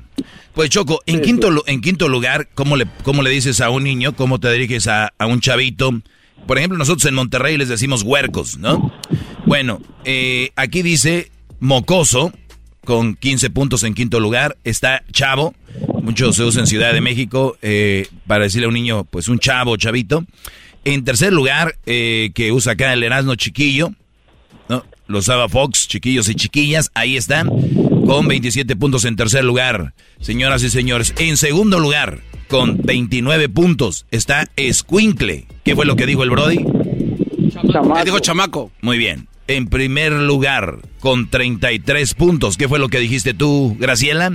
[0.54, 4.16] Pues Choco, en, quinto, en quinto lugar, ¿cómo le, ¿cómo le dices a un niño?
[4.16, 6.02] ¿Cómo te diriges a, a un chavito?
[6.46, 8.94] Por ejemplo, nosotros en Monterrey les decimos huercos, ¿no?
[9.46, 12.34] Bueno, eh, aquí dice mocoso,
[12.84, 14.58] con 15 puntos en quinto lugar.
[14.64, 15.54] Está chavo,
[16.02, 19.40] mucho se usa en Ciudad de México eh, para decirle a un niño, pues un
[19.40, 20.26] chavo, chavito.
[20.86, 23.92] En tercer lugar, eh, que usa acá el Erasmo chiquillo,
[24.68, 24.84] ¿no?
[25.08, 27.50] Lo usaba Fox, chiquillos y chiquillas, ahí están,
[28.06, 29.94] con 27 puntos en tercer lugar.
[30.20, 32.20] Señoras y señores, en segundo lugar,
[32.50, 35.48] con 29 puntos, está Squinkle.
[35.64, 36.66] ¿Qué fue lo que dijo el Brody?
[37.72, 38.04] Chamaco.
[38.04, 38.72] Dijo chamaco.
[38.82, 39.28] Muy bien.
[39.48, 44.32] En primer lugar, con 33 puntos, ¿qué fue lo que dijiste tú, Graciela?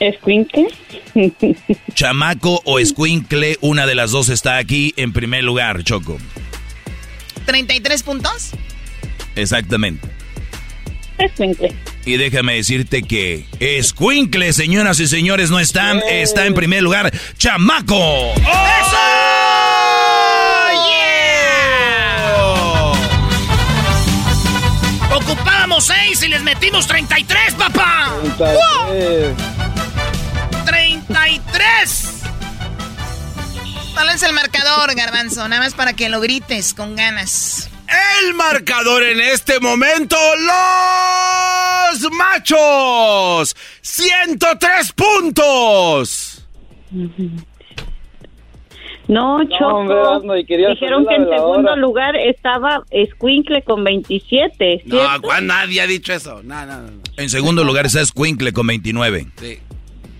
[0.00, 0.66] Escuincle.
[1.94, 6.18] Chamaco o Squinkle, una de las dos está aquí en primer lugar, Choco.
[7.46, 8.50] ¿33 puntos?
[9.34, 10.08] Exactamente.
[11.18, 11.72] Escuincle.
[12.04, 13.46] Y déjame decirte que
[13.82, 17.12] Squinkle, señoras y señores, no está, está en primer lugar.
[17.38, 18.34] ¡Chamaco!
[25.14, 28.12] Ocupábamos 6 y les metimos 33, papá.
[28.36, 29.55] 33.
[33.94, 35.48] ¿Cuál es el marcador, Garbanzo?
[35.48, 37.70] Nada más para que lo grites con ganas.
[38.22, 40.16] El marcador en este momento,
[41.92, 43.56] los machos.
[43.80, 46.46] 103 puntos.
[49.08, 50.36] No, Choco.
[50.36, 54.82] y quería Dijeron que en segundo lugar estaba Escuincle con 27.
[54.86, 55.22] No, ¿cierto?
[55.22, 56.42] ¿cuál nadie ha dicho eso?
[56.42, 56.90] No, no, no.
[57.16, 59.26] En segundo lugar está Squinkle con 29.
[59.36, 59.58] Sí.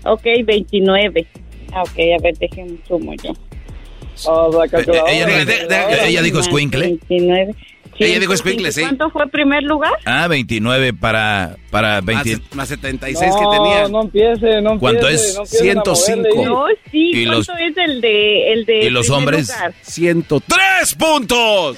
[0.07, 1.27] Ok, 29.
[1.73, 3.31] Ah, ok, a ver, déjenme sumo yo.
[3.31, 6.81] Eh, eh, ella, de- de- de- ella dijo Squinkle.
[7.09, 7.55] 29.
[7.99, 8.81] Ella dijo Squinkle, sí.
[8.81, 9.91] ¿Cuánto fue primer lugar?
[10.05, 12.37] Ah, 29 para, para 20.
[12.37, 13.87] Más, más 76 que tenía.
[13.87, 14.79] No empiece, no empiece.
[14.79, 15.35] ¿Cuánto es?
[15.35, 16.45] no empiecen a moverle ahí.
[16.45, 19.49] No, sí, ¿Y ¿cuánto los- es el de, el de ¿Y los hombres?
[19.49, 19.73] lugar?
[19.81, 21.77] 103 puntos.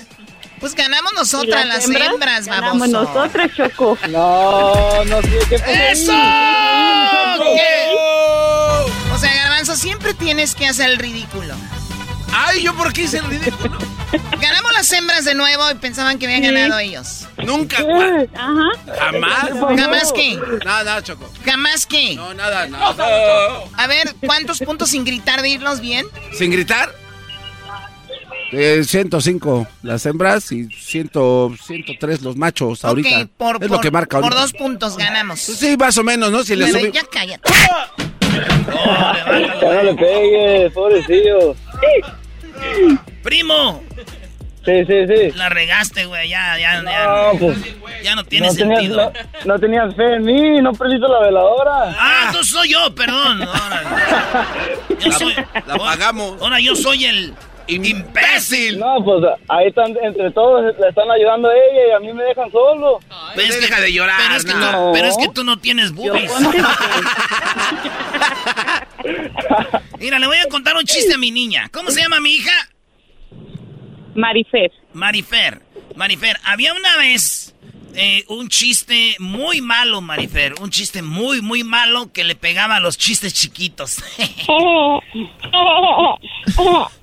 [0.60, 2.48] Pues ganamos ¿Y nosotras, las hembras, vamos.
[2.48, 3.98] Ganamos nosotras, Choco.
[4.10, 5.56] No, no sé qué?
[5.92, 6.12] ¡Eso!
[7.56, 7.96] ¿Qué?
[9.14, 11.54] O sea, Garbanzo, siempre tienes que hacer el ridículo.
[12.34, 13.78] Ay, ¿yo por qué hice el ridículo?
[14.40, 17.28] Ganamos las hembras de nuevo y pensaban que habían ganado ellos.
[17.38, 17.78] Nunca.
[17.78, 18.70] Ajá.
[18.98, 19.50] Jamás.
[19.78, 20.40] ¿Jamás qué?
[20.66, 21.32] Nada, nada, Choco.
[21.46, 22.16] ¿Jamás qué?
[22.16, 23.64] No, nada, nada.
[23.78, 26.06] A ver, ¿cuántos puntos sin gritar de irnos bien?
[26.38, 26.94] ¿Sin gritar?
[28.52, 31.10] Eh, 105 las hembras y 100,
[31.62, 33.28] 103 los machos ahorita.
[33.38, 34.42] Por, es lo por- que marca por ahorita.
[34.42, 35.40] dos puntos ganamos.
[35.40, 36.44] Sí, más o menos, ¿no?
[36.44, 37.52] Si le sube- ya cállate.
[39.62, 41.56] Ya no le pegues, pobrecillo.
[43.24, 43.84] Primo,
[44.66, 45.32] Sí, sí, sí.
[45.36, 46.30] la regaste, güey.
[46.30, 47.32] Ya, ya, ya.
[47.40, 47.58] Pues,
[48.04, 49.14] ya no tiene no tenías, sentido.
[49.46, 51.96] no, no tenías fe en mí, no prendiste la veladora.
[51.98, 53.42] Ah, entonces soy yo, perdón.
[53.42, 54.48] Ahora,
[55.00, 55.34] yo soy,
[55.66, 56.42] La pagamos.
[56.42, 57.34] ahora yo soy el
[57.70, 58.80] imbécil.
[58.80, 62.24] No, pues ahí están, entre todos le están ayudando a ella y a mí me
[62.24, 63.00] dejan solo.
[63.36, 64.72] Pero es Deja de llorar, Pero es, que no.
[64.72, 66.32] tú, pero es que tú no tienes boobies.
[70.00, 71.70] Mira, le voy a contar un chiste a mi niña.
[71.72, 72.52] ¿Cómo se llama mi hija?
[74.16, 74.72] Marifer.
[74.94, 75.62] Marifer.
[75.96, 77.54] Marifer, había una vez
[78.02, 80.54] eh, un chiste muy malo, Marifer.
[80.62, 83.98] Un chiste muy, muy malo que le pegaba a los chistes chiquitos.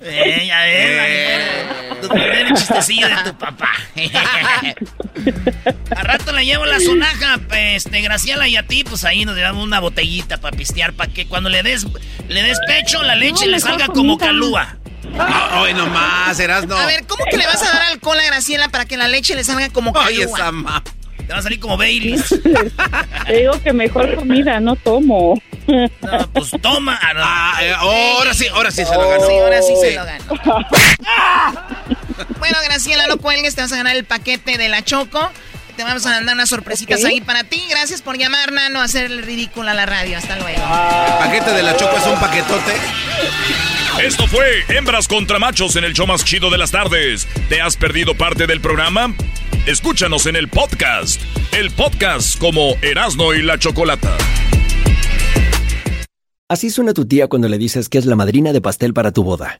[0.01, 2.01] Eh, ya ves, Marifer.
[2.01, 3.71] Tu primer chistecillo de tu papá.
[5.95, 9.63] a rato le llevo la sonaja, este, Graciela, y a ti, pues ahí nos llevamos
[9.63, 11.85] una botellita para pistear, para que cuando le des,
[12.27, 14.77] le des pecho, la leche No, le salga como comida.
[15.01, 15.49] Calúa.
[15.51, 16.77] No, hoy nomás, eras no.
[16.77, 19.35] A ver, ¿cómo que le vas a dar alcohol a Graciela para que la leche
[19.35, 20.83] le salga como Ay, esa ma...
[21.27, 22.23] Te va a salir como Baileys.
[23.27, 25.41] Te digo que mejor comida, no tomo.
[25.67, 26.97] No, pues toma.
[27.03, 27.11] Ah.
[27.17, 29.27] Ah, eh, ahora sí, ahora sí se lo ganó.
[29.27, 30.25] Sí, ahora sí se lo ganó.
[32.39, 35.29] bueno, Graciela, no cuelgues, te vas a ganar el paquete de la Choco.
[35.77, 37.05] Te vamos a mandar unas sorpresitas Ok.
[37.05, 37.63] ahí para ti.
[37.69, 40.17] Gracias por llamar, Nano, a hacer el ridículo a la radio.
[40.17, 40.57] Hasta luego.
[40.59, 42.73] El paquete de la Choco es un paquetote.
[44.03, 47.27] Esto fue Hembras contra Machos en el show más chido de las tardes.
[47.47, 49.13] ¿Te has perdido parte del programa?
[49.67, 51.21] Escúchanos en el podcast.
[51.51, 54.17] El podcast como Erasno y la Chocolata.
[56.49, 59.23] Así suena tu tía cuando le dices que es la madrina de pastel para tu
[59.23, 59.59] boda.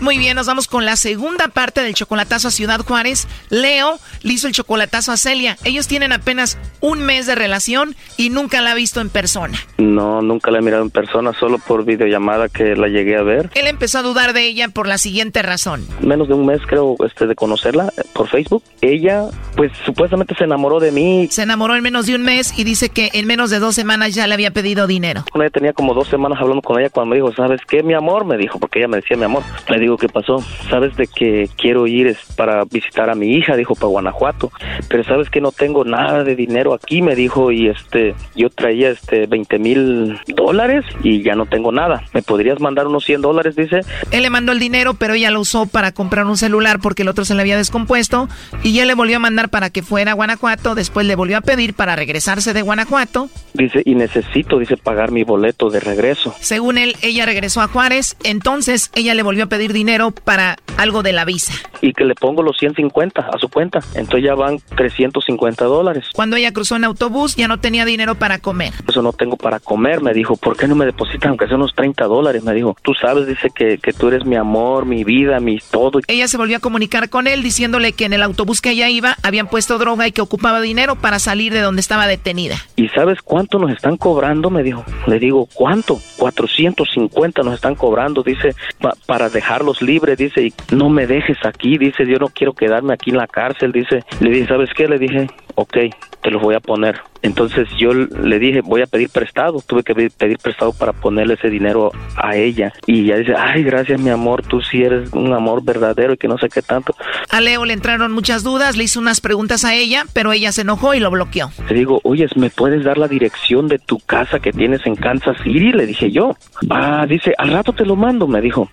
[0.00, 3.26] Muy bien, nos vamos con la segunda parte del chocolatazo a Ciudad Juárez.
[3.50, 5.56] Leo le hizo el chocolatazo a Celia.
[5.64, 9.58] Ellos tienen apenas un mes de relación y nunca la ha visto en persona.
[9.76, 13.50] No, nunca la he mirado en persona, solo por videollamada que la llegué a ver.
[13.54, 15.84] Él empezó a dudar de ella por la siguiente razón.
[16.00, 18.62] Menos de un mes creo este de conocerla eh, por Facebook.
[18.80, 19.24] Ella
[19.56, 21.26] pues supuestamente se enamoró de mí.
[21.32, 24.14] Se enamoró en menos de un mes y dice que en menos de dos semanas
[24.14, 25.24] ya le había pedido dinero.
[25.34, 28.24] Ella tenía como dos semanas hablando con ella cuando me dijo, ¿sabes qué, mi amor?
[28.24, 29.42] Me dijo, porque ella me decía mi amor.
[29.68, 30.44] Le digo, ¿qué pasó?
[30.68, 34.50] Sabes de que quiero ir es para visitar a mi hija, dijo, para Guanajuato.
[34.88, 38.90] Pero sabes que no tengo nada de dinero aquí, me dijo, y este, yo traía
[38.90, 42.02] este 20 mil dólares y ya no tengo nada.
[42.12, 43.56] ¿Me podrías mandar unos 100 dólares?
[43.56, 43.80] Dice.
[44.10, 47.08] Él le mandó el dinero, pero ella lo usó para comprar un celular porque el
[47.08, 48.28] otro se le había descompuesto
[48.62, 50.74] y ya le volvió a mandar para que fuera a Guanajuato.
[50.74, 53.30] Después le volvió a pedir para regresarse de Guanajuato.
[53.54, 56.34] Dice, y necesito, dice, pagar mi boleto de regreso.
[56.40, 61.02] Según él, ella regresó a Juárez, entonces ella le volvió a pedir dinero para algo
[61.02, 61.52] de la visa.
[61.80, 63.80] Y que le pongo los 150 a su cuenta.
[63.94, 66.06] Entonces ya van 350 dólares.
[66.14, 68.72] Cuando ella cruzó en autobús ya no tenía dinero para comer.
[68.88, 70.36] Eso no tengo para comer, me dijo.
[70.36, 72.42] ¿Por qué no me depositan aunque sea unos 30 dólares?
[72.42, 72.76] Me dijo.
[72.82, 76.00] Tú sabes, dice que, que tú eres mi amor, mi vida, mi todo.
[76.06, 79.16] Ella se volvió a comunicar con él diciéndole que en el autobús que ella iba
[79.22, 82.56] habían puesto droga y que ocupaba dinero para salir de donde estaba detenida.
[82.76, 84.50] ¿Y sabes cuánto nos están cobrando?
[84.50, 84.84] Me dijo.
[85.06, 85.98] Le digo, ¿cuánto?
[86.18, 89.28] 450 nos están cobrando, dice, pa para
[89.68, 93.16] dejarlos libres, dice, y no me dejes aquí, dice, yo no quiero quedarme aquí en
[93.16, 94.04] la cárcel, dice.
[94.20, 94.88] Le dije, ¿sabes qué?
[94.88, 95.76] Le dije, ok,
[96.22, 97.00] te los voy a poner.
[97.22, 99.62] Entonces yo le dije, voy a pedir prestado.
[99.66, 102.72] Tuve que pedir prestado para ponerle ese dinero a ella.
[102.86, 106.28] Y ella dice, ay, gracias mi amor, tú sí eres un amor verdadero y que
[106.28, 106.94] no sé qué tanto.
[107.30, 110.62] A Leo le entraron muchas dudas, le hizo unas preguntas a ella, pero ella se
[110.62, 111.50] enojó y lo bloqueó.
[111.68, 115.36] Le digo, oye, ¿me puedes dar la dirección de tu casa que tienes en Kansas
[115.42, 115.72] City?
[115.72, 116.36] Le dije yo.
[116.70, 118.70] Ah, dice, al rato te lo mando, me dijo.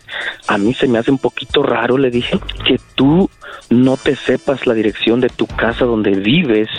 [0.47, 3.29] A mí se me hace un poquito raro, le dije, que tú
[3.69, 6.69] no te sepas la dirección de tu casa donde vives.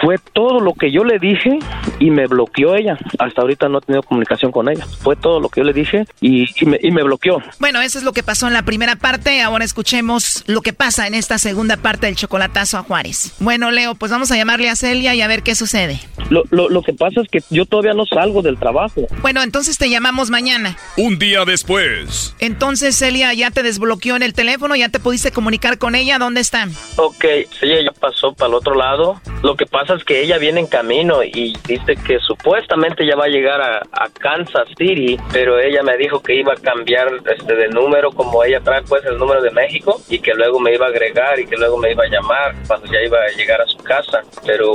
[0.00, 1.58] Fue todo lo que yo le dije
[1.98, 2.98] y me bloqueó ella.
[3.18, 4.86] Hasta ahorita no he tenido comunicación con ella.
[5.00, 7.42] Fue todo lo que yo le dije y, y, me, y, me, bloqueó.
[7.58, 9.42] Bueno, eso es lo que pasó en la primera parte.
[9.42, 13.34] Ahora escuchemos lo que pasa en esta segunda parte del chocolatazo a Juárez.
[13.40, 16.00] Bueno, Leo, pues vamos a llamarle a Celia y a ver qué sucede.
[16.30, 19.06] Lo, lo, lo que pasa es que yo todavía no salgo del trabajo.
[19.20, 20.76] Bueno, entonces te llamamos mañana.
[20.96, 22.34] Un día después.
[22.38, 26.18] Entonces, Celia, ya te desbloqueó en el teléfono, ya te pudiste comunicar con ella.
[26.18, 26.72] ¿Dónde están?
[26.96, 27.24] Ok,
[27.62, 29.20] ella pasó para el otro lado.
[29.42, 33.16] Lo que pasa es que ella viene en camino camino y dice que supuestamente ya
[33.16, 37.08] va a llegar a, a Kansas City, pero ella me dijo que iba a cambiar
[37.26, 40.74] este de número como ella trae pues el número de México y que luego me
[40.74, 43.60] iba a agregar y que luego me iba a llamar cuando ya iba a llegar
[43.60, 44.72] a su casa, pero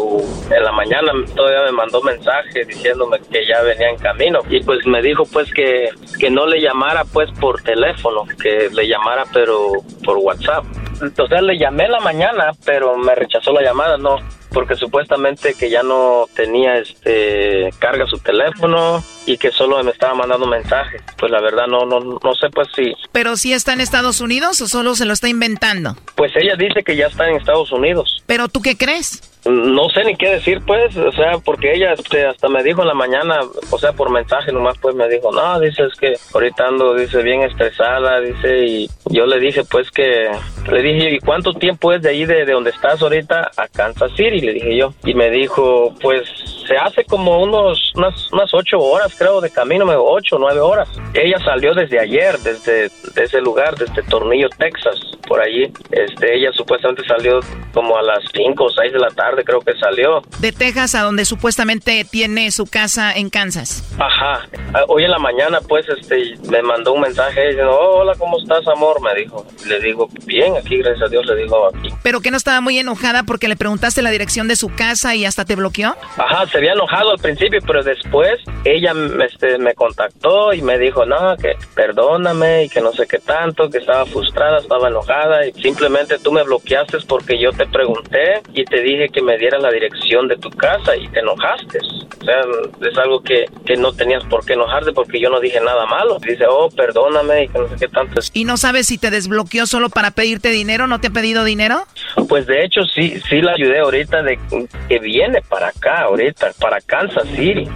[0.52, 4.86] en la mañana todavía me mandó mensaje diciéndome que ya venía en camino y pues
[4.86, 5.90] me dijo pues que,
[6.20, 9.72] que no le llamara pues por teléfono, que le llamara pero
[10.04, 10.66] por WhatsApp.
[11.02, 14.18] Entonces le llamé en la mañana, pero me rechazó la llamada, no,
[14.52, 20.16] porque supuestamente que ya no tenía este carga su teléfono y que solo me estaba
[20.16, 21.02] mandando mensajes.
[21.18, 24.62] Pues la verdad no no no sé pues si Pero si está en Estados Unidos
[24.62, 25.96] o solo se lo está inventando?
[26.16, 28.24] Pues ella dice que ya está en Estados Unidos.
[28.26, 29.29] ¿Pero tú qué crees?
[29.46, 32.90] No sé ni qué decir, pues, o sea, porque ella este, hasta me dijo en
[32.90, 33.40] la mañana,
[33.72, 37.24] o sea, por mensaje nomás, pues me dijo, no, dice, es que ahorita ando, dice,
[37.24, 40.30] bien estresada, dice, y yo le dije, pues, que,
[40.70, 44.12] le dije, ¿y cuánto tiempo es de ahí, de, de donde estás ahorita, a Kansas
[44.18, 44.42] City?
[44.42, 46.28] Le dije yo, y me dijo, pues,
[46.70, 50.88] se hace como unos, unas, unas ocho horas, creo, de camino, me ocho, nueve horas.
[51.16, 55.72] Ella salió desde ayer, desde de ese lugar, desde Tornillo, Texas, por allí.
[55.92, 57.40] Este, ella supuestamente salió
[57.74, 60.22] como a las cinco o seis de la tarde, creo que salió.
[60.40, 63.84] De Texas a donde supuestamente tiene su casa en Kansas.
[64.00, 64.48] Ajá.
[64.74, 68.38] Ah, Hoy en la mañana, pues, este, me mandó un mensaje diciendo, oh, hola, ¿cómo
[68.40, 69.02] estás, amor?
[69.02, 69.46] Me dijo.
[69.68, 71.90] Le digo, bien, aquí, gracias a Dios, le digo aquí.
[72.04, 75.26] Pero que no estaba muy enojada porque le preguntaste la dirección de su casa y
[75.26, 75.96] hasta te bloqueó.
[76.18, 80.78] Ajá, se había enojado al principio, pero después ella me, este, me contactó y me
[80.78, 85.46] dijo, no, que perdóname y que no sé qué tanto, que estaba frustrada, estaba enojada
[85.48, 89.62] y simplemente tú me bloqueaste porque yo te pregunté y te dije que me dieras
[89.62, 91.80] la dirección de tu casa y te enojaste.
[91.80, 92.42] O sea,
[92.90, 96.20] es algo que, que no tenías por qué enojarte porque yo no dije nada malo.
[96.20, 98.22] Dice, oh, perdóname y que no sé qué tanto.
[98.34, 100.88] ¿Y no sabes si te desbloqueó solo para pedirte dinero?
[100.88, 101.84] ¿No te ha pedido dinero?
[102.28, 104.40] Pues de hecho sí, sí la ayudé ahorita de
[104.88, 107.68] que viene para acá, ahorita, para Kansas City.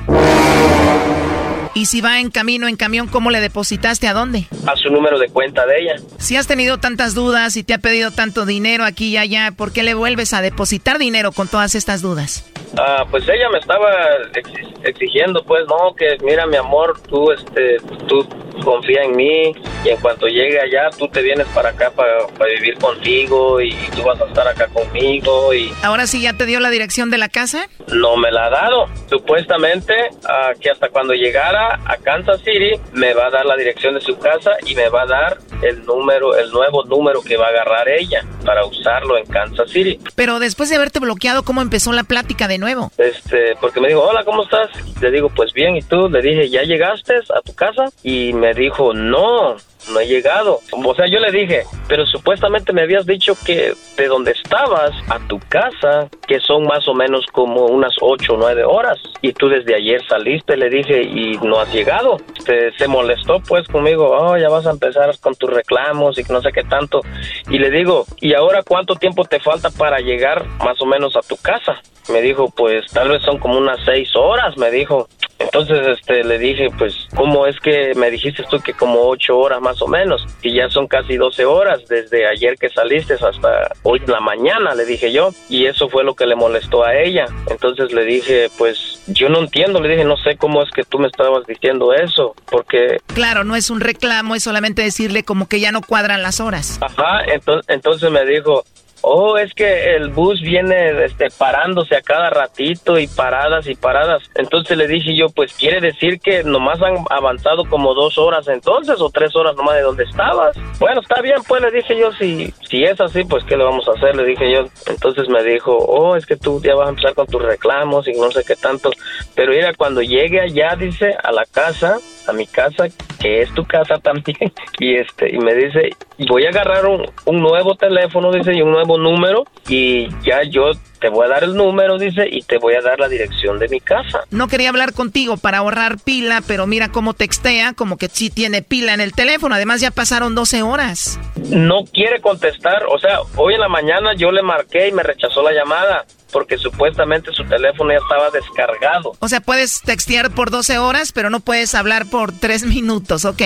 [1.76, 4.08] Y si va en camino, en camión, ¿cómo le depositaste?
[4.08, 4.46] ¿A dónde?
[4.68, 5.96] A su número de cuenta de ella.
[6.20, 9.72] Si has tenido tantas dudas y te ha pedido tanto dinero aquí y allá, ¿por
[9.74, 12.46] qué le vuelves a depositar dinero con todas estas dudas?
[12.78, 13.90] Ah, pues ella me estaba
[14.36, 14.52] ex-
[14.84, 17.78] exigiendo, pues, no, que mira, mi amor, tú, este,
[18.08, 18.28] tú
[18.64, 19.52] confía en mí
[19.84, 23.72] y en cuanto llegue allá, tú te vienes para acá para, para vivir contigo y
[23.96, 27.18] tú vas a estar acá conmigo y ¿Ahora sí ya te dio la dirección de
[27.18, 27.68] la casa?
[27.92, 28.86] no me la ha dado.
[29.10, 29.94] Supuestamente
[30.28, 34.02] ah, que hasta cuando llegara a Kansas City me va a dar la dirección de
[34.02, 37.50] su casa y me va a dar el número, el nuevo número que va a
[37.50, 40.00] agarrar ella para usarlo en Kansas City.
[40.16, 42.92] Pero después de haberte bloqueado, ¿cómo empezó la plática de nuevo?
[42.98, 44.70] Este, porque me dijo, hola, ¿cómo estás?
[45.02, 46.10] Le digo, pues bien, ¿y tú?
[46.10, 47.86] Le dije, ¿ya llegaste a tu casa?
[48.04, 49.56] Y me dijo, no,
[49.92, 50.60] no he llegado.
[50.72, 55.20] O sea, yo le dije, pero supuestamente me habías dicho que de donde estabas a
[55.28, 58.98] tu casa, que son más o menos como unas ocho o nueve horas.
[59.22, 62.18] Y tú desde ayer saliste, le dije, y no has llegado.
[62.46, 66.42] Se, se molestó pues conmigo, oh, ya vas a empezar con tus reclamos y no
[66.42, 67.02] sé qué tanto.
[67.50, 71.22] Y le digo, ¿y ahora cuánto tiempo te falta para llegar más o menos a
[71.22, 71.82] tu casa?
[72.12, 75.08] Me dijo, pues tal vez son como unas seis horas, me dijo.
[75.44, 79.62] Entonces, este, le dije, pues, ¿cómo es que me dijiste tú que como ocho horas
[79.62, 80.26] más o menos?
[80.42, 84.74] Y ya son casi doce horas desde ayer que saliste hasta hoy en la mañana,
[84.74, 85.30] le dije yo.
[85.50, 87.26] Y eso fue lo que le molestó a ella.
[87.48, 91.00] Entonces le dije, pues, yo no entiendo, le dije, no sé cómo es que tú
[91.00, 95.60] me estabas diciendo eso, porque Claro, no es un reclamo, es solamente decirle como que
[95.60, 96.80] ya no cuadran las horas.
[96.82, 98.64] Ajá, entonces, entonces me dijo,
[99.04, 104.24] oh, es que el bus viene este, parándose a cada ratito y paradas y paradas.
[104.36, 109.00] Entonces le dije yo, pues quiere decir que nomás han avanzado como dos horas entonces
[109.00, 110.58] o tres horas nomás de donde estabas.
[110.80, 113.88] Bueno, está bien, pues le dije yo, si, si es así, pues ¿qué le vamos
[113.88, 114.16] a hacer?
[114.16, 114.66] Le dije yo.
[114.88, 118.14] Entonces me dijo, oh, es que tú ya vas a empezar con tus reclamos y
[118.14, 118.90] no sé qué tanto.
[119.36, 121.98] Pero mira, cuando llegue allá, dice, a la casa,
[122.28, 122.86] a mi casa,
[123.20, 125.90] que es tu casa también, y este, y me dice,
[126.26, 130.72] voy a agarrar un, un nuevo teléfono, dice, y un nuevo número, y ya yo
[131.00, 133.68] te voy a dar el número, dice, y te voy a dar la dirección de
[133.68, 134.22] mi casa.
[134.32, 138.62] No quería hablar contigo para ahorrar pila, pero mira cómo textea, como que sí tiene
[138.62, 139.56] pila en el teléfono.
[139.56, 141.20] Además ya pasaron 12 horas.
[141.50, 145.44] No quiere contestar, o sea, hoy en la mañana yo le marqué y me rechazó
[145.44, 146.06] la llamada.
[146.34, 149.14] Porque supuestamente su teléfono ya estaba descargado.
[149.20, 153.42] O sea, puedes textear por 12 horas, pero no puedes hablar por 3 minutos, ¿ok?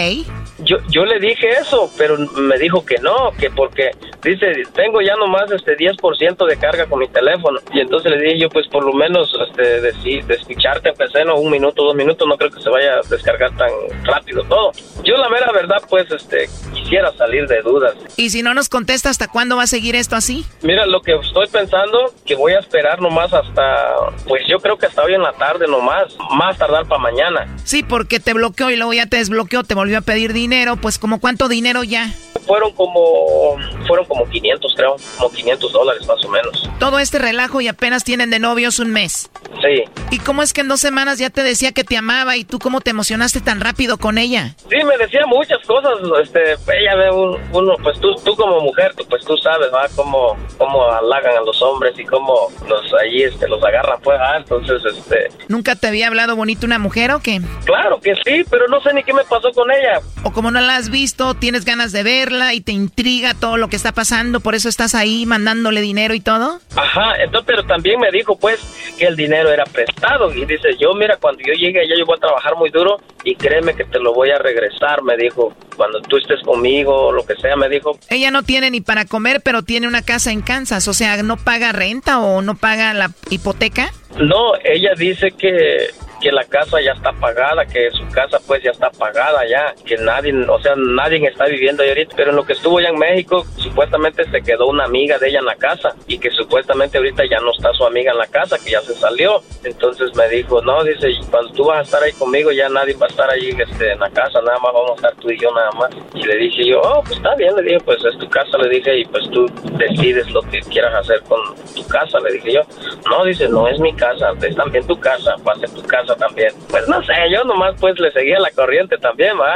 [0.59, 3.91] Yo, yo le dije eso, pero me dijo que no, que porque
[4.23, 7.59] dice, tengo ya nomás este 10% de carga con mi teléfono.
[7.73, 11.07] Y entonces le dije yo, pues por lo menos este, de, sí, de escucharte, aunque
[11.09, 11.35] sea, ¿no?
[11.35, 13.69] un minuto, dos minutos, no creo que se vaya a descargar tan
[14.03, 14.71] rápido todo.
[15.03, 17.95] Yo la mera verdad, pues este, quisiera salir de dudas.
[18.15, 20.45] Y si no nos contesta, ¿hasta cuándo va a seguir esto así?
[20.61, 23.95] Mira, lo que estoy pensando, que voy a esperar esperar nomás hasta,
[24.27, 27.47] pues yo creo que hasta hoy en la tarde nomás, más tardar para mañana.
[27.63, 30.99] Sí, porque te bloqueó y luego ya te desbloqueó, te volvió a pedir dinero, pues
[30.99, 32.11] como cuánto dinero ya.
[32.47, 36.69] Fueron como, fueron como 500 creo, como 500 dólares más o menos.
[36.79, 39.29] Todo este relajo y apenas tienen de novios un mes.
[39.61, 39.83] Sí.
[40.11, 42.59] ¿Y cómo es que en dos semanas ya te decía que te amaba y tú
[42.59, 44.55] cómo te emocionaste tan rápido con ella?
[44.69, 45.93] Sí, me decía muchas cosas,
[46.23, 49.87] este, ella ve uno, pues tú, tú como mujer, pues tú sabes, ¿va?
[49.95, 54.37] Cómo, cómo halagan a los hombres y cómo los ahí, este, los agarran, pues, ah,
[54.37, 55.29] entonces, este...
[55.47, 57.41] ¿Nunca te había hablado bonito una mujer o qué?
[57.65, 59.99] Claro que sí, pero no sé ni qué me pasó con ella.
[60.23, 63.67] O como no la has visto, tienes ganas de verla y te intriga todo lo
[63.67, 66.59] que está pasando, por eso estás ahí mandándole dinero y todo.
[66.75, 68.59] Ajá, entonces, pero también me dijo, pues,
[68.97, 72.17] que el dinero era prestado y dice, yo, mira, cuando yo llegue allá yo voy
[72.17, 76.01] a trabajar muy duro y créeme que te lo voy a regresar, me dijo, cuando
[76.01, 77.97] tú estés conmigo o lo que sea, me dijo.
[78.09, 81.37] Ella no tiene ni para comer, pero tiene una casa en Kansas, o sea, ¿no
[81.37, 83.91] paga renta o no paga la hipoteca?
[84.17, 85.89] No, ella dice que
[86.19, 89.97] que la casa ya está pagada, que su casa pues ya está pagada ya, que
[89.97, 92.99] nadie, o sea, nadie está viviendo ahí ahorita, pero en lo que estuvo allá en
[92.99, 97.23] México, supuestamente se quedó una amiga de ella en la casa y que supuestamente ahorita
[97.29, 99.41] ya no está su amiga en la casa, que ya se salió.
[99.63, 103.05] Entonces me dijo, no, dice, cuando tú vas a estar ahí conmigo ya nadie va
[103.05, 105.53] a estar ahí este, en la casa, nada más vamos a estar tú y yo
[105.53, 105.89] nada más.
[106.13, 108.69] Y le dije yo, oh, pues está bien, le dije, pues es tu casa, le
[108.69, 109.45] dije, y pues tú
[109.77, 111.39] decides lo que quieras hacer con
[111.75, 112.61] tu casa, le dije yo.
[113.09, 116.06] No, dice, no es mi casa, es también tu casa, va a ser tu casa
[116.15, 116.53] también.
[116.69, 119.55] Pues no sé, yo nomás pues le seguía la corriente también, va.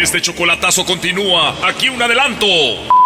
[0.00, 1.54] Este chocolatazo continúa.
[1.66, 2.46] Aquí un adelanto.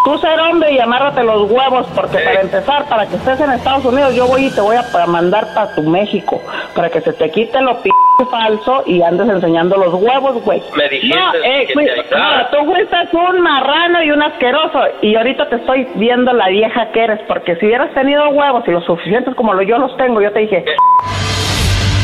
[0.04, 3.84] Tú ser hombre y amárrate los huevos, porque para empezar, para que estés en Estados
[3.84, 6.42] Unidos, yo voy y te voy a mandar para tu México,
[6.74, 7.90] para que se te quite lo p
[8.26, 10.62] falso y andes enseñando los huevos, güey.
[10.76, 14.80] Me dijiste no, eh, que güey, te no, tú fuiste un marrano y un asqueroso,
[15.02, 18.70] y ahorita te estoy viendo la vieja que eres, porque si hubieras tenido huevos y
[18.70, 20.64] los suficientes como yo los tengo, yo te dije...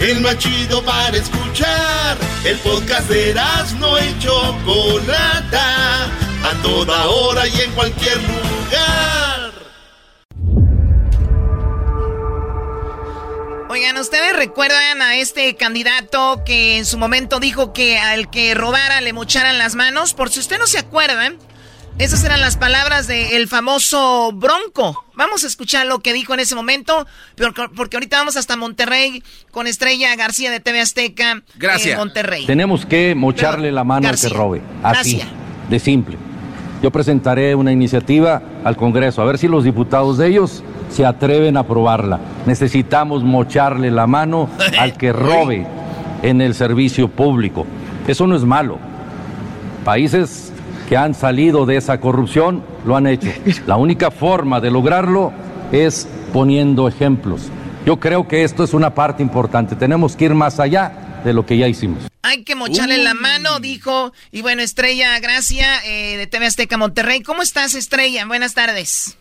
[0.00, 2.16] el más chido para escuchar.
[2.44, 3.34] El podcast de
[3.78, 9.52] no y Chocolata, a toda hora y en cualquier lugar.
[13.68, 19.00] Oigan, ¿ustedes recuerdan a este candidato que en su momento dijo que al que robara
[19.00, 20.14] le mocharan las manos?
[20.14, 21.32] Por si usted no se acuerda,
[22.00, 25.04] esas eran las palabras del famoso Bronco.
[25.16, 27.06] Vamos a escuchar lo que dijo en ese momento,
[27.76, 31.42] porque ahorita vamos hasta Monterrey con Estrella García de TV Azteca.
[31.56, 31.92] Gracias.
[31.92, 32.46] En Monterrey.
[32.46, 34.62] Tenemos que mocharle la mano al que robe.
[34.82, 35.20] Así,
[35.68, 36.16] de simple.
[36.82, 41.58] Yo presentaré una iniciativa al Congreso, a ver si los diputados de ellos se atreven
[41.58, 42.18] a aprobarla.
[42.46, 44.48] Necesitamos mocharle la mano
[44.78, 45.66] al que robe
[46.22, 47.66] en el servicio público.
[48.08, 48.78] Eso no es malo.
[49.84, 50.49] Países
[50.90, 53.30] que han salido de esa corrupción lo han hecho.
[53.68, 55.32] La única forma de lograrlo
[55.70, 57.48] es poniendo ejemplos.
[57.86, 59.76] Yo creo que esto es una parte importante.
[59.76, 62.08] Tenemos que ir más allá de lo que ya hicimos.
[62.22, 64.12] Hay que mocharle la mano, dijo.
[64.32, 67.22] Y bueno, Estrella Gracia eh, de TV Azteca Monterrey.
[67.22, 68.26] ¿Cómo estás, Estrella?
[68.26, 69.16] Buenas tardes.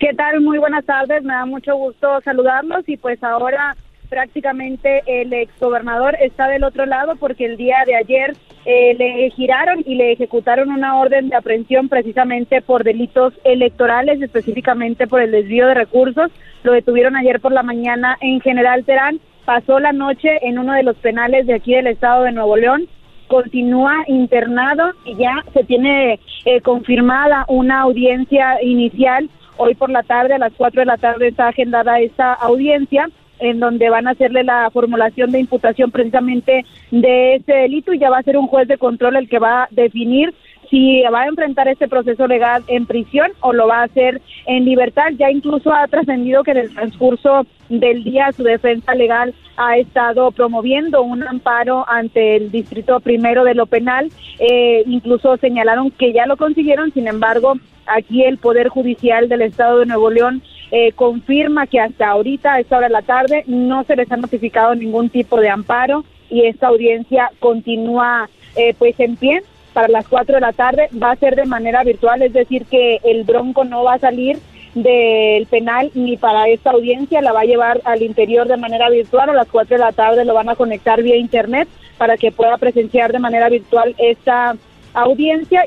[0.00, 0.40] ¿Qué tal?
[0.40, 1.22] Muy buenas tardes.
[1.22, 3.76] Me da mucho gusto saludarlos y pues ahora
[4.08, 9.82] prácticamente el exgobernador está del otro lado porque el día de ayer eh, le giraron
[9.84, 15.66] y le ejecutaron una orden de aprehensión precisamente por delitos electorales, específicamente por el desvío
[15.66, 16.30] de recursos.
[16.62, 19.20] Lo detuvieron ayer por la mañana en General Terán.
[19.44, 22.86] Pasó la noche en uno de los penales de aquí del estado de Nuevo León.
[23.26, 29.28] Continúa internado y ya se tiene eh, confirmada una audiencia inicial.
[29.56, 33.08] Hoy por la tarde, a las 4 de la tarde, está agendada esta audiencia
[33.42, 38.08] en donde van a hacerle la formulación de imputación precisamente de ese delito y ya
[38.08, 40.32] va a ser un juez de control el que va a definir
[40.70, 44.64] si va a enfrentar este proceso legal en prisión o lo va a hacer en
[44.64, 45.10] libertad.
[45.18, 50.30] Ya incluso ha trascendido que en el transcurso del día su defensa legal ha estado
[50.30, 54.08] promoviendo un amparo ante el distrito primero de lo penal.
[54.38, 57.54] Eh, incluso señalaron que ya lo consiguieron, sin embargo,
[57.86, 60.42] aquí el Poder Judicial del Estado de Nuevo León
[60.74, 64.16] eh, confirma que hasta ahorita, a esta hora de la tarde, no se les ha
[64.16, 69.42] notificado ningún tipo de amparo y esta audiencia continúa eh, pues en pie
[69.74, 70.88] para las 4 de la tarde.
[71.00, 74.38] Va a ser de manera virtual, es decir, que el bronco no va a salir
[74.74, 79.28] del penal ni para esta audiencia, la va a llevar al interior de manera virtual,
[79.28, 81.68] a las 4 de la tarde lo van a conectar vía internet
[81.98, 84.71] para que pueda presenciar de manera virtual esta audiencia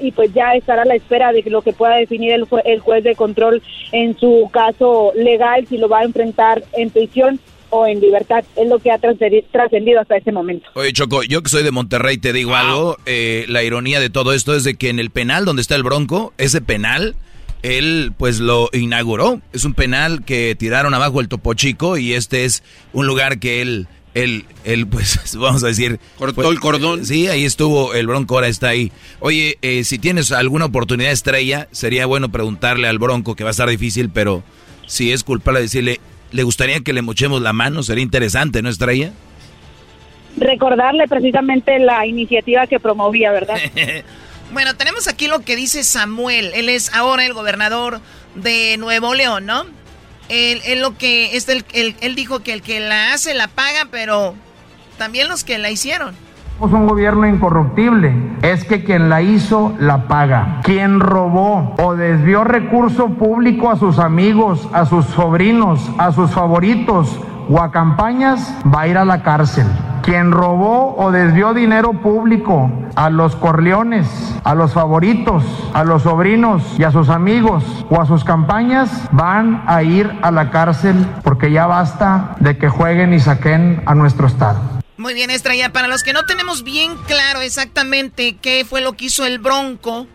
[0.01, 3.03] y pues ya estará a la espera de lo que pueda definir el, el juez
[3.03, 3.61] de control
[3.91, 7.39] en su caso legal, si lo va a enfrentar en prisión
[7.69, 8.43] o en libertad.
[8.55, 10.69] Es lo que ha trascendido hasta ese momento.
[10.75, 12.97] Oye, Choco, yo que soy de Monterrey te digo algo.
[13.05, 15.83] Eh, la ironía de todo esto es de que en el penal donde está el
[15.83, 17.15] Bronco, ese penal,
[17.63, 19.41] él pues lo inauguró.
[19.53, 23.61] Es un penal que tiraron abajo el Topo Chico y este es un lugar que
[23.61, 25.99] él él, él, pues, vamos a decir...
[26.17, 27.05] Cortó el cordón.
[27.05, 28.91] Sí, ahí estuvo, el Bronco ahora está ahí.
[29.19, 33.51] Oye, eh, si tienes alguna oportunidad estrella, sería bueno preguntarle al Bronco, que va a
[33.51, 34.43] estar difícil, pero
[34.87, 35.99] si es culpable decirle,
[36.31, 37.83] ¿le gustaría que le mochemos la mano?
[37.83, 39.11] Sería interesante, ¿no, estrella?
[40.37, 43.57] Recordarle precisamente la iniciativa que promovía, ¿verdad?
[44.53, 46.51] bueno, tenemos aquí lo que dice Samuel.
[46.55, 47.99] Él es ahora el gobernador
[48.35, 49.65] de Nuevo León, ¿no?
[50.29, 54.33] Él, lo que es el, él dijo que el que la hace la paga, pero
[54.97, 56.15] también los que la hicieron.
[56.57, 58.15] Somos un gobierno incorruptible.
[58.41, 60.61] Es que quien la hizo la paga.
[60.63, 67.19] Quien robó o desvió recurso público a sus amigos, a sus sobrinos, a sus favoritos
[67.49, 69.65] o a campañas va a ir a la cárcel.
[70.01, 74.07] Quien robó o desvió dinero público a los corleones,
[74.43, 75.43] a los favoritos,
[75.73, 80.31] a los sobrinos y a sus amigos o a sus campañas van a ir a
[80.31, 84.61] la cárcel porque ya basta de que jueguen y saquen a nuestro Estado.
[84.97, 85.73] Muy bien, Estrella.
[85.73, 90.07] Para los que no tenemos bien claro exactamente qué fue lo que hizo el Bronco,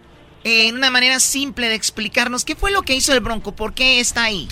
[0.43, 4.01] en una manera simple de explicarnos qué fue lo que hizo el Bronco, por qué
[4.01, 4.48] está ahí.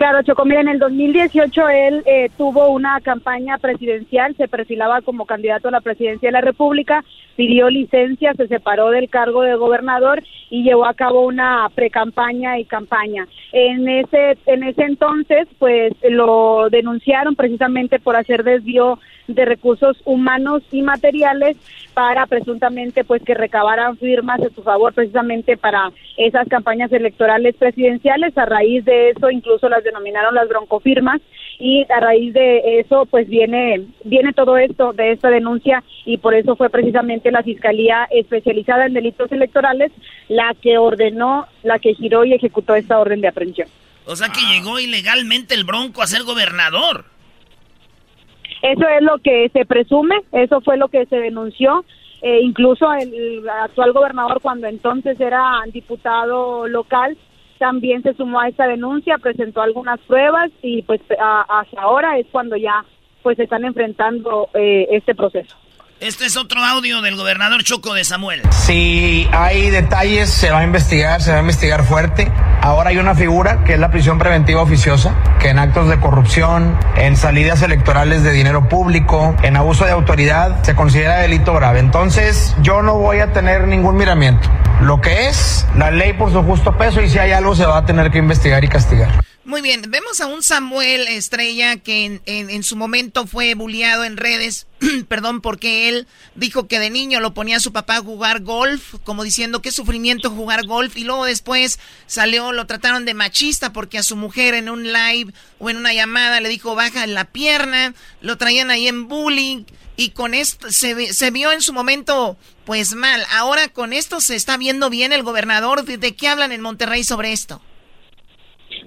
[0.00, 5.26] Claro, Choco, mira, en el 2018 él eh, tuvo una campaña presidencial, se perfilaba como
[5.26, 7.04] candidato a la presidencia de la República,
[7.36, 12.64] pidió licencia, se separó del cargo de gobernador y llevó a cabo una precampaña y
[12.64, 13.28] campaña.
[13.52, 18.98] En ese en ese entonces, pues lo denunciaron precisamente por hacer desvío
[19.34, 21.56] de recursos humanos y materiales
[21.94, 28.36] para presuntamente pues que recabaran firmas a su favor precisamente para esas campañas electorales presidenciales.
[28.38, 31.20] A raíz de eso incluso las denominaron las broncofirmas
[31.58, 36.34] y a raíz de eso pues viene viene todo esto de esta denuncia y por
[36.34, 39.92] eso fue precisamente la Fiscalía especializada en delitos electorales
[40.28, 43.68] la que ordenó, la que giró y ejecutó esta orden de aprehensión.
[44.06, 47.04] O sea que llegó ilegalmente el Bronco a ser gobernador.
[48.62, 51.84] Eso es lo que se presume, eso fue lo que se denunció.
[52.22, 57.16] Eh, incluso el actual gobernador, cuando entonces era diputado local,
[57.58, 62.56] también se sumó a esta denuncia, presentó algunas pruebas y pues hasta ahora es cuando
[62.56, 62.84] ya
[63.22, 65.56] pues están enfrentando eh, este proceso.
[66.00, 68.40] Este es otro audio del gobernador Choco de Samuel.
[68.52, 72.32] Si hay detalles, se va a investigar, se va a investigar fuerte.
[72.62, 76.74] Ahora hay una figura que es la prisión preventiva oficiosa, que en actos de corrupción,
[76.96, 81.80] en salidas electorales de dinero público, en abuso de autoridad, se considera delito grave.
[81.80, 84.48] Entonces, yo no voy a tener ningún miramiento.
[84.80, 87.76] Lo que es la ley por su justo peso y si hay algo se va
[87.76, 89.22] a tener que investigar y castigar.
[89.50, 94.68] Muy bien, vemos a un Samuel Estrella que en, su momento fue bulleado en redes,
[95.08, 96.06] perdón, porque él
[96.36, 99.72] dijo que de niño lo ponía a su papá a jugar golf, como diciendo qué
[99.72, 104.54] sufrimiento jugar golf, y luego después salió, lo trataron de machista porque a su mujer
[104.54, 108.86] en un live o en una llamada le dijo baja la pierna, lo traían ahí
[108.86, 109.64] en bullying,
[109.96, 113.26] y con esto se, se vio en su momento pues mal.
[113.30, 115.84] Ahora con esto se está viendo bien el gobernador.
[115.84, 117.60] ¿De qué hablan en Monterrey sobre esto?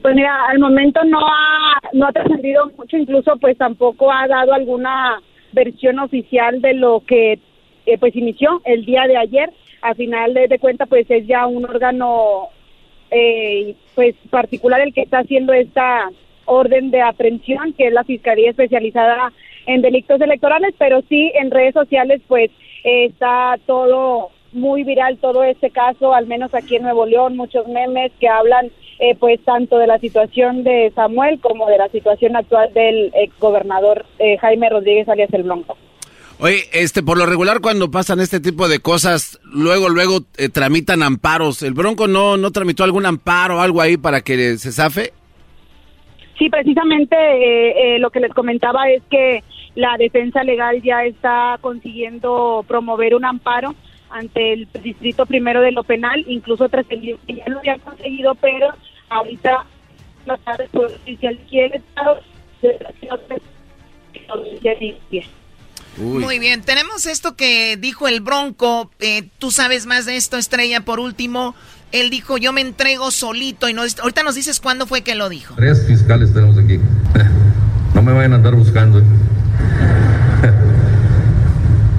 [0.01, 4.53] Pues mira, al momento no ha, no ha trascendido mucho, incluso pues tampoco ha dado
[4.53, 5.21] alguna
[5.51, 7.39] versión oficial de lo que
[7.85, 9.51] eh, pues inició el día de ayer.
[9.81, 12.49] A final de, cuenta pues es ya un órgano
[13.11, 16.09] eh, pues particular el que está haciendo esta
[16.45, 19.31] orden de aprehensión, que es la Fiscalía Especializada
[19.65, 22.49] en Delitos Electorales, pero sí en redes sociales pues
[22.83, 28.11] está todo muy viral todo este caso, al menos aquí en Nuevo León, muchos memes
[28.19, 28.71] que hablan
[29.03, 34.05] eh, pues tanto de la situación de Samuel como de la situación actual del exgobernador
[34.17, 35.77] eh, Jaime Rodríguez alias el Blanco.
[36.39, 41.03] Oye, este, por lo regular cuando pasan este tipo de cosas, luego, luego eh, tramitan
[41.03, 41.63] amparos.
[41.63, 45.11] ¿El Bronco no, no tramitó algún amparo o algo ahí para que se zafe?
[46.39, 49.43] Sí, precisamente eh, lo que les comentaba es que
[49.75, 53.75] la defensa legal ya está consiguiendo promover un amparo
[54.09, 58.69] ante el distrito primero de lo penal, incluso tras el ya lo había conseguido, pero
[59.14, 59.65] ahorita
[60.26, 62.19] la tarde oficial quiere Estado
[65.98, 68.90] Muy bien, tenemos esto que dijo el Bronco.
[68.99, 70.81] Eh, tú sabes más de esto, Estrella.
[70.81, 71.56] Por último,
[71.91, 75.30] él dijo, yo me entrego solito y no, ahorita nos dices cuándo fue que lo
[75.30, 75.56] dijo.
[75.56, 76.80] Tres fiscales tenemos aquí.
[77.94, 79.03] No me vayan a andar buscando.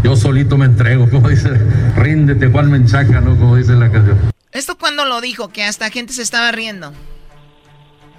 [0.03, 1.51] Yo solito me entrego, como dice,
[1.97, 3.39] ríndete Juan Menchaca, ¿no?
[3.39, 4.34] Como dice la canción.
[4.55, 5.48] ¿Esto cuándo lo dijo?
[5.48, 6.93] Que hasta gente se estaba riendo.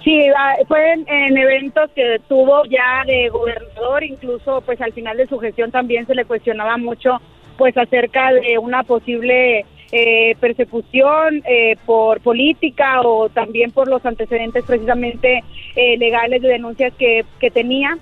[0.04, 0.28] Sí,
[0.68, 5.72] fue en, eventos que tuvo ya de gobernador, incluso pues al final de su gestión
[5.72, 7.20] también se le cuestionaba mucho
[7.56, 14.64] pues acerca de una posible eh, persecución eh, por política o también por los antecedentes
[14.64, 15.42] precisamente
[15.74, 17.98] eh, legales de denuncias que, que tenía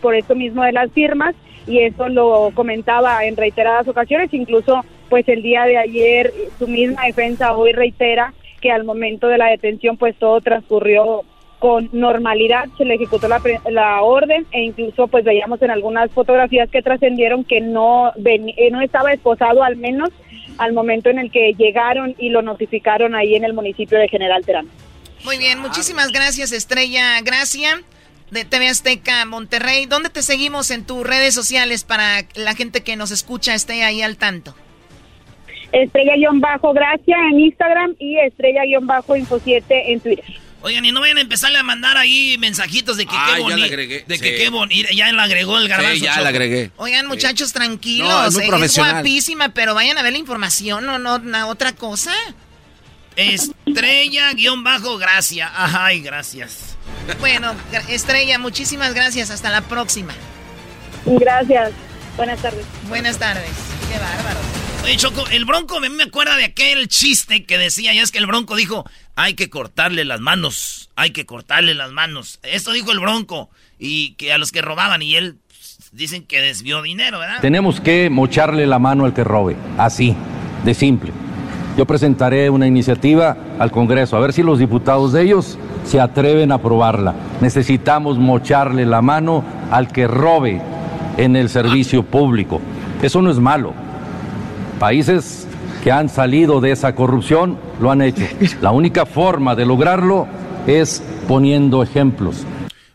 [0.00, 1.34] por esto mismo de las firmas
[1.66, 7.04] y eso lo comentaba en reiteradas ocasiones, incluso pues el día de ayer su misma
[7.06, 11.24] defensa hoy reitera que al momento de la detención pues todo transcurrió
[11.58, 16.70] con normalidad, se le ejecutó la, la orden e incluso pues veíamos en algunas fotografías
[16.70, 20.10] que trascendieron que no, eh, no estaba esposado al menos
[20.58, 24.44] al momento en el que llegaron y lo notificaron ahí en el municipio de General
[24.44, 24.68] Terán.
[25.24, 27.82] Muy bien, muchísimas gracias Estrella Gracia
[28.30, 29.86] de TV Azteca Monterrey.
[29.86, 34.02] ¿Dónde te seguimos en tus redes sociales para la gente que nos escucha esté ahí
[34.02, 34.54] al tanto?
[35.72, 40.24] Estrella-Gracia en Instagram y Estrella-Info 7 en Twitter.
[40.60, 43.76] Oigan, y no vayan a empezarle a mandar ahí mensajitos de que qué bonito.
[44.06, 44.88] De que qué bonito.
[44.92, 45.94] Ya lo agregó el garbanzo.
[45.94, 46.72] Sí, ya la agregué.
[46.76, 48.34] Oigan, muchachos, tranquilos.
[48.34, 52.12] es, eh, es guapísima, pero vayan a ver la información, o no, otra cosa.
[53.14, 55.52] Estrella-gracia.
[55.54, 56.76] Ay, gracias.
[57.20, 57.54] Bueno,
[57.88, 59.30] Estrella, muchísimas gracias.
[59.30, 60.14] Hasta la próxima.
[61.06, 61.70] Gracias.
[62.16, 62.66] Buenas tardes.
[62.88, 63.50] Buenas tardes.
[63.90, 64.27] Qué bárbaro.
[65.30, 68.56] El Bronco mí me acuerda de aquel chiste que decía, ya es que el Bronco
[68.56, 72.40] dijo, hay que cortarle las manos, hay que cortarle las manos.
[72.42, 76.40] Esto dijo el Bronco, y que a los que robaban, y él pues, dicen que
[76.40, 77.42] desvió dinero, ¿verdad?
[77.42, 80.16] Tenemos que mocharle la mano al que robe, así,
[80.64, 81.12] de simple.
[81.76, 86.50] Yo presentaré una iniciativa al Congreso, a ver si los diputados de ellos se atreven
[86.50, 87.14] a aprobarla.
[87.42, 90.62] Necesitamos mocharle la mano al que robe
[91.18, 92.62] en el servicio público.
[93.02, 93.74] Eso no es malo.
[94.78, 95.46] Países
[95.82, 98.22] que han salido de esa corrupción lo han hecho.
[98.60, 100.28] La única forma de lograrlo
[100.66, 102.44] es poniendo ejemplos.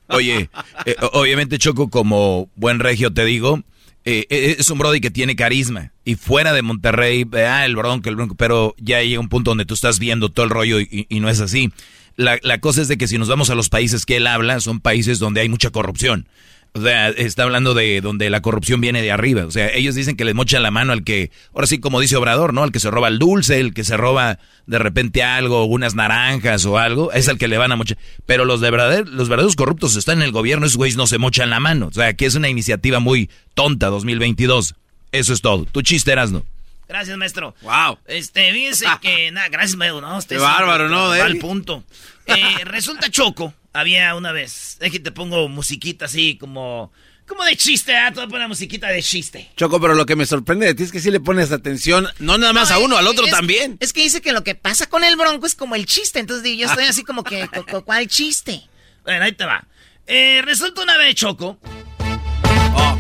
[0.08, 0.50] Oye,
[0.86, 3.64] eh, obviamente Choco, como buen regio te digo,
[4.06, 5.92] eh, eh, es un Brody que tiene carisma.
[6.06, 9.66] Y fuera de Monterrey, ah, el bronco, el bronco, pero ya llega un punto donde
[9.66, 11.72] tú estás viendo todo el rollo y, y no es así.
[12.16, 14.60] La, la, cosa es de que si nos vamos a los países que él habla,
[14.60, 16.28] son países donde hay mucha corrupción.
[16.76, 19.46] O sea, está hablando de donde la corrupción viene de arriba.
[19.46, 22.16] O sea, ellos dicen que les mochan la mano al que, ahora sí, como dice
[22.16, 22.64] Obrador, ¿no?
[22.64, 26.66] Al que se roba el dulce, el que se roba de repente algo, unas naranjas
[26.66, 28.00] o algo, es el que le van a mochar.
[28.26, 31.20] Pero los de verdad, los verdaderos corruptos están en el gobierno, esos güeyes no se
[31.20, 31.88] mochan la mano.
[31.88, 34.74] O sea, que es una iniciativa muy tonta 2022.
[35.12, 35.66] Eso es todo.
[35.66, 36.44] Tu chiste, Erasno.
[36.90, 37.54] Gracias, maestro.
[37.62, 38.00] Wow.
[38.08, 40.02] Este, fíjense que, nada, gracias, maestro.
[40.02, 41.12] No, Qué bárbaro, ¿no?
[41.12, 41.84] Al punto.
[42.26, 44.78] Eh, resulta choco había una vez.
[44.80, 46.92] Es que te pongo musiquita así como.
[47.26, 48.10] Como de chiste, ¿eh?
[48.10, 49.50] Te voy a poner musiquita de chiste.
[49.56, 52.38] Choco, pero lo que me sorprende de ti es que sí le pones atención, no
[52.38, 53.78] nada más a uno, al otro también.
[53.80, 56.20] Es que dice que lo que pasa con el bronco es como el chiste.
[56.20, 57.48] Entonces yo estoy así como que,
[57.86, 58.64] ¿cuál chiste?
[59.06, 59.66] Bueno, ahí te va.
[60.06, 61.58] Eh, resulta una vez, Choco,
[62.76, 62.98] oh.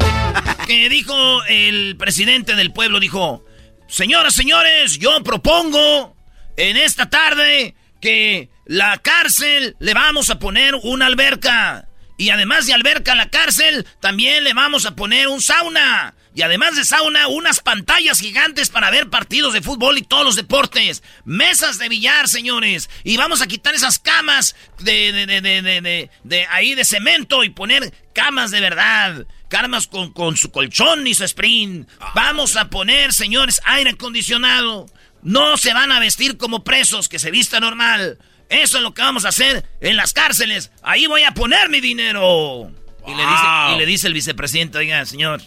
[0.65, 3.43] que dijo el presidente del pueblo, dijo,
[3.89, 6.15] señoras, señores, yo propongo
[6.55, 11.87] en esta tarde que la cárcel le vamos a poner una alberca.
[12.17, 16.13] Y además de alberca a la cárcel, también le vamos a poner un sauna.
[16.35, 20.35] Y además de sauna, unas pantallas gigantes para ver partidos de fútbol y todos los
[20.35, 21.01] deportes.
[21.23, 22.89] Mesas de billar, señores.
[23.05, 27.51] Y vamos a quitar esas camas de, de, de, de, de ahí de cemento y
[27.51, 29.25] poner camas de verdad.
[29.47, 31.87] Camas con, con su colchón y su sprint.
[32.15, 34.87] Vamos a poner, señores, aire acondicionado.
[35.23, 38.17] No se van a vestir como presos, que se vista normal.
[38.49, 40.71] Eso es lo que vamos a hacer en las cárceles.
[40.83, 42.69] Ahí voy a poner mi dinero.
[43.07, 45.41] Y, le dice, y le dice el vicepresidente, oiga, señor,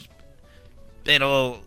[1.04, 1.64] pero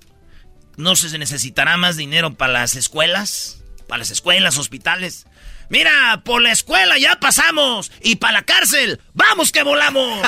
[0.75, 3.63] ¿no se necesitará más dinero para las escuelas?
[3.87, 5.25] Para las escuelas, hospitales.
[5.69, 7.91] Mira, por la escuela ya pasamos.
[8.01, 10.27] Y para la cárcel, ¡vamos que volamos!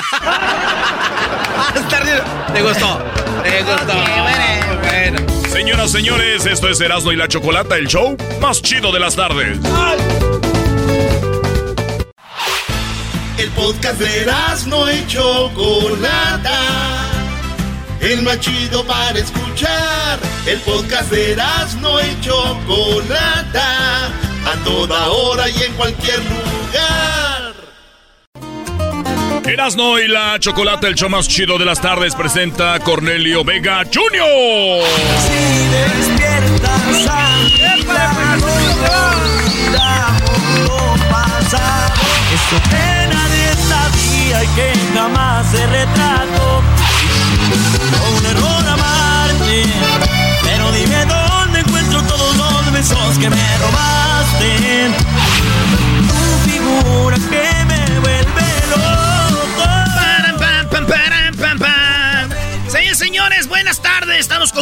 [2.54, 3.04] ¿Te gustó?
[3.42, 3.94] ¿Te gustó?
[4.82, 5.41] bueno.
[5.52, 9.58] Señoras, señores, esto es Erasmo y la Chocolata, el show más chido de las tardes.
[13.36, 16.58] El podcast de Erasmo y Chocolata.
[18.00, 20.18] El más chido para escuchar.
[20.46, 24.06] El podcast de Erasmo y Chocolata.
[24.46, 27.31] A toda hora y en cualquier lugar.
[29.44, 34.84] Erasno y la Chocolata, el show más chido de las tardes, presenta Cornelio Vega Jr.
[35.26, 36.70] Si despiertas
[37.08, 37.32] a
[40.96, 41.82] pasado,
[42.34, 46.62] eso que nadie sabía y que jamás se retrató.
[48.16, 49.64] Un error amarte,
[50.44, 54.90] pero dime dónde encuentro todos los besos que me robaste.
[56.08, 57.16] Tu figura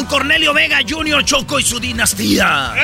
[0.09, 1.25] Cornelio Vega Jr.
[1.25, 2.75] Choco y su dinastía.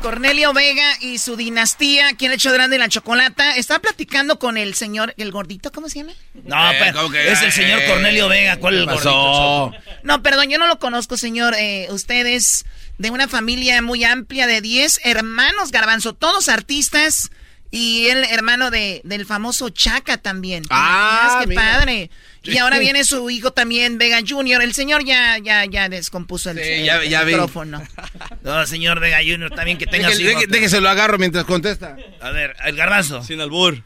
[0.00, 3.56] Cornelio Vega y su dinastía, ¿quién ha hecho grande la chocolata?
[3.56, 6.12] Estaba platicando con el señor, el gordito, ¿cómo se llama?
[6.44, 8.56] No, Eh, pero es el señor Eh, Cornelio Vega.
[8.56, 9.10] ¿Cuál es el ¿qué gordito?
[9.10, 9.72] Choco?
[10.02, 11.54] No, perdón, yo no lo conozco, señor.
[11.56, 12.64] Eh, usted es
[12.98, 17.30] de una familia muy amplia de 10 hermanos, Garbanzo, todos artistas.
[17.74, 20.62] Y el hermano de, del famoso Chaca también.
[20.70, 21.62] Ah, qué mira.
[21.78, 22.10] padre.
[22.44, 24.60] Y ahora viene su hijo también, Vega Jr.
[24.62, 27.32] El señor ya, ya, ya descompuso el, el- ya- ya el vi.
[27.32, 27.82] micrófono.
[28.42, 29.50] No, señor Vega Jr.
[29.50, 30.18] también que tenga hijo.
[30.20, 31.96] deje- déjese lo agarro mientras contesta.
[32.20, 33.22] A ver, el garbanzo.
[33.22, 33.82] Sin albur.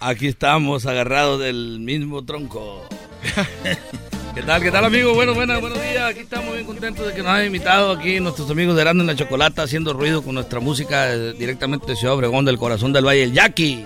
[0.00, 2.86] Aquí estamos agarrados del mismo tronco.
[4.38, 5.14] ¿Qué tal, qué tal, amigos?
[5.16, 6.10] Bueno, bueno, buenos días.
[6.10, 9.08] Aquí estamos bien contentos de que nos hayan invitado aquí nuestros amigos de Grande en
[9.08, 13.04] la Chocolata haciendo ruido con nuestra música eh, directamente de Ciudad Obregón, del corazón del
[13.04, 13.84] Valle, el Jackie.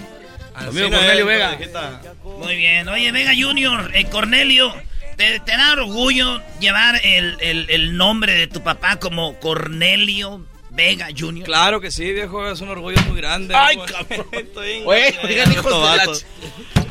[0.54, 1.58] Amigo Cornelio es, Vega.
[2.38, 2.86] Muy bien.
[2.88, 4.74] Oye, Vega Junior, eh, Cornelio,
[5.16, 11.08] ¿te, te da orgullo llevar el, el- el nombre de tu papá como Cornelio Vega
[11.18, 11.46] Junior?
[11.46, 13.54] Claro que sí, viejo, es un orgullo muy grande.
[13.56, 14.26] Ay, cabrón.
[14.84, 16.12] Oye, oigan, hijos de la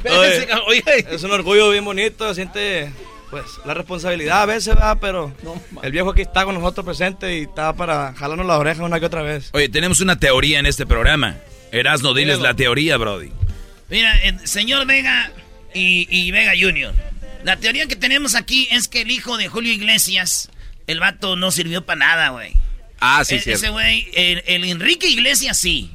[0.68, 2.92] Oye, es un orgullo bien bonito, siente
[3.32, 5.34] pues la responsabilidad a veces, va, pero
[5.82, 9.06] el viejo aquí está con nosotros presente y está para jalarnos las orejas una que
[9.08, 9.50] otra vez.
[9.54, 11.38] Oye, tenemos una teoría en este programa.
[11.72, 13.32] Erasno, diles la teoría, Brody.
[13.90, 14.14] Mira,
[14.44, 15.32] señor Vega
[15.74, 16.94] y, y Vega Junior.
[17.44, 20.50] La teoría que tenemos aquí es que el hijo de Julio Iglesias,
[20.88, 22.54] el vato no sirvió para nada, güey.
[23.00, 23.64] Ah, sí, E- cierto.
[23.64, 25.90] Ese güey, el, el Enrique Iglesias sí.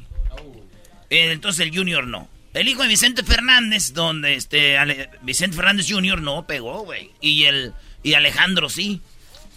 [1.09, 2.27] Eh, entonces el Junior no.
[2.59, 7.11] El hijo de Vicente Fernández, donde este Ale- Vicente Fernández Junior no pegó, güey.
[7.21, 7.73] Y el
[8.03, 9.01] y Alejandro sí.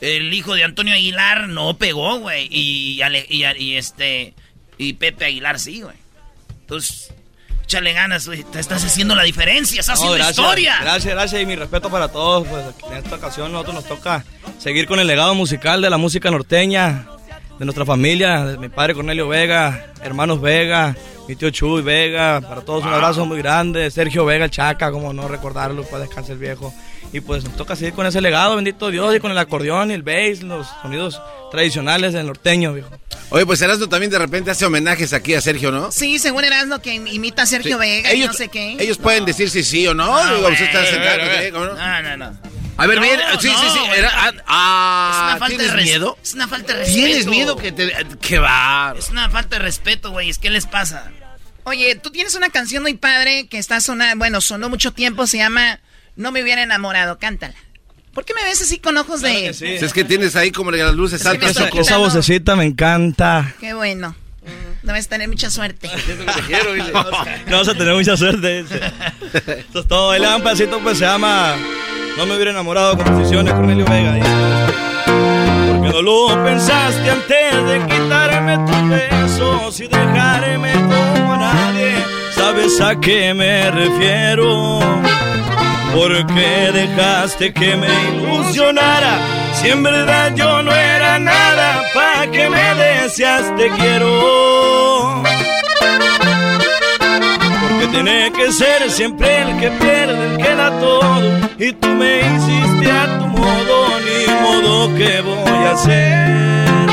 [0.00, 2.48] El hijo de Antonio Aguilar no pegó, güey.
[2.50, 4.34] Y, Ale- y, y este
[4.78, 5.96] y Pepe Aguilar sí, güey.
[6.60, 7.12] Entonces,
[7.64, 8.44] échale ganas, güey.
[8.44, 10.78] Te estás haciendo la diferencia, estás No, haciendo gracias, historia.
[10.80, 12.46] Gracias, gracias y mi respeto para todos.
[12.48, 14.24] Pues en esta ocasión nosotros nos toca
[14.58, 17.06] seguir con el legado musical de la música norteña,
[17.60, 20.96] de nuestra familia, de mi padre Cornelio Vega, hermanos Vega,
[21.28, 25.28] mi tío Chuy Vega, para todos un abrazo muy grande, Sergio Vega, Chaca, como no
[25.28, 26.72] recordarlo, pues descanse el viejo.
[27.12, 29.94] Y pues nos toca seguir con ese legado, bendito Dios, y con el acordeón y
[29.94, 31.20] el bass, los sonidos
[31.50, 32.90] tradicionales del norteño, viejo.
[33.30, 35.90] Oye, pues Erasmo también de repente hace homenajes aquí a Sergio, ¿no?
[35.92, 37.80] Sí, según Erasmo que imita a Sergio Sí.
[37.80, 38.76] Vega y Ellos- no sé qué.
[38.78, 40.06] Ellos pueden decir si sí o no.
[40.24, 41.20] No, Digo, usted está sentado.
[41.22, 41.50] ¿eh?
[41.52, 41.74] ¿Cómo no?
[41.74, 42.40] No, no, no.
[42.76, 43.20] A ver, No, bien.
[43.40, 43.80] Sí, sí, no, sí.
[43.96, 46.18] era- ah, ah, es una falta ¿tienes de res- miedo?
[46.22, 46.96] Es una falta de respeto.
[47.06, 47.92] ¿Tienes miedo que te...
[48.20, 48.94] que va?
[48.96, 50.32] Es una falta de respeto, güey.
[50.34, 51.10] ¿Qué les pasa?
[51.64, 55.36] Oye, tú tienes una canción muy padre que está sonando, bueno, sonó mucho tiempo, se
[55.36, 55.78] llama
[56.20, 57.54] No me hubiera enamorado, cántala.
[58.12, 59.54] ¿Por qué me ves así con ojos de...?
[59.54, 61.56] Si es que tienes ahí como las luces altas.
[61.74, 63.54] Esa, vocecita me encanta.
[63.58, 64.14] Qué bueno.
[64.82, 65.90] Debes tener mucha suerte.
[67.46, 68.64] No vas a tener mucha suerte.
[68.64, 68.80] dice.
[69.70, 70.10] Eso es todo.
[70.10, 71.56] Un pedacito, pues se llama
[72.18, 74.18] No me hubiera enamorado, composiciones Cornelio Vega.
[75.68, 81.94] Porque no lo pensaste antes de quitarme tus besos y dejarme como nadie.
[82.34, 84.80] ¿Sabes a qué me refiero?
[85.94, 89.18] Porque dejaste que me ilusionara.
[89.54, 95.22] Si en verdad yo no era nada, ¿pa' que me decías te quiero?
[97.60, 101.38] Porque tiene que ser siempre el que pierde, el que da todo.
[101.58, 106.86] Y tú me hiciste a tu modo, ni modo que voy a hacer.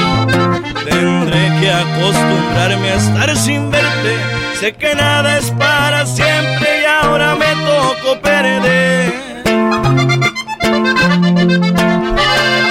[0.90, 4.18] Tendré que acostumbrarme a estar sin verte.
[4.60, 7.57] Sé que nada es para siempre y ahora me
[7.88, 9.14] tocó perder.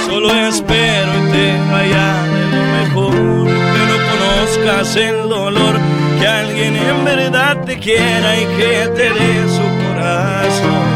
[0.05, 3.47] Solo espero y te vaya de lo mejor.
[3.73, 5.75] Que no conozcas el dolor.
[6.19, 10.87] Que alguien en verdad te quiera y que te dé su corazón.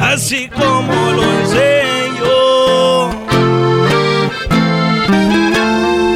[0.00, 1.66] Así como lo hice
[2.20, 3.10] yo.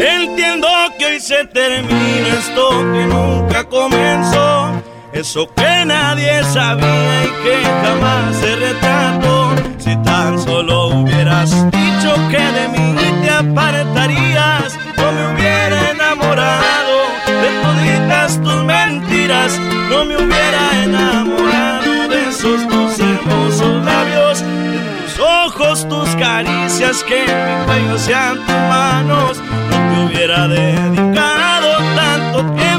[0.00, 0.68] Entiendo
[0.98, 4.91] que hoy se termina esto que nunca comenzó.
[5.12, 9.54] Eso que nadie sabía y que jamás se retrató.
[9.78, 17.48] Si tan solo hubieras dicho que de mí te apartarías, no me hubiera enamorado de
[17.62, 19.60] toditas tus mentiras.
[19.90, 27.24] No me hubiera enamorado de esos tus hermosos labios, de tus ojos, tus caricias, que
[27.26, 29.42] en mi cuello sean tus manos.
[29.70, 32.71] No te hubiera dedicado tanto tiempo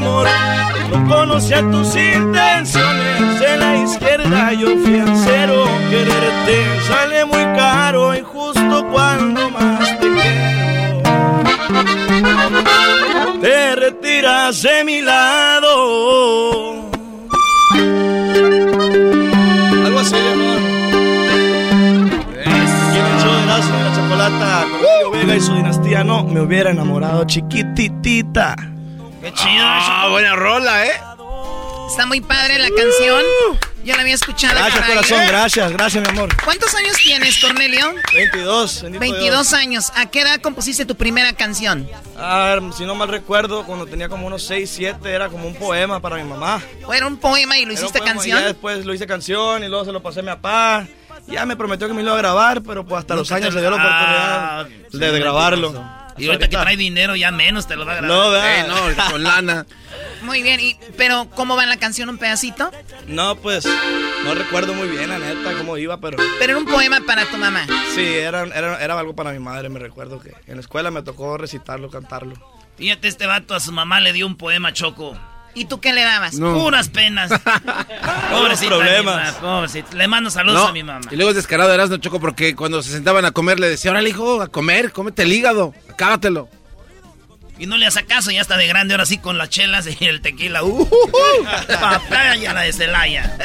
[0.00, 3.40] No conocía tus intenciones.
[3.40, 4.98] en la izquierda yo fui.
[5.90, 11.02] Quererte sale muy caro y justo cuando más te quiero.
[13.40, 16.90] Te retiras de mi lado.
[19.84, 20.58] Algo así, amor.
[24.28, 25.10] Con uh.
[25.12, 28.54] Vega y su dinastía, no me hubiera enamorado chiquititita.
[29.28, 29.64] Qué chido.
[29.64, 30.92] Ah, buena rola, ¿eh?
[31.90, 33.22] Está muy padre la canción.
[33.84, 34.54] Yo la había escuchado.
[34.54, 34.96] Gracias, caray.
[34.96, 36.28] corazón, gracias, gracias, mi amor.
[36.44, 37.94] ¿Cuántos años tienes, Cornelio?
[38.12, 38.82] 22.
[38.82, 39.52] bendito 22 Dios.
[39.54, 39.92] años.
[39.96, 41.88] ¿A qué edad compusiste tu primera canción?
[42.18, 46.00] Ah, si no mal recuerdo, cuando tenía como unos 6, 7, era como un poema
[46.00, 46.60] para mi mamá.
[46.84, 48.38] ¿O era un poema y lo Era hiciste poema, canción?
[48.38, 50.86] Y ya después lo hice canción y luego se lo pasé a mi papá.
[51.26, 53.54] Ya me prometió que me lo iba a grabar, pero pues hasta los años te-
[53.54, 55.84] se dio la Ah, oportunidad sí, de, grabarlo.
[56.18, 58.16] Y ahorita que trae dinero ya menos te lo va a grabar.
[58.16, 58.58] No, ¿verdad?
[58.60, 59.66] Eh, no, con lana.
[60.22, 62.08] Muy bien, y, pero ¿cómo va en la canción?
[62.08, 62.70] ¿Un pedacito?
[63.06, 63.64] No, pues
[64.24, 67.36] no recuerdo muy bien, la neta, cómo iba, pero Pero era un poema para tu
[67.36, 67.66] mamá.
[67.94, 71.02] sí, era, era, era algo para mi madre, me recuerdo que en la escuela me
[71.02, 72.34] tocó recitarlo, cantarlo.
[72.76, 75.16] Fíjate, este vato a su mamá le dio un poema choco.
[75.54, 76.36] ¿Y tú qué le dabas?
[76.36, 77.30] Puras penas.
[78.30, 79.34] Pobrecita problemas.
[79.34, 79.96] mi pobrecita.
[79.96, 81.06] Le mando saludos No, a mi mamá.
[81.10, 84.10] Y luego es descarado Erasmo Choco porque cuando se sentaban a comer le decía, órale
[84.10, 86.48] hijo, a comer, cómete el hígado, acábatelo.
[87.58, 90.04] Y no le hace caso, ya está de grande ahora sí con las chelas y
[90.04, 90.62] el tequila.
[90.62, 90.88] ¡Uh!
[91.80, 93.36] papaya la de Celaya.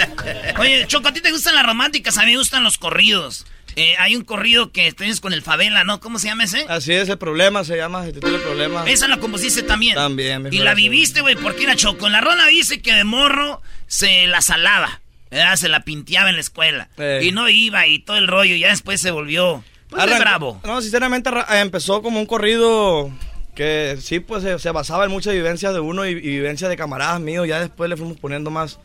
[0.60, 2.18] Oye, Choco, ¿a ti te gustan las románticas?
[2.20, 3.46] A mí me gustan los corridos.
[3.76, 6.00] Eh, hay un corrido que tienes con el Favela, ¿no?
[6.00, 6.66] ¿Cómo se llama ese?
[6.70, 8.84] Así es, el problema se llama, se titula el problema.
[8.90, 9.96] Esa la compusiste también.
[9.96, 12.08] También, mi Y la viviste, güey, porque era Choco.
[12.08, 15.02] En la rola dice que de morro se la salaba.
[15.32, 15.56] ¿verdad?
[15.56, 16.90] Se la pinteaba en la escuela.
[17.00, 17.22] Eh.
[17.24, 18.56] Y no iba y todo el rollo.
[18.56, 19.64] Ya después se volvió.
[19.90, 20.62] Pues, de Arrancó- bravo.
[20.64, 23.12] No, sinceramente eh, empezó como un corrido
[23.56, 26.78] que sí, pues se, se basaba en muchas vivencias de uno y, y vivencias de
[26.78, 27.48] camaradas míos.
[27.48, 28.80] Ya después le fuimos poniendo más,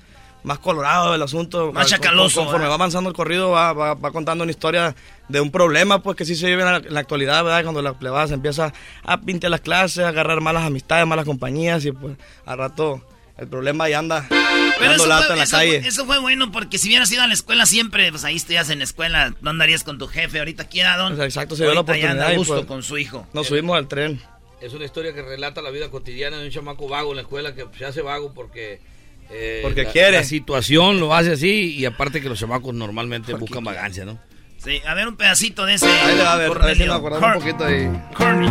[0.44, 1.72] más colorado el asunto.
[1.72, 2.70] Más chacaloso, con- Conforme ¿verdad?
[2.70, 4.94] va avanzando el corrido, va, va- va contando una historia
[5.28, 7.62] de un problema, pues que sí se vive en la, en la actualidad, ¿verdad?
[7.62, 11.84] Cuando la plebada se empieza a pintar las clases, a agarrar malas amistades, malas compañías
[11.84, 12.16] y pues
[12.46, 13.02] al rato
[13.36, 15.78] el problema ahí anda Pero dando eso lata fue, en la eso calle.
[15.80, 18.70] fue- eso fue bueno porque si hubieras ido a la escuela siempre, pues ahí estuvieras
[18.70, 20.38] en la escuela, no andarías con tu jefe.
[20.38, 21.14] Ahorita aquí era don.
[21.16, 23.26] Sea, exacto, se dio la ya anda oportunidad a y, gusto pues, con su hijo.
[23.32, 24.20] Nos subimos al tren.
[24.60, 27.54] Es una historia que relata la vida cotidiana de un chamaco vago en la escuela
[27.54, 28.80] que se hace vago porque...
[29.30, 30.12] eh, Porque la- quiere.
[30.18, 34.18] La situación lo hace así y aparte que los chamacos normalmente buscan vagancia, ¿no?
[34.58, 35.86] Sí, a ver un pedacito de ese.
[35.86, 37.88] Ahí le va a ver, a ver si me acordaba un poquito ahí.
[38.14, 38.48] Corny.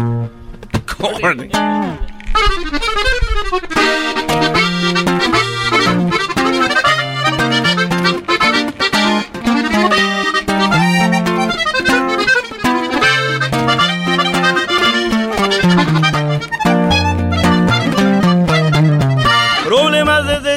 [1.19, 1.49] Corny.
[4.27, 5.16] Problemas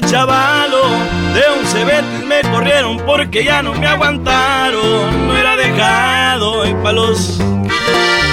[0.01, 0.82] chavalo,
[1.35, 5.28] de un cebetis me corrieron porque ya no me aguantaron.
[5.28, 7.40] No era dejado en palos,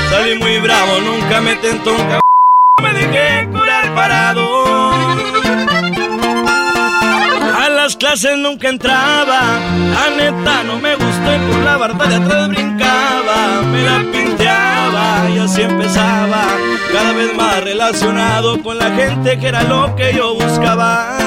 [0.09, 2.21] salí muy bravo, nunca me tentó un cabrón.
[2.81, 4.91] Me dejé curar parado.
[7.59, 9.41] A las clases nunca entraba,
[9.93, 14.11] la neta no me gustó y por la barda de atrás brincaba, me la
[15.29, 16.45] y así empezaba,
[16.91, 21.17] cada vez más relacionado con la gente que era lo que yo buscaba.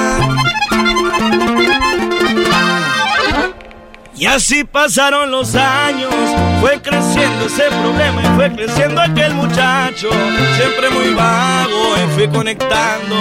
[4.15, 6.13] Y así pasaron los años,
[6.59, 10.09] fue creciendo ese problema y fue creciendo aquel muchacho,
[10.55, 13.15] siempre muy vago y fui conectando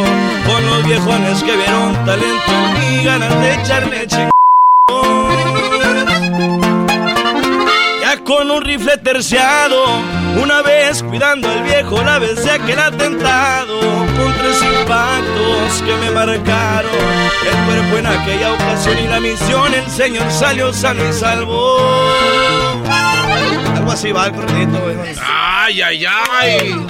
[0.47, 2.52] con los viejones que vieron talento
[2.90, 5.39] y ganas de echarle chingón.
[8.31, 9.85] Con un rifle terciado,
[10.40, 16.12] una vez cuidando al viejo la vez de aquel atentado, con tres impactos que me
[16.12, 16.94] marcaron
[17.44, 21.77] el cuerpo en aquella ocasión y la misión, el señor salió sano y salvo.
[23.74, 24.97] Algo así va el güey.
[25.20, 26.86] Ay, ay, ay.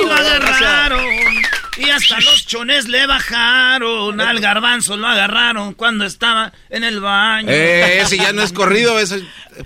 [0.00, 1.43] Y lo agarraron.
[1.76, 4.20] Y hasta los chones le bajaron.
[4.20, 7.48] Al garbanzo lo agarraron cuando estaba en el baño.
[7.50, 9.16] Eh, ese ya no es corrido, eso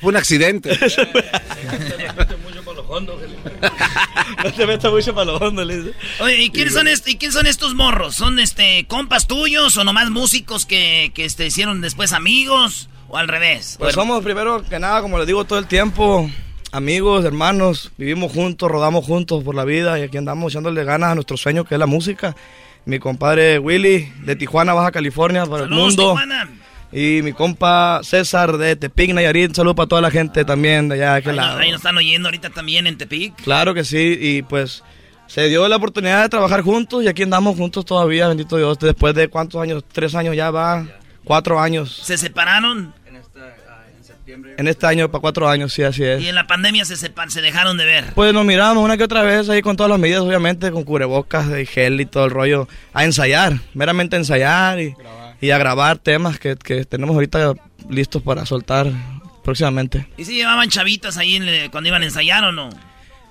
[0.00, 0.78] fue un accidente.
[4.44, 5.92] No te metas mucho para lo hondo, le dice.
[6.20, 8.14] Oye, ¿y quiénes, son est- ¿y quién son estos morros?
[8.14, 12.88] ¿Son este compas tuyos o nomás músicos que, que este, hicieron después amigos?
[13.08, 13.76] ¿O al revés?
[13.78, 16.30] Pues somos primero que nada, como les digo todo el tiempo,
[16.72, 21.14] amigos, hermanos, vivimos juntos, rodamos juntos por la vida y aquí andamos echándole ganas a
[21.14, 22.36] nuestro sueño que es la música.
[22.84, 26.12] Mi compadre Willy de Tijuana, Baja California, para el mundo.
[26.14, 26.48] Tijuana.
[26.90, 30.94] Y mi compa César de Tepic, Nayarit, un saludo para toda la gente también de
[30.94, 31.58] allá de aquel Ahí, lado.
[31.58, 33.34] ahí nos están oyendo ahorita también en Tepic.
[33.42, 34.82] Claro que sí, y pues
[35.26, 39.14] se dio la oportunidad de trabajar juntos y aquí andamos juntos todavía, bendito Dios, después
[39.14, 40.86] de cuántos años, tres años ya va,
[41.24, 41.94] cuatro años.
[42.04, 42.94] ¿Se separaron?
[44.56, 46.22] En este año para cuatro años, sí, así es.
[46.22, 48.04] Y en la pandemia se, sepa- se dejaron de ver.
[48.14, 51.46] Pues nos miramos una que otra vez ahí con todas las medidas, obviamente, con cubrebocas
[51.58, 54.94] y gel y todo el rollo, a ensayar, meramente a ensayar y,
[55.40, 57.54] y a grabar temas que, que tenemos ahorita
[57.88, 58.86] listos para soltar
[59.44, 60.06] próximamente.
[60.16, 62.68] ¿Y si llevaban chavitas ahí en cuando iban a ensayar o no?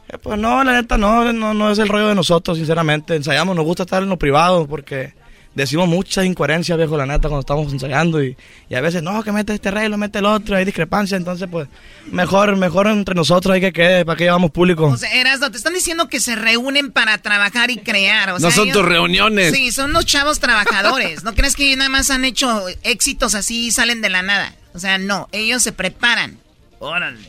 [0.09, 3.15] Eh, pues no, la neta no, no, no es el rollo de nosotros, sinceramente.
[3.15, 5.13] Ensayamos, nos gusta estar en lo privado porque
[5.57, 8.37] decimos muchas incoherencias, viejo, la neta, cuando estamos ensayando y,
[8.69, 11.67] y a veces, no, que mete este lo mete el otro, hay discrepancia, entonces pues
[12.11, 14.85] mejor, mejor entre nosotros hay que quede, para que llevamos público.
[14.85, 18.49] O sea, Erasno, te están diciendo que se reúnen para trabajar y crear, o sea,
[18.49, 19.53] no son ellos- tus reuniones.
[19.53, 23.71] Sí, son los chavos trabajadores, ¿no crees que nada más han hecho éxitos así y
[23.71, 24.53] salen de la nada?
[24.73, 26.37] O sea, no, ellos se preparan.
[26.79, 27.19] Órale.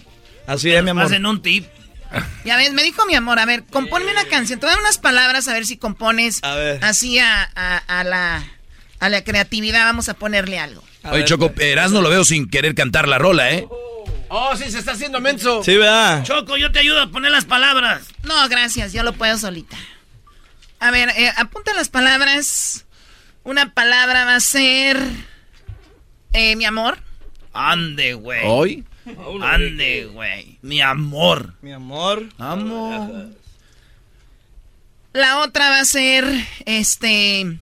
[0.47, 1.05] Así es, mi amor.
[1.05, 1.67] Hacen un tip.
[2.45, 4.83] Ya ves, me dijo mi amor, a ver, compónme una canción, te voy a dar
[4.83, 6.83] unas palabras a ver si compones A ver.
[6.85, 8.45] así a, a- a la,
[9.01, 10.83] a la creatividad, vamos a ponerle algo.
[11.05, 13.67] Oye, Choco, Erasmo lo veo sin querer cantar la rola, ¿eh?
[14.31, 15.63] Oh, sí, se está haciendo menso.
[15.65, 16.23] Sí, ¿verdad?
[16.25, 18.03] Choco, yo te ayudo a poner las palabras.
[18.25, 19.77] No, gracias, yo lo puedo solita.
[20.81, 22.85] A ver, eh, apunta las palabras.
[23.45, 24.99] Una palabra va a ser...
[26.35, 26.99] eh, mi amor.
[27.55, 28.43] Ande, güey.
[28.45, 28.85] ¿Hoy?
[29.43, 30.59] Ande, güey.
[30.63, 31.55] Mi amor.
[31.63, 32.29] Mi amor.
[32.39, 33.31] Amor.
[35.15, 36.25] La otra va a ser,
[36.67, 37.61] este...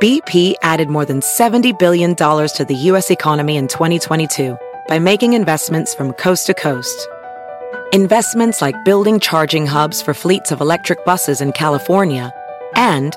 [0.00, 3.10] BP added more than $70 billion to the U.S.
[3.10, 4.56] economy in 2022
[4.86, 7.08] by making investments from coast to coast.
[7.92, 12.32] Investments like building charging hubs for fleets of electric buses in California
[12.76, 13.16] and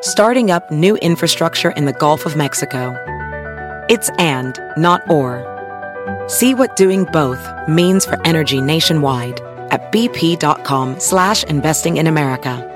[0.00, 2.96] starting up new infrastructure in the Gulf of Mexico.
[3.88, 5.51] It's and, not or.
[6.28, 9.40] See what doing both means for energy nationwide
[9.70, 12.68] at bp.com slash investing in America.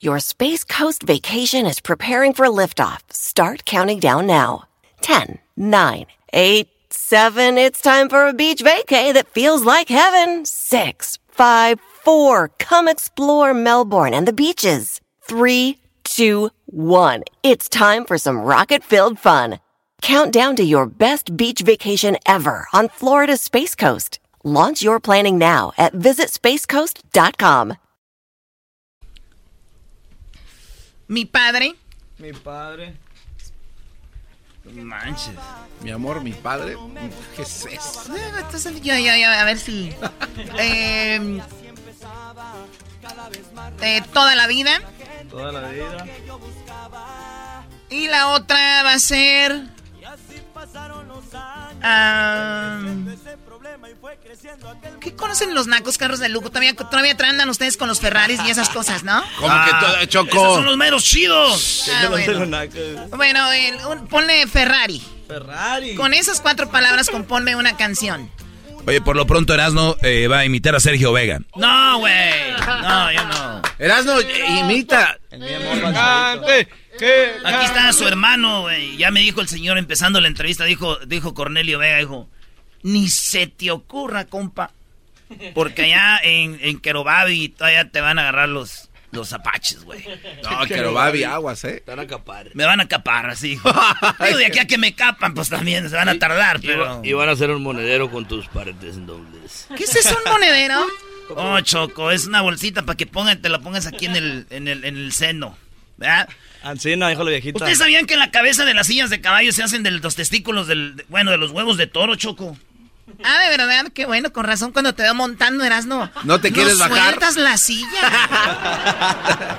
[0.00, 3.00] Your Space Coast vacation is preparing for liftoff.
[3.10, 4.64] Start counting down now.
[5.00, 7.58] 10, 9, 8, 7.
[7.58, 10.44] It's time for a beach vacay that feels like heaven.
[10.44, 12.48] 6, 5, 4.
[12.58, 15.00] Come explore Melbourne and the beaches.
[15.22, 17.24] 3, 2, 1.
[17.42, 19.58] It's time for some rocket filled fun.
[20.06, 24.20] Count down to your best beach vacation ever on Florida's Space Coast.
[24.44, 27.76] Launch your planning now at visitspacecoast.com.
[31.08, 31.72] Mi padre.
[32.20, 32.92] Mi padre.
[34.64, 35.34] Manches.
[35.82, 36.76] Mi amor, mi padre.
[37.34, 38.14] ¿Qué es eso?
[38.38, 39.92] Entonces, ya, ya, ya, a ver si...
[40.56, 41.40] Eh,
[43.82, 44.80] eh, toda la vida.
[45.28, 46.06] Toda la vida.
[47.90, 49.75] Y la otra va a ser...
[51.82, 52.80] ah,
[55.00, 56.48] ¿Qué conocen los nacos carros de lujo?
[56.48, 59.22] Todavía, todavía andan ustedes con los Ferraris y esas cosas, ¿no?
[59.40, 60.36] Como que todo, Choco.
[60.38, 61.90] Esos son los meros chidos.
[61.94, 62.46] Ah, bueno.
[63.16, 65.02] Bueno, el- un- ponle Ferrari.
[65.26, 65.94] Ferrari.
[65.94, 68.30] Con esas cuatro palabras componme una canción.
[68.86, 71.40] Oye, por lo pronto Erasmo eh, va a imitar a Sergio Vega.
[71.56, 72.52] No, güey.
[72.82, 73.62] No, yo no.
[73.80, 74.20] Erasno,
[74.60, 75.18] imita.
[77.44, 78.96] Aquí está su hermano, güey.
[78.96, 82.28] Ya me dijo el señor empezando la entrevista, dijo, dijo Cornelio Vega, dijo,
[82.82, 84.70] ni se te ocurra, compa.
[85.54, 90.04] Porque allá en, en Querobabi todavía te van a agarrar los, los apaches, güey.
[90.44, 91.82] No, Querobabi, aguas, ¿eh?
[91.84, 92.50] Te van a capar.
[92.54, 93.58] Me van a capar, así.
[94.24, 97.00] Digo, de aquí a que me capan, pues también se van a tardar, Y, pero...
[97.02, 99.66] y van a hacer un monedero con tus paredes dobles.
[99.76, 100.86] ¿Qué es eso, un monedero?
[101.30, 104.68] Oh, Choco, es una bolsita para que pongan, te la pongas aquí en el, en
[104.68, 105.58] el, en el seno.
[105.96, 106.28] ¿Verdad?
[106.62, 107.58] Ancina, dijo la viejita.
[107.58, 110.16] ¿Ustedes sabían que en la cabeza de las sillas de caballo se hacen de los
[110.16, 112.56] testículos del, de- bueno, de los huevos de toro, Choco?
[113.24, 116.10] Ah, de verdad, qué bueno, con razón cuando te veo montando eras no.
[116.24, 116.98] No te quieres bajar.
[117.14, 117.86] sueltas la silla.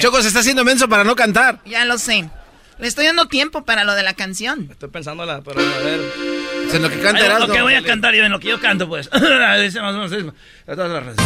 [0.00, 1.60] Choco se está haciendo menso para no cantar.
[1.64, 2.28] ya lo sé.
[2.78, 4.68] Le estoy dando tiempo para lo de la canción.
[4.70, 6.00] Estoy pensándola, pero a ver.
[6.72, 7.46] En lo que canta Ay, Erasno.
[7.48, 9.10] Lo que voy a cantar y en lo que yo canto, pues.
[9.60, 10.34] Dice más o menos.
[10.66, 11.16] Todas las.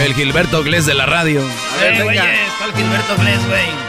[0.00, 1.40] El Gilberto Glés de la radio.
[1.40, 3.82] Eh, güey, está el Gilberto Glés, güey.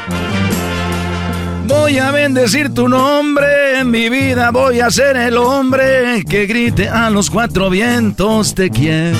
[1.65, 6.89] Voy a bendecir tu nombre, en mi vida voy a ser el hombre que grite
[6.89, 9.17] a los cuatro vientos te quiero.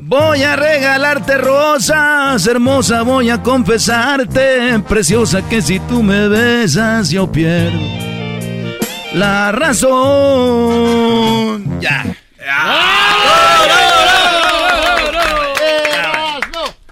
[0.00, 7.30] Voy a regalarte rosas, hermosa, voy a confesarte, preciosa, que si tú me besas yo
[7.30, 8.04] pierdo
[9.14, 9.92] la razón.
[11.80, 12.04] Ya.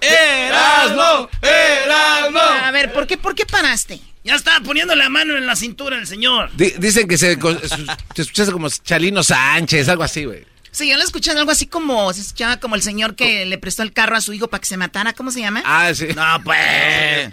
[0.01, 1.29] ¡Erasmo!
[1.41, 2.39] ¡Erasmo!
[2.63, 3.99] A ver, ¿por qué, ¿por qué paraste?
[4.23, 6.49] Ya estaba poniendo la mano en la cintura el señor.
[6.55, 7.37] Di- dicen que se,
[8.15, 10.45] se escucha como Chalino Sánchez, algo así, güey.
[10.71, 13.83] Sí, yo lo escuché algo así como, se escuchaba como el señor que le prestó
[13.83, 15.61] el carro a su hijo para que se matara, ¿cómo se llama?
[15.65, 16.07] Ah, sí.
[16.15, 17.29] No, pues.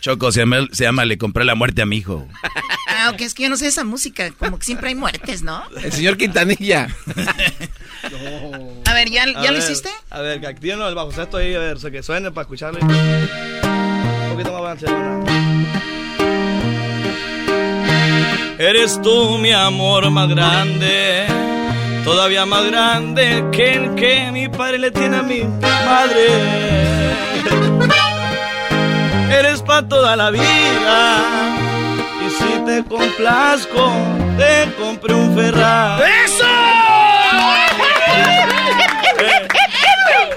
[0.00, 2.26] Choco, se llama, se llama Le compré la muerte a mi hijo.
[2.90, 5.62] Ah, ok, es que yo no sé esa música, como que siempre hay muertes, ¿no?
[5.84, 6.88] El señor Quintanilla.
[8.86, 9.90] A ver, ¿ya, A ¿ya lo ver, hiciste?
[10.10, 12.42] A ver, que activen el bajo sexto ahí, a ver, o sea, que suene para
[12.42, 12.80] escucharlo.
[14.38, 15.24] Poquito más Barcelona.
[18.56, 21.26] Eres tú mi amor más grande,
[22.04, 26.28] todavía más grande que el que mi padre le tiene a mi madre.
[29.36, 31.16] Eres para toda la vida
[32.24, 33.92] y si te complazco,
[34.36, 36.04] te compré un Ferrari.
[36.24, 36.44] ¡Eso!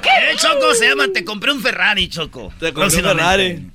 [0.03, 2.51] Eh, Choco, se llama Te compré un Ferrari, Choco.
[2.59, 3.71] Te compré un Ferrari.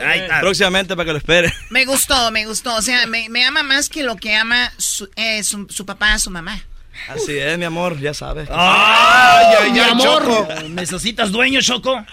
[0.00, 0.40] Ahí está.
[0.40, 1.52] Próximamente para que lo espere.
[1.70, 2.74] Me gustó, me gustó.
[2.76, 6.18] O sea, me, me ama más que lo que ama su, eh, su, su papá,
[6.18, 6.62] su mamá.
[7.08, 8.48] Así es, mi amor, ya sabes.
[8.50, 10.22] ¡Ay, ay, Mi ay, amor.
[10.24, 10.48] Choco!
[10.70, 12.04] ¿Necesitas dueño, Choco?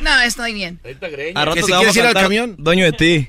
[0.00, 0.80] No, estoy bien.
[1.34, 2.54] A rato Que te si vamos quieres a ir al camión.
[2.58, 3.28] Dueño de ti.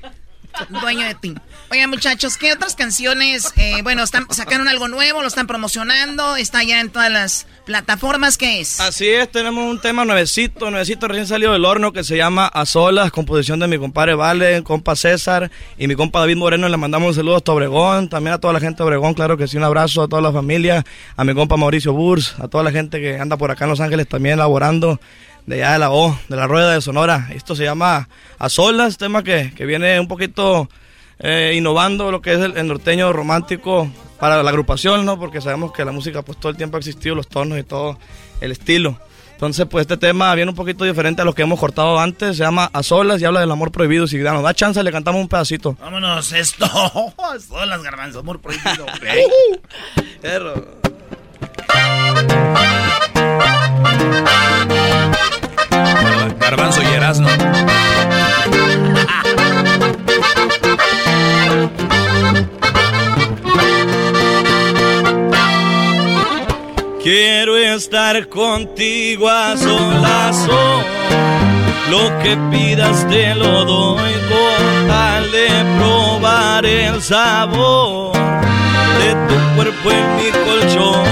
[0.68, 1.34] Dueño de ti.
[1.72, 3.50] Oigan, muchachos, ¿qué otras canciones?
[3.56, 8.36] eh, bueno, están sacaron algo nuevo, lo están promocionando, está ya en todas las plataformas.
[8.36, 8.78] ¿Qué es?
[8.78, 12.66] Así es, tenemos un tema nuevecito, nuevecito recién salido del horno que se llama A
[12.66, 16.68] Solas, composición de mi compadre Vale, compa César y mi compa David Moreno.
[16.68, 19.48] Le mandamos un saludo hasta Obregón, también a toda la gente de Obregón, claro que
[19.48, 20.84] sí, un abrazo a toda la familia,
[21.16, 23.80] a mi compa Mauricio Burs, a toda la gente que anda por acá en Los
[23.80, 25.00] Ángeles también laborando
[25.46, 27.30] de allá de la O, de la Rueda de Sonora.
[27.34, 30.68] Esto se llama A Solas, tema que, que viene un poquito
[31.22, 33.88] eh, innovando lo que es el, el norteño romántico
[34.18, 35.18] para la agrupación, ¿no?
[35.18, 37.98] Porque sabemos que la música pues todo el tiempo ha existido, los tonos y todo
[38.40, 38.98] el estilo.
[39.42, 42.44] Entonces, pues este tema viene un poquito diferente a lo que hemos cortado antes, se
[42.44, 44.06] llama A Solas y habla del amor prohibido.
[44.06, 45.76] Si nos da chance, le cantamos un pedacito.
[45.80, 46.64] Vámonos, esto.
[47.48, 48.86] Son las garbanzos, amor prohibido.
[50.22, 50.54] Perro.
[56.38, 57.28] Garbanzo y Erasmo.
[67.02, 70.48] Quiero estar contigo a solas.
[71.90, 75.48] Lo que pidas te lo doy con tal de
[75.78, 78.12] probar el sabor
[78.98, 81.04] de tu cuerpo en mi colchón.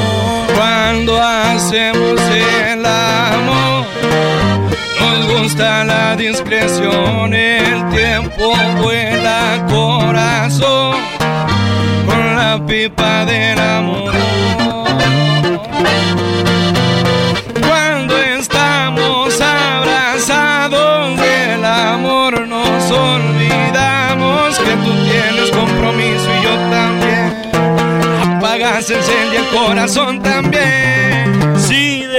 [0.57, 3.60] Cuando hacemos el amor,
[5.43, 8.53] gusta la discreción, el tiempo
[8.83, 10.97] vuela corazón
[12.07, 14.13] con la pipa del amor.
[17.67, 27.51] Cuando estamos abrazados del amor nos olvidamos que tú tienes compromiso y yo también.
[28.37, 31.57] Apagas, se enciende el corazón también.
[31.57, 32.10] Si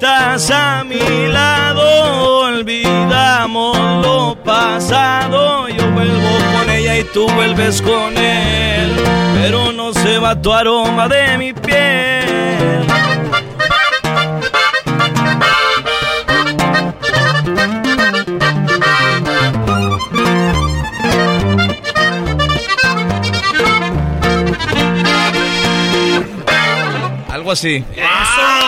[0.00, 5.68] despiertas a mi lado, olvidamos lo pasado.
[5.68, 8.96] Yo vuelvo con ella y tú vuelves con él.
[9.34, 12.86] Pero no se va tu aroma de mi piel.
[27.28, 27.84] Algo así.
[27.96, 28.59] Algo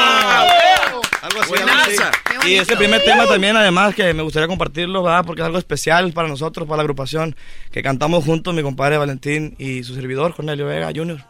[2.47, 5.25] Y este primer tema también, además, que me gustaría compartirlo, ¿verdad?
[5.25, 7.37] Porque es algo especial para nosotros, para la agrupación,
[7.71, 11.25] que cantamos juntos, mi compadre Valentín y su servidor, Cornelio Vega Jr.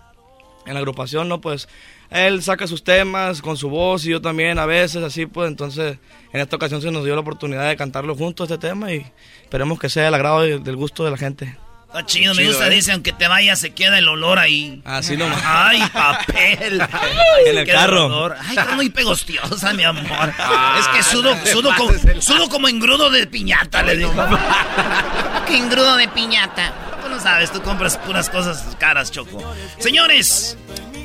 [0.64, 1.40] En la agrupación, ¿no?
[1.40, 1.68] Pues
[2.10, 5.48] él saca sus temas con su voz y yo también a veces, así pues.
[5.48, 5.98] Entonces,
[6.32, 9.04] en esta ocasión se nos dio la oportunidad de cantarlo juntos este tema y
[9.42, 11.56] esperemos que sea el agrado y del gusto de la gente.
[11.92, 12.70] Está chido, me gusta, ¿eh?
[12.70, 14.80] dice, aunque te vayas se queda el olor ahí.
[14.82, 15.42] Así nomás.
[15.44, 16.82] Ay, papel.
[17.46, 18.06] En el carro.
[18.06, 18.34] olor.
[18.40, 20.32] Ay, está muy pegostiosa, mi amor.
[20.38, 21.92] Ah, es que sudo, sudo, como,
[22.22, 24.14] sudo como engrudo de piñata, le digo.
[25.46, 26.72] Que engrudo de piñata.
[27.02, 29.42] Tú no sabes, tú compras puras cosas caras, Choco.
[29.78, 30.56] Señores,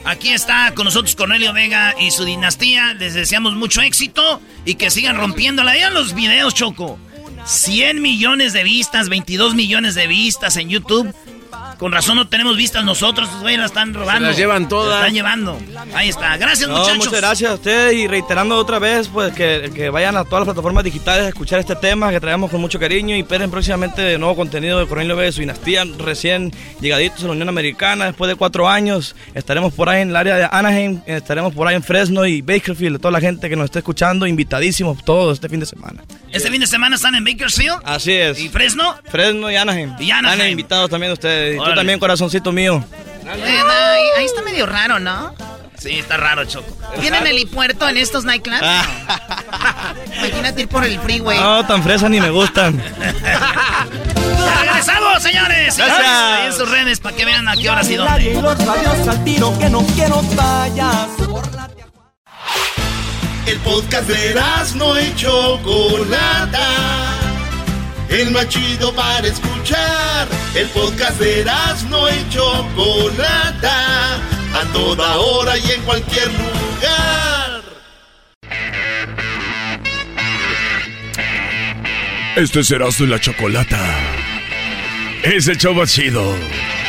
[0.06, 2.94] aquí está con nosotros Cornelio Vega y su dinastía.
[2.94, 5.74] Les deseamos mucho éxito y que sigan rompiéndola.
[5.74, 6.98] Vean los videos, Choco.
[7.48, 11.14] 100 millones de vistas, 22 millones de vistas en YouTube.
[11.78, 14.28] Con razón no tenemos vistas nosotros, güeyes las están robando.
[14.28, 14.90] las llevan todas.
[14.90, 15.60] Las están llevando.
[15.94, 16.36] Ahí está.
[16.38, 16.98] Gracias, No, muchachos.
[17.06, 20.54] muchas gracias a ustedes y reiterando otra vez pues que, que vayan a todas las
[20.54, 24.18] plataformas digitales a escuchar este tema que traemos con mucho cariño y esperen próximamente de
[24.18, 26.52] nuevo contenido de Cornelio Vega y su dinastía recién
[26.82, 30.36] llegaditos a la Unión Americana después de cuatro años estaremos por ahí en el área
[30.38, 33.80] de Anaheim estaremos por ahí en Fresno y Bakersfield toda la gente que nos esté
[33.80, 37.82] escuchando invitadísimos todos este fin de semana Este fin de semana están en Bakersfield.
[37.86, 38.96] así es ¿Y Fresno?
[39.10, 40.52] Fresno y Anaheim Y Anaheim.
[40.52, 42.84] invitados también ustedes tú también corazoncito mío
[43.26, 45.34] Eh, ahí, ahí está medio raro, ¿no?
[45.78, 46.76] Sí, está raro, Choco.
[47.00, 48.62] ¿Tienen helipuerto en estos nightclubs?
[50.18, 51.40] Imagínate ir por el freeway.
[51.40, 52.82] no tan fresas ni me gustan
[54.78, 55.78] regresamos, señores.
[55.78, 56.08] Gracias.
[56.08, 58.32] Ahí en sus redes para que vean a qué horas y dónde.
[63.46, 64.36] El podcast de
[64.76, 66.68] no y Chocolata.
[68.10, 70.28] El más chido para escuchar.
[70.56, 77.62] El podcast de Erasmo y Chocolata, a toda hora y en cualquier lugar.
[82.36, 84.00] Este es Erasmo la Chocolata.
[85.24, 86.36] Es el show chido.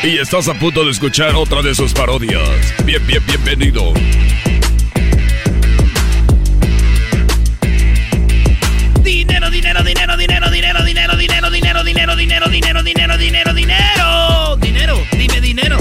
[0.03, 2.49] Y estás a punto de escuchar otra de sus parodias.
[2.85, 3.95] Bien, bien, bienvenido.
[9.85, 15.07] Dinero, dinero, dinero, dinero, dinero, dinero, dinero, dinero, dinero, dinero, dinero, dinero, dinero, dinero.
[15.13, 15.79] Dime dinero.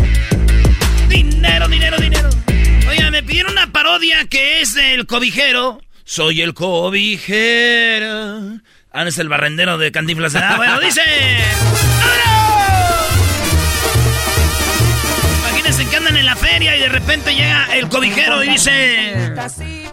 [1.09, 2.29] Dinero, dinero, dinero.
[2.87, 5.81] Oiga, me pidieron una parodia que es el cobijero.
[6.03, 8.59] Soy el cobijero.
[8.91, 10.35] Ah, es el barrendero de Cantinflas.
[10.35, 11.01] Ah, bueno, dice.
[15.39, 19.33] Imagínense que andan en la feria y de repente llega el cobijero y dice.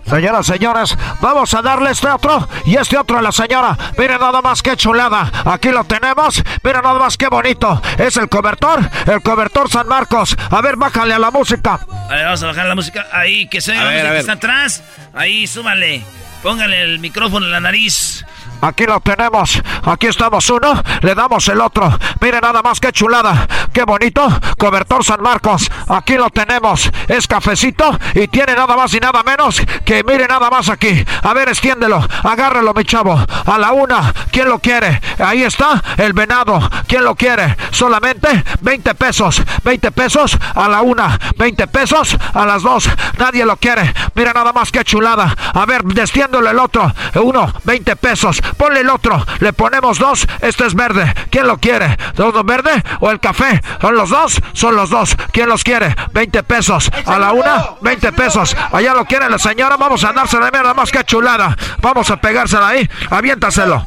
[0.06, 3.76] Señoras, señores, vamos a darle este otro y este otro a la señora.
[3.97, 5.31] Miren nada más que chulada.
[5.44, 6.43] Aquí lo tenemos.
[6.62, 7.81] Miren nada más que bonito.
[7.98, 10.36] Es el cobertor, el cobertor San Marcos.
[10.51, 11.81] A ver, bájale a la música.
[12.09, 13.06] A ver, vamos a bajar la música.
[13.12, 14.82] Ahí, que se A vea la ver, música a que está atrás.
[15.14, 16.02] Ahí, súmale.
[16.43, 18.24] Póngale el micrófono en la nariz.
[18.65, 19.62] Aquí lo tenemos.
[19.85, 20.82] Aquí estamos uno.
[21.03, 21.99] Le damos el otro.
[22.20, 23.47] Miren nada más que chulada.
[23.74, 24.27] Qué bonito.
[24.57, 25.70] Cobertor San Marcos.
[25.86, 26.91] Aquí lo tenemos.
[27.09, 31.05] Es cafecito y tiene nada más y nada menos que mire nada más aquí.
[31.23, 32.07] A ver, extiéndelo.
[32.23, 33.23] Agárralo, mi chavo.
[33.45, 34.15] A la una.
[34.32, 34.99] ¿Quién lo quiere?
[35.19, 36.59] Ahí está el venado.
[36.89, 37.57] ¿Quién lo quiere?
[37.70, 39.43] Solamente 20 pesos.
[39.62, 41.19] 20 pesos a la una.
[41.36, 42.89] 20 pesos a las dos.
[43.19, 43.93] Nadie lo quiere.
[44.15, 45.35] Mira nada más que chulada.
[45.53, 46.91] A ver, destiéndolo el otro.
[47.16, 48.41] Uno, 20 pesos.
[48.55, 49.24] Ponle el otro.
[49.40, 50.26] Le ponemos dos.
[50.40, 51.12] Este es verde.
[51.31, 51.97] ¿Quién lo quiere?
[52.14, 53.62] ¿Todo verde o el café?
[53.81, 54.40] ¿Son los dos?
[54.52, 55.16] Son los dos.
[55.32, 55.94] ¿Quién los quiere?
[56.12, 56.90] 20 pesos.
[57.06, 58.56] A la una, 20 pesos.
[58.72, 59.76] Allá lo quiere la señora.
[59.76, 60.47] Vamos a dársela.
[60.47, 61.56] Mira nada más que chulada.
[61.81, 62.89] Vamos a pegársela ahí.
[63.10, 63.86] Aviéntaselo.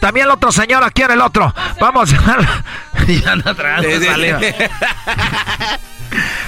[0.00, 1.52] También la otra señora quiere el otro.
[1.80, 2.10] Vamos.
[3.06, 3.54] ya anda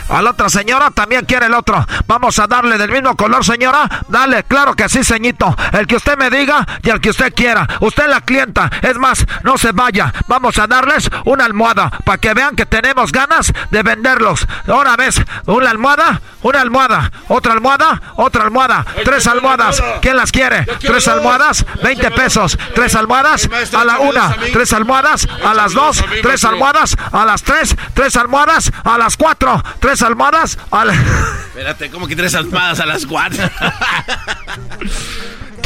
[0.08, 1.84] A la otra señora también quiere el otro.
[2.06, 3.88] Vamos a darle del mismo color, señora.
[4.08, 5.54] Dale, claro que sí, ceñito.
[5.72, 7.66] El que usted me diga y el que usted quiera.
[7.80, 8.70] Usted es la clienta.
[8.82, 10.12] Es más, no se vaya.
[10.28, 14.46] Vamos a darles una almohada para que vean que tenemos ganas de venderlos.
[14.68, 19.82] Ahora ves, una almohada, una almohada, otra almohada, otra almohada, tres almohadas.
[20.00, 20.64] ¿Quién las quiere?
[20.80, 22.58] Tres almohadas, 20 pesos.
[22.74, 27.74] Tres almohadas a la una, tres almohadas a las dos, tres almohadas a las tres,
[27.94, 30.94] tres almohadas a las cuatro, tres almohadas a la...
[30.94, 33.42] Espérate, ¿cómo que tres almohadas a las cuatro?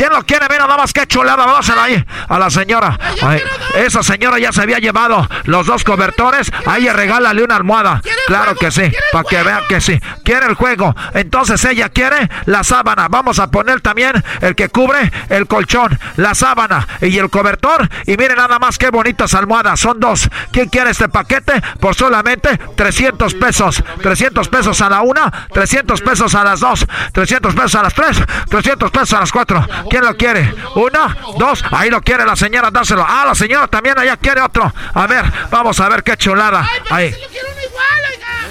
[0.00, 0.46] ¿Quién lo quiere?
[0.48, 2.98] Mira, nada más que chulada, dásela ahí a la señora.
[3.20, 3.42] Ay,
[3.74, 6.50] esa señora ya se había llevado los dos cobertores.
[6.64, 8.00] Ahí regálale una almohada.
[8.26, 10.00] Claro que sí, para que vean que sí.
[10.24, 10.96] Quiere el juego.
[11.12, 13.08] Entonces ella quiere la sábana.
[13.08, 17.86] Vamos a poner también el que cubre el colchón, la sábana y el cobertor.
[18.06, 19.80] Y miren nada más qué bonitas almohadas.
[19.80, 20.30] Son dos.
[20.50, 21.60] ¿Quién quiere este paquete?
[21.78, 23.84] Por solamente 300 pesos.
[24.02, 28.22] 300 pesos a la una, 300 pesos a las dos, 300 pesos a las tres,
[28.48, 29.66] 300 pesos a las cuatro.
[29.90, 30.54] ¿Quién lo quiere?
[30.76, 33.04] Una, dos, ahí lo quiere la señora, dáselo.
[33.06, 34.72] Ah, la señora también allá quiere otro.
[34.94, 36.64] A ver, vamos a ver qué chulada.
[36.90, 37.12] Ahí.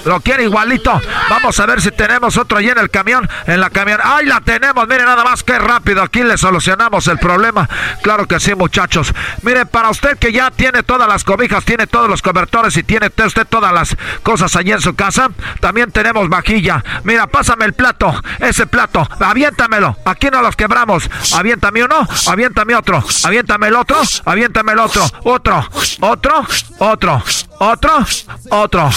[0.04, 1.00] Lo quiere igualito.
[1.28, 3.28] Vamos a ver si tenemos otro ahí en el camión.
[3.46, 4.00] En la camión.
[4.02, 4.86] ¡Ay, la tenemos!
[4.88, 6.02] Miren nada más qué rápido.
[6.02, 7.68] Aquí le solucionamos el problema.
[8.02, 9.12] Claro que sí, muchachos.
[9.42, 13.10] Miren, para usted que ya tiene todas las cobijas, tiene todos los cobertores y tiene
[13.10, 15.28] te- usted todas las cosas allí en su casa,
[15.60, 16.82] también tenemos vajilla.
[17.04, 18.12] Mira, pásame el plato.
[18.38, 19.06] Ese plato.
[19.20, 19.96] Aviéntamelo.
[20.04, 21.08] Aquí no los quebramos.
[21.34, 22.06] Aviéntame uno.
[22.26, 23.04] Aviéntame otro.
[23.24, 24.00] Aviéntame el otro.
[24.24, 25.04] Aviéntame el otro.
[25.24, 25.68] Otro.
[26.00, 26.46] Otro.
[26.78, 27.22] Otro.
[27.58, 28.06] Otro.
[28.50, 28.90] Otro.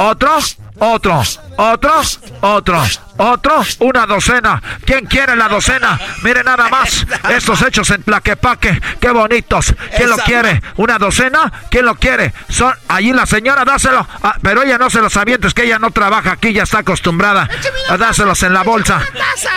[0.00, 0.38] Otro,
[0.78, 1.22] otro,
[1.56, 2.02] otro,
[2.40, 2.82] otro,
[3.16, 4.62] otro, una docena.
[4.86, 5.98] ¿Quién quiere la docena?
[6.22, 9.74] Mire nada más, estos hechos en Tlaquepaque, qué bonitos.
[9.96, 10.62] ¿Quién lo quiere?
[10.76, 11.52] ¿Una docena?
[11.68, 12.32] ¿Quién lo quiere?
[12.48, 14.06] Son allí la señora, dáselo.
[14.22, 16.78] Ah, pero ella no se los avienta, es que ella no trabaja aquí, ya está
[16.78, 17.48] acostumbrada
[17.88, 19.02] a dárselos en la bolsa.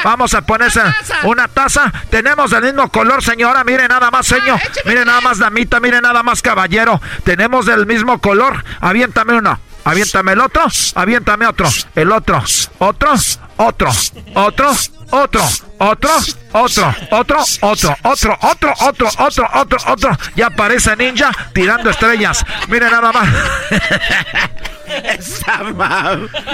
[0.03, 0.81] Vamos a ponerse
[1.21, 1.93] una taza.
[2.09, 3.63] Tenemos del mismo color, señora.
[3.63, 4.59] Mire nada más, señor.
[4.85, 5.79] Mire nada más, damita.
[5.79, 6.99] Mire nada más, caballero.
[7.23, 8.63] Tenemos del mismo color.
[8.79, 9.59] Aviéntame uno.
[9.83, 10.63] Aviéntame el otro,
[10.95, 12.43] aviéntame otro, el otro,
[12.79, 13.13] otro,
[13.61, 13.91] otro,
[14.33, 14.73] otro,
[15.11, 15.43] otro,
[15.79, 16.15] otro,
[16.51, 20.17] otro, otro, otro, otro, otro, otro, otro, otro, otro.
[20.35, 22.43] Ya aparece ninja tirando estrellas.
[22.67, 23.29] Mire nada más.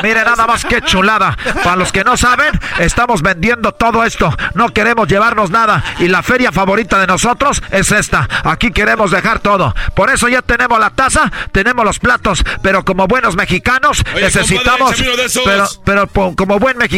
[0.03, 1.37] Mire nada más que chulada.
[1.63, 4.35] Para los que no saben, estamos vendiendo todo esto.
[4.53, 5.83] No queremos llevarnos nada.
[5.99, 8.27] Y la feria favorita de nosotros es esta.
[8.43, 9.73] Aquí queremos dejar todo.
[9.95, 12.43] Por eso ya tenemos la taza, tenemos los platos.
[12.61, 14.95] Pero como buenos mexicanos, necesitamos.
[15.43, 16.96] pero, pero como buen mexicano,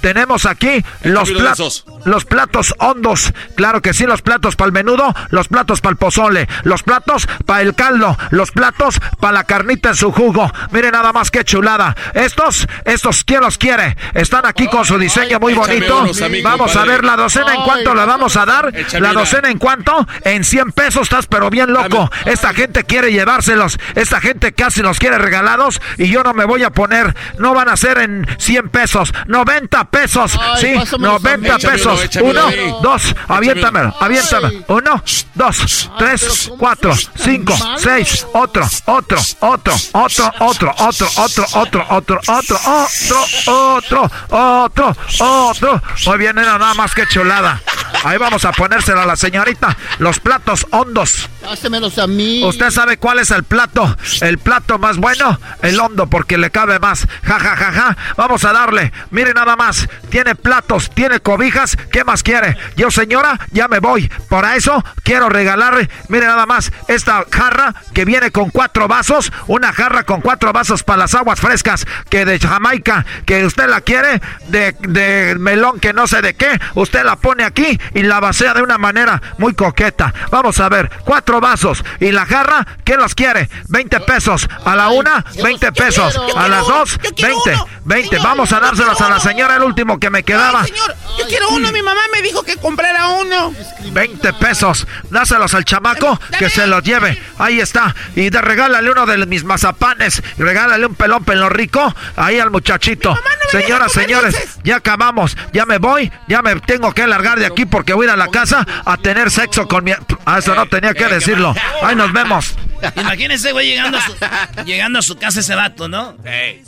[0.00, 1.84] tenemos aquí los platos.
[2.04, 3.32] Los platos hondos.
[3.56, 7.26] Claro que sí, los platos para el menudo, los platos para el pozole, los platos
[7.46, 10.50] para el caldo, los platos para la carnita en su jugo.
[10.70, 11.96] Mire nada más que chulada.
[12.14, 13.96] Estos, estos, ¿quién los quiere?
[14.12, 16.06] Están aquí con su diseño muy bonito.
[16.42, 18.72] Vamos a ver la docena en cuánto la vamos a dar.
[19.00, 20.06] La docena en cuánto?
[20.24, 22.10] En 100 pesos estás, pero bien loco.
[22.24, 23.78] Esta gente quiere llevárselos.
[23.94, 27.14] Esta gente casi los quiere regalados y yo no me voy a poner.
[27.38, 30.38] No van a ser en 100 pesos, 90 pesos.
[30.58, 32.00] Sí, 90 pesos.
[32.20, 32.42] Uno,
[32.82, 34.64] dos, aviéntamelo, aviéntamelo.
[34.68, 35.02] Uno,
[35.34, 42.60] dos, tres, cuatro, cinco, seis, otro, otro, otro, otro, otro, otro, otro, otro, otro, otro,
[42.66, 45.82] otro, otro, otro, otro.
[46.06, 47.60] Muy bien, nada más que chulada.
[48.02, 49.76] Ahí vamos a ponérselo a la señorita.
[49.98, 51.28] Los platos hondos.
[51.48, 52.42] Hácemelos a mí.
[52.44, 53.96] ¿Usted sabe cuál es el plato?
[54.20, 57.06] El plato más bueno, el hondo, porque le cabe más.
[57.22, 57.96] Ja, ja, ja, ja.
[58.16, 58.92] Vamos a darle.
[59.10, 59.88] Mire nada más.
[60.10, 61.76] Tiene platos, tiene cobijas.
[61.92, 62.56] ¿Qué más quiere?
[62.76, 64.10] Yo, señora, ya me voy.
[64.28, 69.32] Por eso quiero regalarle, mire nada más, esta jarra que viene con cuatro vasos.
[69.46, 73.80] Una jarra con cuatro vasos para las aguas frescas que de Jamaica, que usted la
[73.80, 76.58] quiere, de, de melón que no sé de qué.
[76.74, 80.12] Usted la pone aquí y la vacía de una manera muy coqueta.
[80.30, 81.84] Vamos a ver, cuatro vasos.
[82.00, 82.66] ¿Y la jarra?
[82.84, 83.48] ¿Quién los quiere?
[83.68, 84.48] 20 pesos.
[84.64, 86.18] A la una, 20 pesos.
[86.36, 87.58] A las dos, 20.
[87.84, 88.18] 20.
[88.18, 90.64] Vamos a dárselos a la señora, el último que me quedaba.
[90.64, 91.70] señor, yo quiero uno.
[91.72, 93.52] Mi mamá me dijo que comprara uno.
[93.92, 94.86] 20 pesos.
[95.10, 97.20] Dáselos al chamaco que se los lleve.
[97.38, 97.94] Ahí está.
[98.16, 100.22] Y de regálale uno de mis mazapanes.
[100.38, 101.94] Regálale un pelón pelo rico.
[102.16, 103.18] Ahí al muchachito.
[103.50, 105.36] Señoras, señores, ya acabamos.
[105.52, 106.10] Ya me voy.
[106.28, 108.96] Ya me tengo que largar de aquí porque voy a ir a la casa a
[108.96, 109.90] tener sexo con mi.
[110.24, 111.52] Ah, eso no tenía que decirlo.
[111.82, 112.54] Ahí nos vemos.
[112.94, 116.16] Imagínense, güey, llegando a su, llegando a su casa ese vato, ¿no?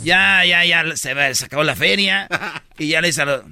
[0.03, 2.27] Ya, ya, ya, se, se acabó la feria.
[2.77, 3.43] Y ya le dice a los,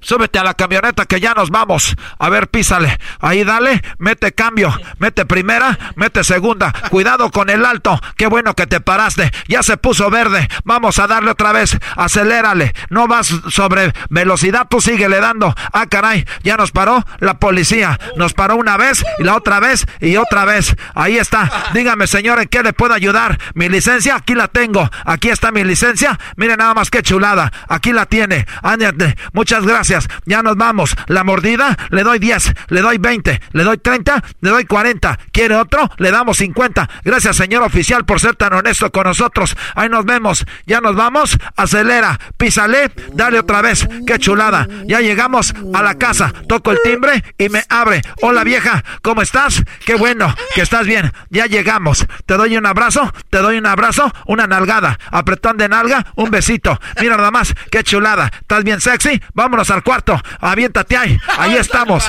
[0.00, 1.96] Súbete a la camioneta que ya nos vamos.
[2.18, 2.98] A ver, písale.
[3.20, 4.74] Ahí dale, mete cambio.
[4.98, 6.72] Mete primera, mete segunda.
[6.90, 8.00] Cuidado con el alto.
[8.16, 9.30] Qué bueno que te paraste.
[9.48, 10.48] Ya se puso verde.
[10.64, 11.78] Vamos a darle otra vez.
[11.96, 12.72] Acelérale.
[12.88, 15.54] No vas sobre velocidad, tú síguele dando.
[15.72, 17.98] Ah, caray, ya nos paró la policía.
[18.16, 20.76] Nos paró una vez y la otra vez y otra vez.
[20.94, 21.50] Ahí está.
[21.74, 23.38] Dígame, señor, ¿en qué le puedo ayudar?
[23.54, 24.88] Mi licencia, aquí la tengo.
[25.04, 26.18] Aquí está mi licencia.
[26.36, 27.52] Mire nada más que chulada.
[27.68, 28.46] Aquí la tiene.
[28.62, 29.16] Ándate.
[29.32, 29.89] Muchas gracias.
[30.26, 30.94] Ya nos vamos.
[31.06, 35.18] La mordida, le doy 10, le doy 20, le doy 30, le doy 40.
[35.32, 35.90] ¿Quiere otro?
[35.98, 36.88] Le damos 50.
[37.04, 39.56] Gracias, señor oficial, por ser tan honesto con nosotros.
[39.74, 40.44] Ahí nos vemos.
[40.66, 41.38] Ya nos vamos.
[41.56, 42.18] Acelera.
[42.36, 42.92] Písale.
[43.12, 43.88] Dale otra vez.
[44.06, 44.68] Qué chulada.
[44.86, 46.32] Ya llegamos a la casa.
[46.48, 48.02] Toco el timbre y me abre.
[48.22, 48.84] Hola, vieja.
[49.02, 49.62] ¿Cómo estás?
[49.84, 51.12] Qué bueno que estás bien.
[51.30, 52.06] Ya llegamos.
[52.26, 53.12] Te doy un abrazo.
[53.30, 54.12] Te doy un abrazo.
[54.26, 54.98] Una nalgada.
[55.10, 56.06] Apretón de nalga.
[56.16, 56.78] Un besito.
[57.00, 57.54] Mira nada más.
[57.70, 58.30] Qué chulada.
[58.40, 59.20] ¿Estás bien sexy?
[59.34, 60.20] Vámonos al cuarto.
[60.40, 61.18] Aviéntate ahí.
[61.38, 62.04] Ahí estamos.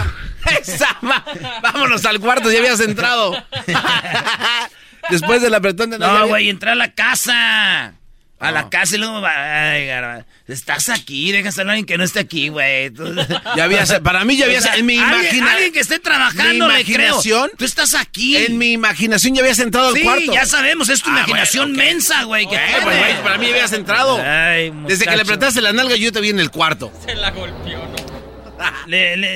[1.62, 3.36] Vámonos al cuarto, ya habías entrado.
[5.10, 7.94] Después del apretón de No, güey, entra a la casa.
[8.42, 9.90] A la casa y luego Ay,
[10.48, 12.92] Estás aquí, déjaselo a alguien que no esté aquí, güey.
[13.56, 15.48] Ya había, para mí ya había, en mi imaginación.
[15.48, 17.52] Alguien que esté trabajando, mi imaginación.
[17.58, 18.38] Tú estás aquí.
[18.38, 20.22] En mi imaginación ya habías entrado al cuarto.
[20.22, 22.48] Sí, ya sabemos, es tu ah, imaginación mensa, güey.
[22.48, 22.58] Que
[23.24, 24.18] para mí ya habías entrado.
[24.88, 26.92] Desde que le apretaste la nalga, yo te vi en el cuarto.
[27.06, 27.81] Se la golpeó,
[28.62, 28.92] ¿no?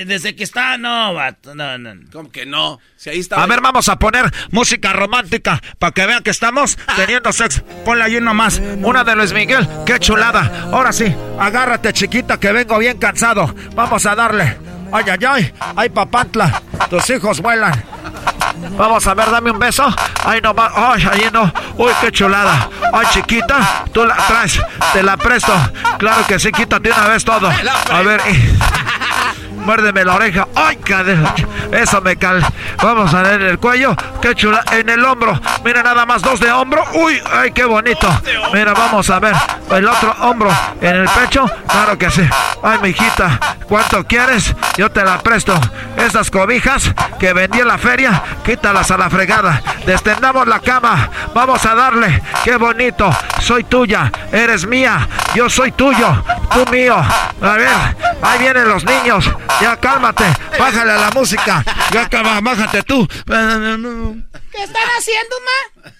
[0.05, 1.93] desde que está, no, vato, no, no.
[2.11, 2.79] ¿Cómo que no?
[2.95, 3.41] Si ahí está.
[3.41, 7.63] A ver, vamos a poner música romántica para que vean que estamos teniendo sexo.
[7.83, 8.61] Ponle ahí nomás.
[8.81, 9.67] Una de Luis Miguel.
[9.85, 10.69] Qué chulada.
[10.71, 13.53] Ahora sí, agárrate, chiquita, que vengo bien cansado.
[13.75, 14.57] Vamos a darle.
[14.91, 15.53] Ay, ay, ay.
[15.75, 16.61] Ay, papantla.
[16.89, 17.83] Tus hijos vuelan.
[18.77, 19.85] Vamos a ver, dame un beso.
[20.25, 20.71] Ay, no va.
[20.93, 21.51] Ay, ahí no.
[21.77, 22.69] Uy, qué chulada.
[22.93, 24.59] Ay, chiquita, tú la traes.
[24.93, 25.53] Te la presto.
[25.97, 27.49] Claro que sí, quítate una vez todo.
[27.49, 28.21] A ver.
[29.65, 30.47] Muérdeme la oreja.
[30.55, 31.33] ¡Ay, cadena!
[31.71, 32.45] Eso me cal.
[32.81, 33.95] Vamos a ver el cuello.
[34.21, 34.63] ¡Qué chula!
[34.71, 35.39] En el hombro.
[35.63, 36.83] Mira, nada más dos de hombro.
[36.93, 37.19] ¡Uy!
[37.33, 38.07] ¡Ay, qué bonito!
[38.53, 39.35] Mira, vamos a ver.
[39.71, 40.51] El otro hombro.
[40.81, 41.49] En el pecho.
[41.67, 42.21] Claro que sí.
[42.61, 43.39] ¡Ay, mi hijita!
[43.67, 44.55] ¿Cuánto quieres?
[44.77, 45.59] Yo te la presto.
[45.97, 49.61] Esas cobijas que vendí en la feria, quítalas a la fregada.
[49.85, 51.09] Destendamos la cama.
[51.33, 52.21] Vamos a darle.
[52.43, 53.09] ¡Qué bonito!
[53.39, 54.11] Soy tuya.
[54.31, 55.07] Eres mía.
[55.33, 56.23] Yo soy tuyo.
[56.53, 56.95] Tú mío.
[56.95, 57.69] A ver.
[58.21, 59.29] Ahí vienen los niños.
[59.61, 60.25] Ya cálmate,
[60.59, 61.63] bájale a la música.
[61.91, 63.07] Ya acaba, bájate tú.
[63.07, 65.91] ¿Qué están haciendo, ma?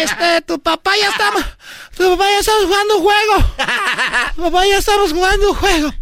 [0.00, 1.32] Este, tu papá ya está
[1.96, 3.54] Tu papá ya estamos jugando un juego.
[4.36, 5.92] papá ya estamos jugando un juego.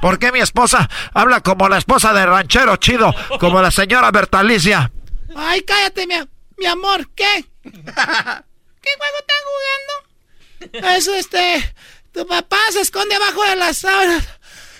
[0.00, 4.90] ¿Por qué mi esposa habla como la esposa de ranchero chido, como la señora Bertalicia?
[5.36, 6.14] Ay, cállate, mi,
[6.58, 7.08] mi amor.
[7.14, 7.44] ¿Qué?
[7.62, 10.88] ¿Qué juego están jugando?
[10.94, 11.74] Es este.
[12.12, 14.24] Tu papá se esconde abajo de las sábanas.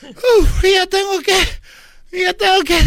[0.03, 1.61] Uf, y ya tengo que.
[2.13, 2.81] Ya tengo que.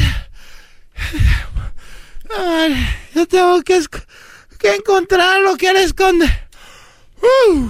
[3.14, 3.80] Ya tengo que,
[4.60, 6.26] que encontrar lo que él esconde.
[7.22, 7.69] Uh,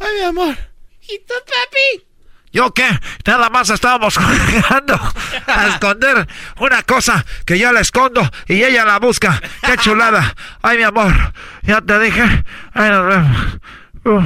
[0.00, 0.56] ay, mi amor.
[1.02, 2.04] ¿Y tú, papi?
[2.52, 2.88] ¿Yo qué?
[3.26, 4.98] Nada más estábamos jugando
[5.46, 6.26] a esconder
[6.58, 9.40] una cosa que yo la escondo y ella la busca.
[9.64, 10.34] ¡Qué chulada!
[10.62, 11.14] ¡Ay, mi amor!
[11.62, 12.44] Ya te dije.
[12.72, 13.58] Ay, nos vemos.
[14.04, 14.22] Uh.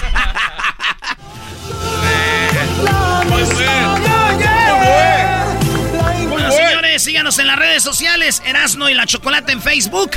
[6.28, 10.12] Bueno, señores, síganos en las redes sociales, Erasno y la Chocolate en Facebook,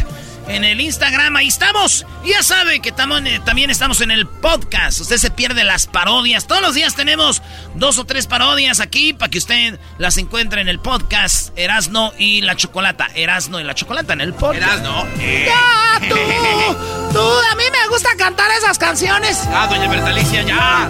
[0.48, 2.06] en el Instagram, ahí estamos.
[2.24, 5.02] Y ya sabe que eh, también estamos en el podcast.
[5.02, 6.48] Usted se pierde las parodias.
[6.48, 7.42] Todos los días tenemos
[7.76, 12.42] dos o tres parodias aquí para que usted las encuentre en el podcast Erasno y
[12.42, 13.10] la Chocolata.
[13.16, 14.64] Erasno y la Chocolata en el podcast.
[14.64, 15.06] Erasno.
[15.18, 16.16] ¡Ya, tú!
[17.14, 17.20] ¡Tú!
[17.52, 19.44] A mí me gusta cantar esas canciones.
[19.54, 20.90] Ah, doña Bertalicia, ya.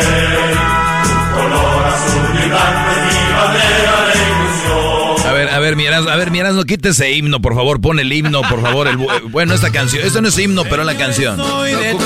[5.75, 8.87] Ver, a ver, mi Erasmo, quite ese himno, por favor, pon el himno, por favor.
[8.87, 11.37] el bu- bueno, esta canción, esto no es himno, pero la canción.
[11.37, 12.01] Soy de no.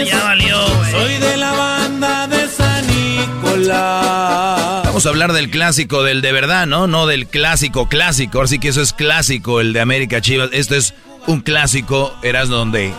[0.00, 0.90] Ya valió, güey.
[0.92, 4.82] Soy de la banda de San Nicolás.
[4.84, 6.86] Vamos a hablar del clásico, del de verdad, ¿no?
[6.86, 8.38] No del clásico clásico.
[8.38, 10.50] Ahora sí que eso es clásico, el de América Chivas.
[10.52, 10.94] Esto es
[11.26, 12.92] un clásico, Erasmo, donde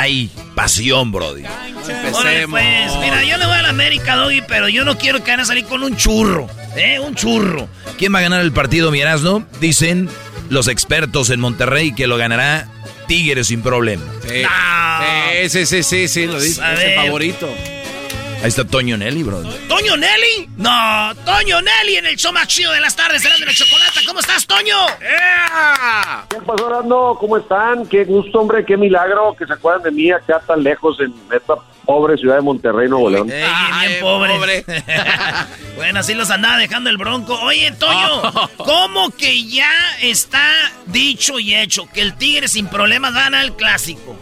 [0.00, 1.42] hay pasión, Brody.
[2.12, 5.30] Órale, pues, mira, yo le voy a la América, Doggy, pero yo no quiero que
[5.30, 6.98] van a salir con un churro, ¿eh?
[6.98, 7.68] Un churro.
[7.98, 9.44] ¿Quién va a ganar el partido, mi Erasmo?
[9.60, 10.08] Dicen
[10.48, 12.68] los expertos en Monterrey que lo ganará
[13.08, 14.04] Tigres sin problema.
[14.22, 16.62] Sí, sí, sí, sí, sí, lo dice.
[16.74, 17.48] Es el favorito.
[18.42, 19.42] Ahí está Toño Nelly, bro.
[19.68, 20.48] ¿Toño Nelly?
[20.56, 24.00] No, Toño Nelly en el show más chido de las tardes, será de la chocolata.
[24.06, 24.76] ¿Cómo estás, Toño?
[26.30, 27.18] ¿Qué pasó, Arando?
[27.20, 27.86] ¿Cómo están?
[27.86, 31.56] Qué gusto, hombre, qué milagro que se acuerdan de mí acá tan lejos en esta
[31.84, 33.30] pobre ciudad de Monterrey, Nuevo León.
[33.30, 33.44] Ey,
[33.88, 34.64] bien pobre.
[35.76, 37.38] bueno, así los andaba dejando el bronco.
[37.42, 38.22] Oye, Toño,
[38.56, 40.50] ¿cómo que ya está
[40.86, 44.16] dicho y hecho que el Tigre sin problemas gana el clásico?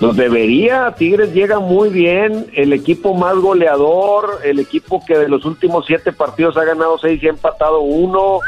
[0.00, 5.44] Nos debería, Tigres llega muy bien, el equipo más goleador, el equipo que de los
[5.44, 8.38] últimos siete partidos ha ganado seis y ha empatado uno,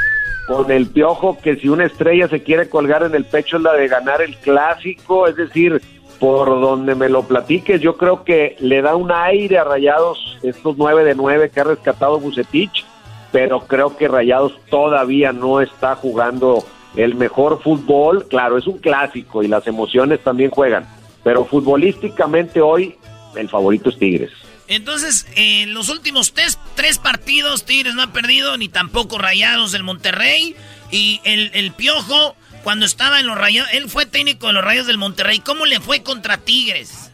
[0.47, 3.75] con el piojo que si una estrella se quiere colgar en el pecho es la
[3.75, 5.83] de ganar el clásico, es decir,
[6.19, 10.79] por donde me lo platiques, yo creo que le da un aire a Rayados estos
[10.79, 12.87] nueve de nueve que ha rescatado Bucetich,
[13.31, 16.65] pero creo que Rayados todavía no está jugando
[16.97, 20.87] el mejor fútbol, claro, es un clásico y las emociones también juegan,
[21.25, 22.97] pero futbolísticamente hoy
[23.37, 24.31] el favorito es Tigres.
[24.69, 29.83] Entonces, en los últimos tres, tres partidos, Tigres no ha perdido, ni tampoco Rayados del
[29.83, 30.57] Monterrey.
[30.91, 34.87] Y el, el Piojo, cuando estaba en los Rayados, él fue técnico de los Rayos
[34.87, 35.41] del Monterrey.
[35.41, 37.11] ¿Cómo le fue contra Tigres?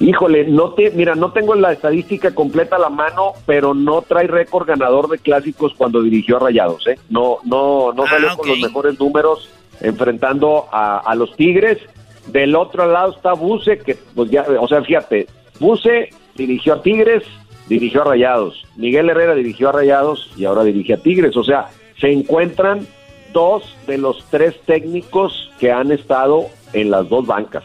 [0.00, 4.26] Híjole, no te, mira, no tengo la estadística completa a la mano, pero no trae
[4.26, 6.98] récord ganador de clásicos cuando dirigió a Rayados, ¿eh?
[7.08, 9.48] No, no, no salió con los mejores números
[9.80, 11.78] enfrentando a, a los Tigres.
[12.26, 15.26] Del otro lado está Buse, que pues ya, o sea, fíjate,
[15.58, 17.24] Buse dirigió a Tigres,
[17.68, 21.68] dirigió a Rayados, Miguel Herrera dirigió a Rayados y ahora dirige a Tigres, o sea,
[22.00, 22.86] se encuentran
[23.32, 27.64] dos de los tres técnicos que han estado en las dos bancas.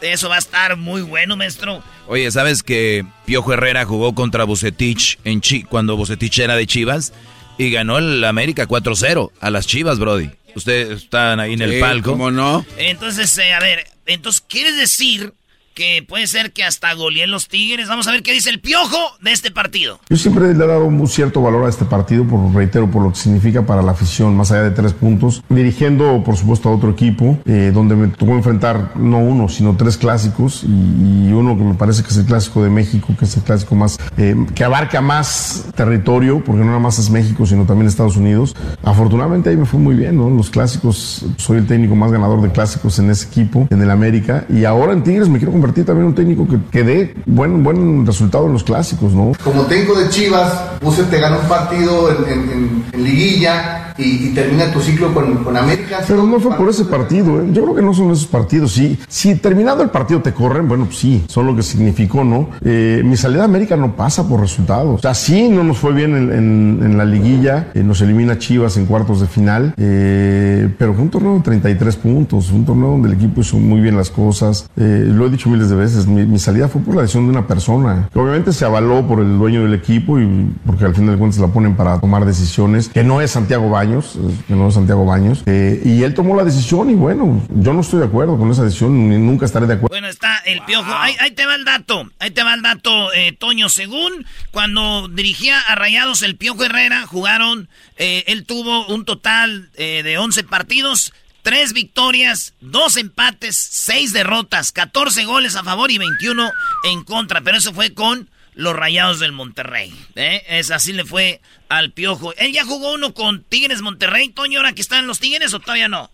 [0.00, 1.82] Eso va a estar muy bueno, maestro.
[2.06, 7.12] Oye, ¿sabes que Piojo Herrera jugó contra Bucetich en Chi cuando Bucetich era de Chivas?
[7.58, 10.30] Y ganó el América 4-0 a las Chivas, Brody.
[10.58, 12.10] Ustedes están ahí en el Sí, palco.
[12.12, 12.64] ¿Cómo no?
[12.76, 15.32] Entonces, eh, a ver, entonces, ¿quieres decir
[15.78, 17.86] que puede ser que hasta goleen los Tigres.
[17.86, 20.00] Vamos a ver qué dice el piojo de este partido.
[20.10, 23.10] Yo siempre le he dado un cierto valor a este partido, por reitero, por lo
[23.12, 25.44] que significa para la afición, más allá de tres puntos.
[25.48, 29.96] Dirigiendo, por supuesto, a otro equipo, eh, donde me tocó enfrentar no uno, sino tres
[29.96, 33.44] clásicos, y, uno que me parece que es el clásico de México, que es el
[33.44, 37.86] clásico más, eh, que abarca más territorio, porque no nada más es México, sino también
[37.86, 38.56] Estados Unidos.
[38.82, 40.28] Afortunadamente ahí me fue muy bien, ¿no?
[40.28, 44.44] Los clásicos, soy el técnico más ganador de clásicos en ese equipo, en el América,
[44.48, 47.62] y ahora en Tigres me quiero convertir también en un técnico que, que dé buen,
[47.62, 49.32] buen resultado en los clásicos, ¿no?
[49.42, 54.80] Como técnico de Chivas, Buse te ganó un partido en, en, liguilla y, termina tu
[54.80, 56.00] ciclo con, con América.
[56.06, 57.48] Pero no fue por ese partido, ¿eh?
[57.52, 58.72] yo creo que no son esos partidos.
[58.72, 62.50] Sí, si terminado el partido te corren, bueno, pues sí, son lo que significó, ¿no?
[62.64, 64.98] Eh, mi salida a América no pasa por resultados.
[64.98, 68.76] O sea, sí, no nos fue bien en, en, la liguilla, eh, nos elimina Chivas
[68.76, 73.08] en cuartos de final, eh, pero fue un torneo de 33 puntos, un torneo donde
[73.08, 74.68] el equipo hizo muy bien las cosas.
[74.76, 78.52] lo he dicho de veces, mi, salida fue por la decisión de una persona, obviamente
[78.52, 81.76] se avaló por el dueño del equipo y porque al final de cuentas la ponen
[81.76, 86.02] para tomar decisiones, que no es Santiago Baños, que no es Santiago Baños, eh, y
[86.02, 89.46] él tomó la decisión y bueno, yo no estoy de acuerdo con esa decisión, nunca
[89.46, 89.88] estaré de acuerdo.
[89.92, 93.32] Bueno, está el piojo, ahí, te va el dato, ahí te va el dato, eh,
[93.32, 99.70] Toño, según cuando dirigía a Rayados el Piojo Herrera, jugaron, eh, él tuvo un total
[99.72, 101.12] de 11 partidos,
[101.48, 106.50] Tres victorias, dos empates, seis derrotas, 14 goles a favor y 21
[106.92, 107.40] en contra.
[107.40, 109.90] Pero eso fue con los Rayados del Monterrey.
[110.14, 110.42] ¿eh?
[110.46, 112.34] Es así le fue al Piojo.
[112.36, 115.88] ¿Él ya jugó uno con Tigres Monterrey, Toño, ahora que están los Tigres o todavía
[115.88, 116.10] no?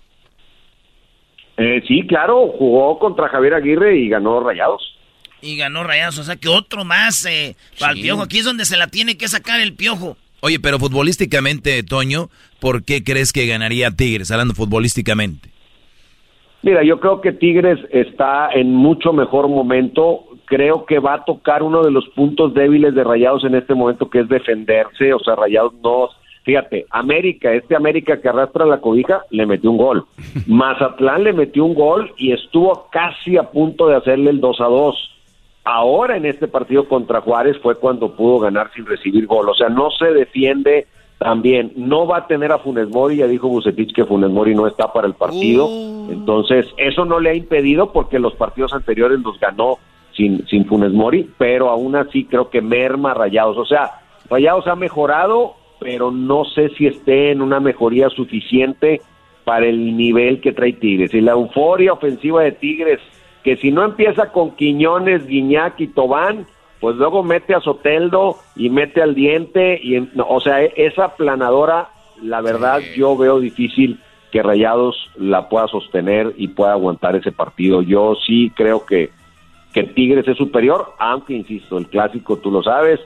[1.57, 4.97] Eh, sí, claro, jugó contra Javier Aguirre y ganó Rayados.
[5.43, 8.23] Y ganó Rayados, o sea que otro más eh, para el Piojo.
[8.23, 10.17] Aquí es donde se la tiene que sacar el Piojo.
[10.47, 12.29] Oye, pero futbolísticamente, Toño,
[12.61, 15.49] ¿por qué crees que ganaría Tigres, hablando futbolísticamente?
[16.63, 20.27] Mira, yo creo que Tigres está en mucho mejor momento.
[20.45, 24.11] Creo que va a tocar uno de los puntos débiles de Rayados en este momento,
[24.11, 25.15] que es defenderse.
[25.15, 26.11] O sea, Rayados no.
[26.43, 30.05] Fíjate, América, este América que arrastra la cobija, le metió un gol.
[30.47, 34.65] Mazatlán le metió un gol y estuvo casi a punto de hacerle el 2 a
[34.65, 35.14] 2
[35.65, 39.49] Ahora en este partido contra Juárez fue cuando pudo ganar sin recibir gol.
[39.49, 40.87] O sea, no se defiende
[41.19, 41.73] también.
[41.77, 44.93] No va a tener a Funes Mori, ya dijo Bucetich que Funes Mori no está
[44.93, 45.67] para el partido.
[45.67, 46.11] Uh.
[46.13, 49.79] Entonces, eso no le ha impedido porque los partidos anteriores los ganó
[50.15, 53.57] sin, sin Funes Mori, pero aún así creo que merma Rayados.
[53.57, 59.01] O sea, Rayados ha mejorado, pero no sé si esté en una mejoría suficiente
[59.45, 61.15] para el nivel que trae Tigres.
[61.15, 63.01] Y la euforia ofensiva de Tigres
[63.45, 66.47] que si no empieza con Quiñones, Guiñac y Tobán,
[66.81, 71.91] pues luego mete a Soteldo y mete al diente, y o sea, e, esa planadora,
[72.23, 74.01] la verdad, yo veo difícil
[74.33, 77.83] que Rayados la pueda sostener y pueda aguantar ese partido.
[77.83, 79.11] Yo sí creo que,
[79.73, 82.99] que Tigres es superior, aunque insisto, el clásico tú lo sabes,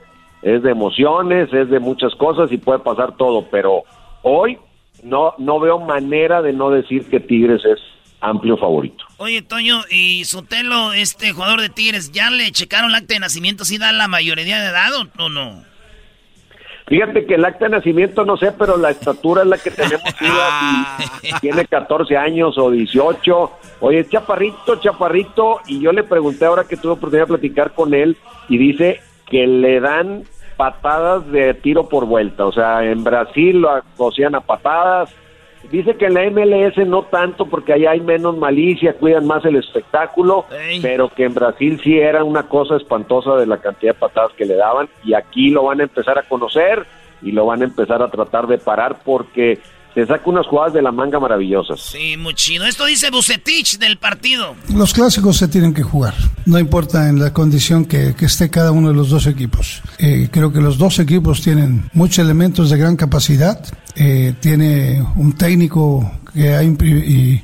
[0.42, 3.82] es de emociones, es de muchas cosas y puede pasar todo, pero
[4.22, 4.56] hoy
[5.02, 7.80] no, no veo manera de no decir que Tigres es
[8.20, 9.04] amplio favorito.
[9.16, 13.64] Oye, Toño, ¿y Sotelo, este jugador de Tigres, ya le checaron el acta de nacimiento
[13.64, 15.68] si da la mayoría de edad o no?
[16.88, 20.02] Fíjate que el acta de nacimiento no sé, pero la estatura es la que tenemos.
[21.40, 23.50] tiene 14 años o 18.
[23.80, 25.60] Oye, chaparrito, chaparrito.
[25.66, 28.16] Y yo le pregunté ahora que tuve oportunidad de platicar con él
[28.48, 30.24] y dice que le dan
[30.56, 32.46] patadas de tiro por vuelta.
[32.46, 35.14] O sea, en Brasil lo cocían a patadas,
[35.70, 39.56] Dice que en la MLS no tanto porque allá hay menos malicia, cuidan más el
[39.56, 40.46] espectáculo,
[40.80, 44.46] pero que en Brasil sí era una cosa espantosa de la cantidad de patadas que
[44.46, 46.86] le daban y aquí lo van a empezar a conocer
[47.20, 49.58] y lo van a empezar a tratar de parar porque
[49.94, 51.80] se saca unas jugadas de la manga maravillosas.
[51.80, 52.66] Sí, muy chido.
[52.66, 54.54] Esto dice Bucetich del partido.
[54.74, 56.14] Los clásicos se tienen que jugar,
[56.46, 59.82] no importa en la condición que, esté cada uno de los dos equipos.
[59.98, 63.64] Eh, creo que los dos equipos tienen muchos elementos de gran capacidad.
[63.96, 66.62] Eh, tiene un técnico que ha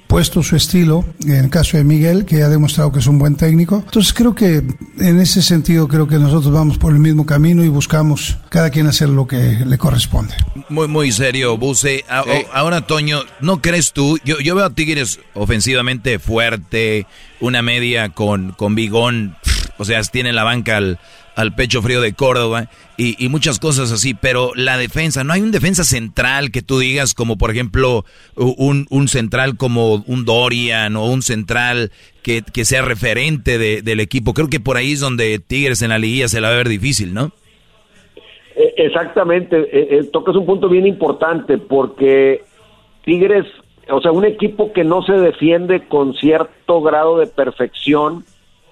[0.06, 3.36] puesto su estilo, en el caso de Miguel, que ha demostrado que es un buen
[3.36, 3.82] técnico.
[3.84, 4.62] Entonces creo que
[4.98, 8.86] en ese sentido creo que nosotros vamos por el mismo camino y buscamos cada quien
[8.86, 10.34] hacer lo que le corresponde.
[10.68, 12.04] Muy, muy serio, Buse.
[12.52, 14.18] Ahora, Toño, ¿no crees tú?
[14.24, 17.06] Yo, yo veo a Tigres ofensivamente fuerte,
[17.40, 19.36] una media con, con bigón,
[19.76, 21.00] o sea, tiene la banca al
[21.34, 25.50] al pecho frío de Córdoba y, muchas cosas así, pero la defensa, no hay un
[25.50, 28.04] defensa central que tú digas como por ejemplo
[28.36, 31.90] un, un central como un Dorian o un central
[32.22, 34.32] que, que sea referente del equipo.
[34.32, 36.68] Creo que por ahí es donde Tigres en la liguilla se la va a ver
[36.68, 37.32] difícil, ¿no?
[38.56, 42.42] Eh, exactamente, eh, eh, tocas un punto bien importante porque
[43.04, 43.46] Tigres,
[43.90, 48.24] o sea, un equipo que no se defiende con cierto grado de perfección,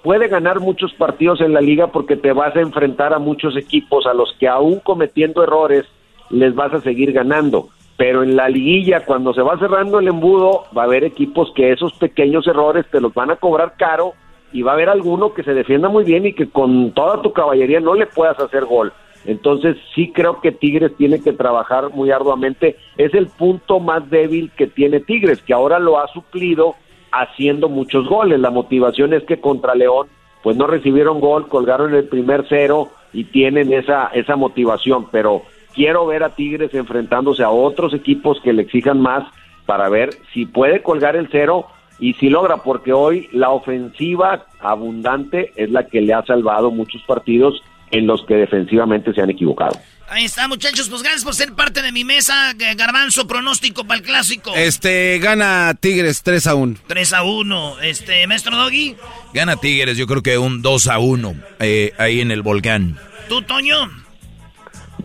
[0.02, 4.06] puede ganar muchos partidos en la liga porque te vas a enfrentar a muchos equipos
[4.06, 5.84] a los que aún cometiendo errores
[6.30, 7.68] les vas a seguir ganando.
[7.96, 11.70] Pero en la liguilla, cuando se va cerrando el embudo, va a haber equipos que
[11.70, 14.14] esos pequeños errores te los van a cobrar caro
[14.52, 17.32] y va a haber alguno que se defienda muy bien y que con toda tu
[17.32, 18.92] caballería no le puedas hacer gol.
[19.24, 22.76] Entonces sí creo que Tigres tiene que trabajar muy arduamente.
[22.96, 26.74] Es el punto más débil que tiene Tigres, que ahora lo ha suplido
[27.12, 28.40] haciendo muchos goles.
[28.40, 30.08] La motivación es que contra León
[30.42, 36.06] pues no recibieron gol, colgaron el primer cero y tienen esa, esa motivación, pero quiero
[36.06, 39.24] ver a Tigres enfrentándose a otros equipos que le exijan más
[39.66, 41.66] para ver si puede colgar el cero
[42.00, 47.02] y si logra, porque hoy la ofensiva abundante es la que le ha salvado muchos
[47.02, 47.62] partidos
[47.92, 49.78] en los que defensivamente se han equivocado.
[50.12, 50.90] Ahí está, muchachos.
[50.90, 52.52] Pues gracias por ser parte de mi mesa.
[52.76, 54.52] Garbanzo, pronóstico para el clásico.
[54.54, 56.80] Este, gana Tigres 3 a 1.
[56.86, 57.80] 3 a 1.
[57.80, 58.94] Este, maestro Doggy.
[59.32, 62.98] Gana Tigres, yo creo que un 2 a 1 eh, ahí en el volcán.
[63.26, 63.90] ¿Tú, Toño?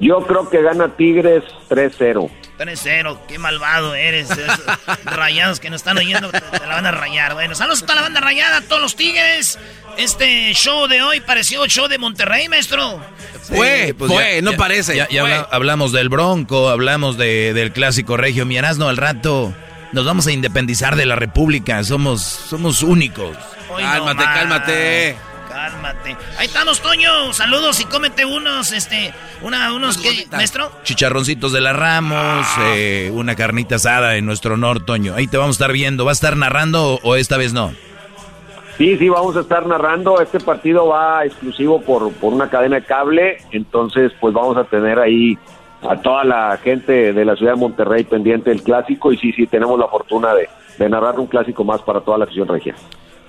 [0.02, 2.30] Yo creo que gana Tigres 3-0.
[2.58, 4.30] 3-0, qué malvado eres.
[5.06, 7.34] rayados que nos están oyendo, te, la van a rayar.
[7.34, 9.60] Bueno, saludos a toda la banda rayada, a todos los tigres.
[9.98, 13.02] Este show de hoy pareció show de Monterrey, maestro.
[13.44, 15.06] fue, pues fue, no parece.
[15.10, 18.46] Ya, hablamos del Bronco, hablamos del clásico regio.
[18.46, 19.54] Mirazno, al rato
[19.94, 21.84] nos vamos a independizar de la República.
[21.84, 23.38] Somos, somos únicos.
[23.78, 25.18] cálmate, cálmate.
[25.68, 26.16] Cálmate.
[26.38, 27.34] Ahí estamos, Toño.
[27.34, 30.72] Saludos y cómete unos, este, una, unos, ¿qué, maestro?
[30.84, 32.74] Chicharroncitos de la Ramos, ah.
[32.74, 35.14] eh, una carnita asada en nuestro honor, Toño.
[35.16, 36.06] Ahí te vamos a estar viendo.
[36.06, 37.74] ¿Va a estar narrando o, esta vez no?
[38.78, 40.22] Sí, sí, vamos a estar narrando.
[40.22, 45.00] Este partido va exclusivo por, por una cadena de cable, entonces pues vamos a tener
[45.00, 45.38] ahí
[45.82, 49.48] a toda la gente de la ciudad de Monterrey pendiente del clásico y sí, sí,
[49.48, 50.48] tenemos la fortuna de,
[50.80, 52.74] de narrar un clásico más para toda la afición regia.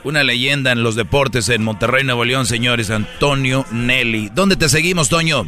[0.04, 4.30] Una leyenda en los deportes en Monterrey, Nuevo León, señores, Antonio Nelly.
[4.32, 5.44] ¿Dónde te seguimos, Toño?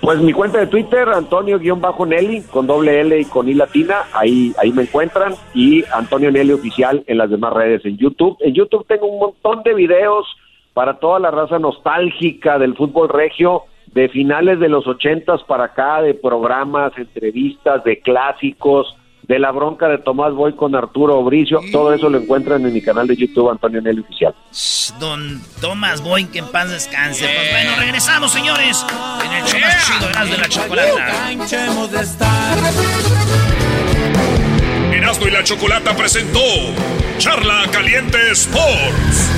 [0.00, 4.72] Pues mi cuenta de Twitter, Antonio-Nelly, con doble L y con I latina, ahí, ahí
[4.72, 8.36] me encuentran, y Antonio Nelly Oficial en las demás redes, en YouTube.
[8.40, 10.26] En YouTube tengo un montón de videos
[10.72, 16.00] para toda la raza nostálgica del fútbol regio, de finales de los ochentas para acá,
[16.00, 18.96] de programas, entrevistas, de clásicos,
[19.28, 21.60] de la bronca de Tomás Boy con Arturo Obricio.
[21.70, 24.34] Todo eso lo encuentran en mi canal de YouTube, Antonio Nelly Oficial.
[24.98, 27.26] Don Tomás Boy, que en paz descanse.
[27.26, 28.84] Pues bueno, regresamos, señores,
[29.24, 31.30] en el show más chido de la Chocolata.
[34.92, 36.40] Erasmo y la Chocolata presentó
[37.18, 39.37] Charla Caliente Sports.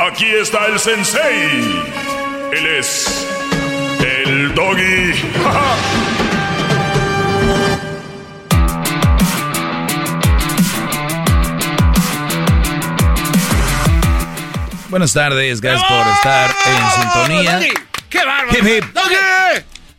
[0.00, 1.82] Aquí está el sensei.
[2.52, 3.28] Él es
[4.02, 5.12] el doggy.
[14.88, 17.60] Buenas tardes, gracias por estar en sintonía.
[18.08, 18.58] ¡Qué bárbaro!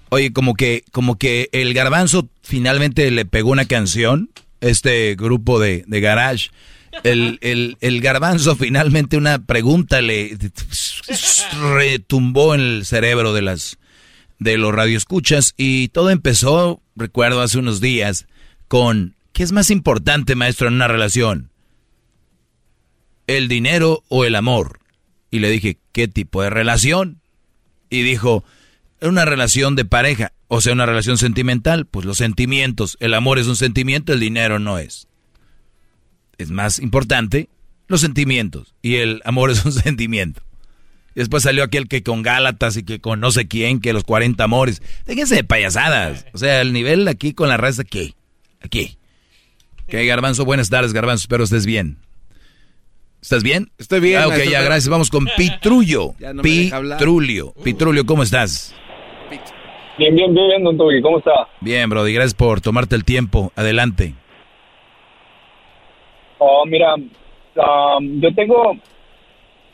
[0.10, 5.84] Oye, como que, como que el garbanzo finalmente le pegó una canción, este grupo de,
[5.86, 6.50] de garage
[7.04, 10.38] el, el, el garbanzo finalmente una pregunta le
[11.74, 13.78] retumbó en el cerebro de las
[14.40, 18.26] de los radioescuchas y todo empezó, recuerdo hace unos días,
[18.68, 21.52] con ¿qué es más importante, maestro, en una relación?
[23.28, 24.80] ¿El dinero o el amor?
[25.30, 27.22] Y le dije, ¿qué tipo de relación?
[27.92, 28.44] Y dijo,
[29.00, 33.46] una relación de pareja, o sea, una relación sentimental, pues los sentimientos, el amor es
[33.46, 35.08] un sentimiento, el dinero no es
[36.42, 37.50] es más importante
[37.88, 38.74] los sentimientos.
[38.82, 40.42] Y el amor es un sentimiento.
[41.16, 44.44] después salió aquel que con Gálatas y que con no sé quién, que los 40
[44.44, 44.82] amores.
[45.06, 46.26] Déjense de payasadas.
[46.34, 48.16] O sea, el nivel aquí con la raza, aquí.
[48.62, 48.98] Aquí.
[49.88, 51.24] Que Garbanzo, buenas tardes, Garbanzo.
[51.24, 51.98] Espero estés bien.
[53.22, 53.72] ¿Estás bien?
[53.78, 54.22] Estoy bien.
[54.22, 54.88] Ah, ok, ya, gracias.
[54.90, 56.14] Vamos con Pitrullo.
[56.42, 57.54] Pitrulio.
[57.64, 58.74] Pitrulio, ¿cómo estás?
[59.98, 61.02] Bien, bien, bien, don Toby.
[61.02, 61.32] ¿Cómo está?
[61.60, 62.14] Bien, Brody.
[62.14, 63.52] Gracias por tomarte el tiempo.
[63.56, 64.16] Adelante.
[66.44, 68.76] Oh, mira, um, yo tengo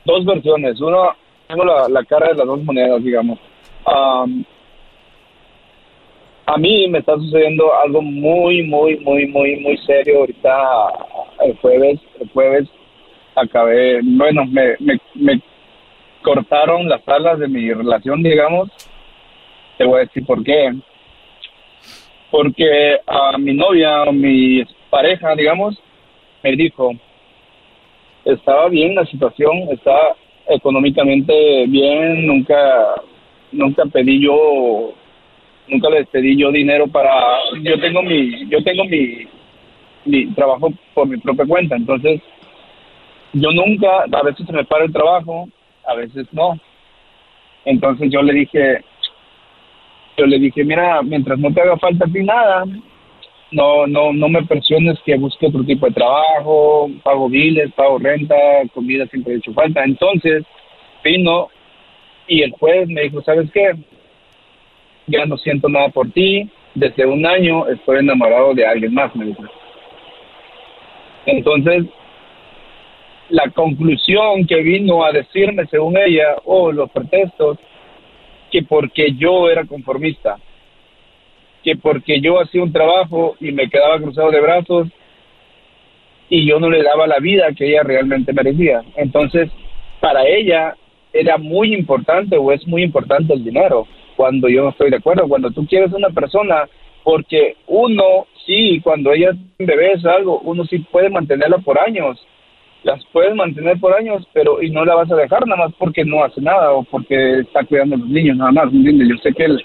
[0.04, 0.82] dos versiones.
[0.82, 1.16] Uno,
[1.48, 3.40] tengo la, cara de las dos monedas, digamos.
[3.86, 4.44] Um,
[6.46, 10.52] a mí me está sucediendo algo muy, muy, muy, muy, muy serio ahorita
[11.46, 12.02] el jueves.
[12.20, 12.68] El jueves
[13.36, 15.42] acabé, bueno, me, me, me
[16.22, 18.70] cortaron las alas de mi relación, digamos.
[19.78, 20.74] Te voy a decir por qué.
[22.30, 25.82] Porque a mi novia, o mi pareja, digamos,
[26.48, 26.92] me dijo,
[28.24, 30.16] estaba bien la situación, estaba
[30.48, 32.96] económicamente bien, nunca,
[33.52, 34.94] nunca pedí yo,
[35.68, 37.12] nunca les pedí yo dinero para,
[37.62, 39.28] yo tengo mi, yo tengo mi,
[40.06, 42.22] mi trabajo por mi propia cuenta, entonces
[43.34, 45.48] yo nunca, a veces se me para el trabajo,
[45.86, 46.58] a veces no.
[47.66, 48.82] Entonces yo le dije,
[50.18, 52.64] yo le dije, mira, mientras no te haga falta a ti nada,
[53.52, 58.36] no, no, no me presiones que busque otro tipo de trabajo, pago biles, pago renta,
[58.74, 59.84] comida siempre he hecho falta.
[59.84, 60.44] Entonces
[61.04, 61.48] vino
[62.28, 63.72] y el juez me dijo, ¿sabes qué?
[65.08, 69.26] Ya no siento nada por ti, desde un año estoy enamorado de alguien más, me
[69.26, 69.44] dijo.
[71.26, 71.86] Entonces
[73.30, 77.58] la conclusión que vino a decirme, según ella, o los pretextos,
[78.52, 80.38] que porque yo era conformista,
[81.68, 84.88] que porque yo hacía un trabajo y me quedaba cruzado de brazos
[86.30, 88.84] y yo no le daba la vida que ella realmente merecía.
[88.96, 89.50] Entonces,
[90.00, 90.78] para ella
[91.12, 93.86] era muy importante o es muy importante el dinero
[94.16, 95.28] cuando yo no estoy de acuerdo.
[95.28, 96.70] Cuando tú quieres una persona,
[97.04, 101.78] porque uno, sí, cuando ella es un bebé es algo, uno sí puede mantenerla por
[101.80, 102.18] años
[102.84, 106.06] las puedes mantener por años, pero y no la vas a dejar nada más porque
[106.06, 109.10] no hace nada o porque está cuidando a los niños nada más, ¿entiendes?
[109.10, 109.64] Yo sé que el,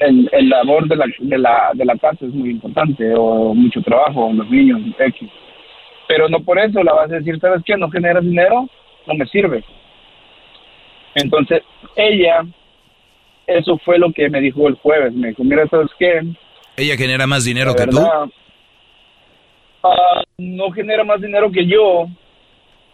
[0.00, 3.82] el, el, labor de la, de, la, de la casa es muy importante o mucho
[3.82, 5.28] trabajo, los niños, X.
[6.06, 7.76] Pero no por eso la vas a decir, ¿sabes qué?
[7.76, 8.68] No generas dinero,
[9.06, 9.64] no me sirve.
[11.14, 11.62] Entonces,
[11.96, 12.44] ella,
[13.46, 15.12] eso fue lo que me dijo el jueves.
[15.14, 16.22] Me dijo, mira, ¿sabes qué?
[16.76, 17.98] ¿Ella genera más dinero que tú?
[19.82, 22.06] Ah, no genera más dinero que yo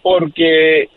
[0.03, 0.89] porque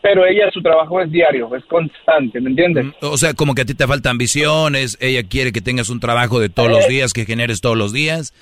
[0.00, 2.86] pero ella su trabajo es diario, es constante, ¿me entiendes?
[2.86, 6.00] Mm, o sea, como que a ti te falta ambiciones, ella quiere que tengas un
[6.00, 8.32] trabajo de todos los eh, días, que generes todos los días,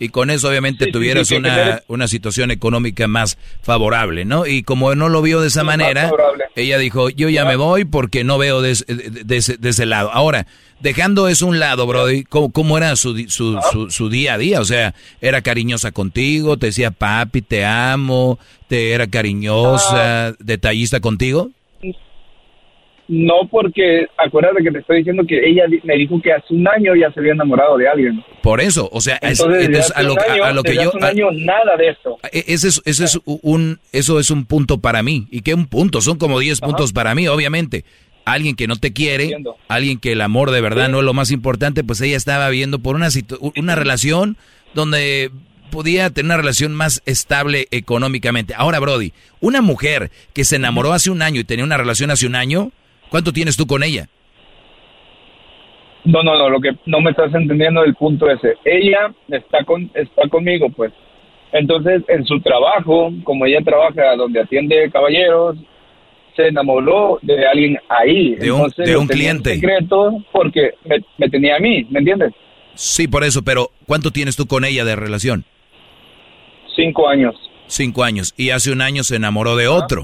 [0.00, 4.46] y con eso obviamente tuvieras una, una situación económica más favorable, ¿no?
[4.46, 6.10] Y como no lo vio de esa manera,
[6.56, 8.74] ella dijo, yo ya me voy porque no veo de,
[9.24, 10.10] de, ese, lado.
[10.12, 10.46] Ahora,
[10.80, 14.60] dejando eso un lado, Brody, ¿cómo, cómo era su, su, su, su, día a día?
[14.60, 16.56] O sea, ¿era cariñosa contigo?
[16.56, 18.38] ¿Te decía, papi, te amo?
[18.68, 20.32] ¿Te era cariñosa, ah.
[20.38, 21.50] detallista contigo?
[23.06, 26.94] No, porque acuérdate que te estoy diciendo que ella me dijo que hace un año
[26.94, 28.24] ya se había enamorado de alguien.
[28.42, 29.44] Por eso, o sea, es, a,
[30.02, 30.14] lo,
[30.62, 30.90] que yo...
[30.90, 32.18] un año, nada de eso.
[32.32, 35.26] E, ese es, ese es un, eso es un punto para mí.
[35.30, 36.00] ¿Y qué un punto?
[36.00, 37.84] Son como 10 puntos para mí, obviamente
[38.24, 39.36] alguien que no te quiere,
[39.68, 42.78] alguien que el amor de verdad no es lo más importante, pues ella estaba viendo
[42.78, 43.08] por una,
[43.56, 44.36] una relación
[44.74, 45.30] donde
[45.70, 48.54] podía tener una relación más estable económicamente.
[48.56, 52.26] Ahora, Brody, una mujer que se enamoró hace un año y tenía una relación hace
[52.26, 52.70] un año,
[53.10, 54.08] ¿cuánto tienes tú con ella?
[56.04, 58.54] No, no, no, lo que no me estás entendiendo el punto ese.
[58.64, 60.92] Ella está con está conmigo, pues.
[61.52, 65.56] Entonces, en su trabajo, como ella trabaja donde atiende caballeros,
[66.36, 68.34] se enamoró de alguien ahí.
[68.36, 69.54] De un, de un cliente.
[69.54, 70.74] secreto porque
[71.18, 72.32] me, tenía a mí, ¿me entiendes?
[72.74, 75.44] Sí, por eso, pero ¿cuánto tienes tú con ella de relación?
[76.74, 77.34] Cinco años.
[77.66, 78.34] Cinco años.
[78.36, 80.02] Y hace un año se enamoró de otro.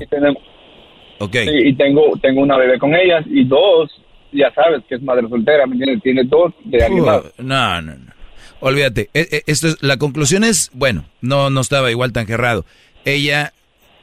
[1.19, 1.37] ok.
[1.65, 3.91] y tengo, tengo una bebé con ella y dos,
[4.33, 6.03] ya sabes que es madre soltera, ¿me entiendes?
[6.03, 7.23] Tiene dos de alguien más.
[7.39, 8.13] No, no, no.
[8.61, 9.09] Olvídate.
[9.15, 12.65] E, e, esto es, la conclusión es, bueno, no, no estaba igual tan cerrado.
[13.05, 13.53] Ella,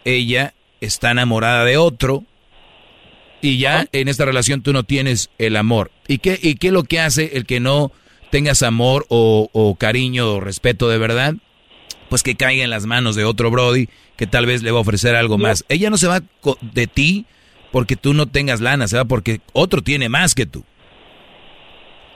[0.03, 2.23] ella está enamorada de otro
[3.41, 5.91] y ya en esta relación tú no tienes el amor.
[6.07, 7.91] ¿Y qué, y qué es lo que hace el que no
[8.31, 11.35] tengas amor o, o cariño o respeto de verdad?
[12.09, 14.81] Pues que caiga en las manos de otro Brody que tal vez le va a
[14.81, 15.65] ofrecer algo más.
[15.69, 16.22] Ella no se va
[16.61, 17.25] de ti
[17.72, 20.64] porque tú no tengas lana, se va porque otro tiene más que tú.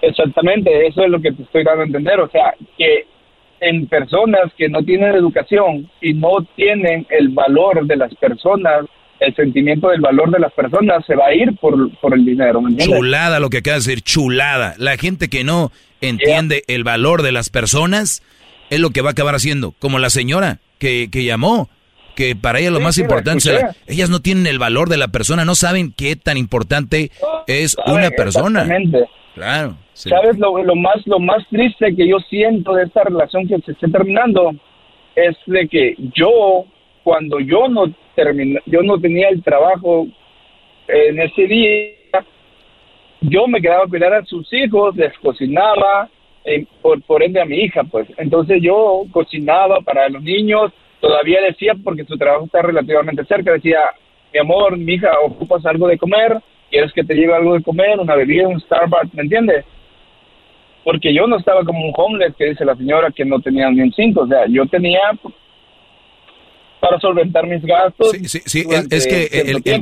[0.01, 2.19] Exactamente, eso es lo que te estoy dando a entender.
[2.19, 3.05] O sea, que
[3.61, 8.85] en personas que no tienen educación y no tienen el valor de las personas,
[9.19, 11.75] el sentimiento del valor de las personas se va a ir por,
[12.13, 12.61] el dinero.
[12.79, 14.73] chulada lo que acaba de decir, chulada.
[14.79, 18.23] La gente que no entiende el valor de las personas
[18.71, 21.69] es lo que va a acabar haciendo, como la señora que, que llamó,
[22.21, 23.49] que para ella lo más importante,
[23.87, 27.09] ellas no tienen el valor de la persona, no saben qué tan importante
[27.47, 28.67] es una persona.
[29.33, 29.75] Claro.
[29.93, 33.87] ¿Sabes lo, más lo más triste que yo siento de esta relación que se está
[33.87, 34.51] terminando?
[35.15, 36.65] Es de que yo,
[37.03, 40.07] cuando yo no terminé, yo no tenía el trabajo
[40.87, 42.23] en ese día,
[43.21, 46.07] yo me quedaba a cuidar a sus hijos, les cocinaba,
[46.45, 48.07] eh, por, por ende a mi hija, pues.
[48.17, 50.71] Entonces yo cocinaba para los niños,
[51.01, 53.79] todavía decía, porque su trabajo está relativamente cerca, decía,
[54.31, 56.39] mi amor, mi hija, ocupas algo de comer,
[56.69, 59.65] quieres que te lleve algo de comer, una bebida, un Starbucks, ¿me entiendes?
[60.83, 63.81] Porque yo no estaba como un homeless que dice la señora que no tenía ni
[63.81, 65.01] un cinco, o sea, yo tenía
[66.79, 68.11] para solventar mis gastos.
[68.11, 69.75] Sí, sí, sí es que el, que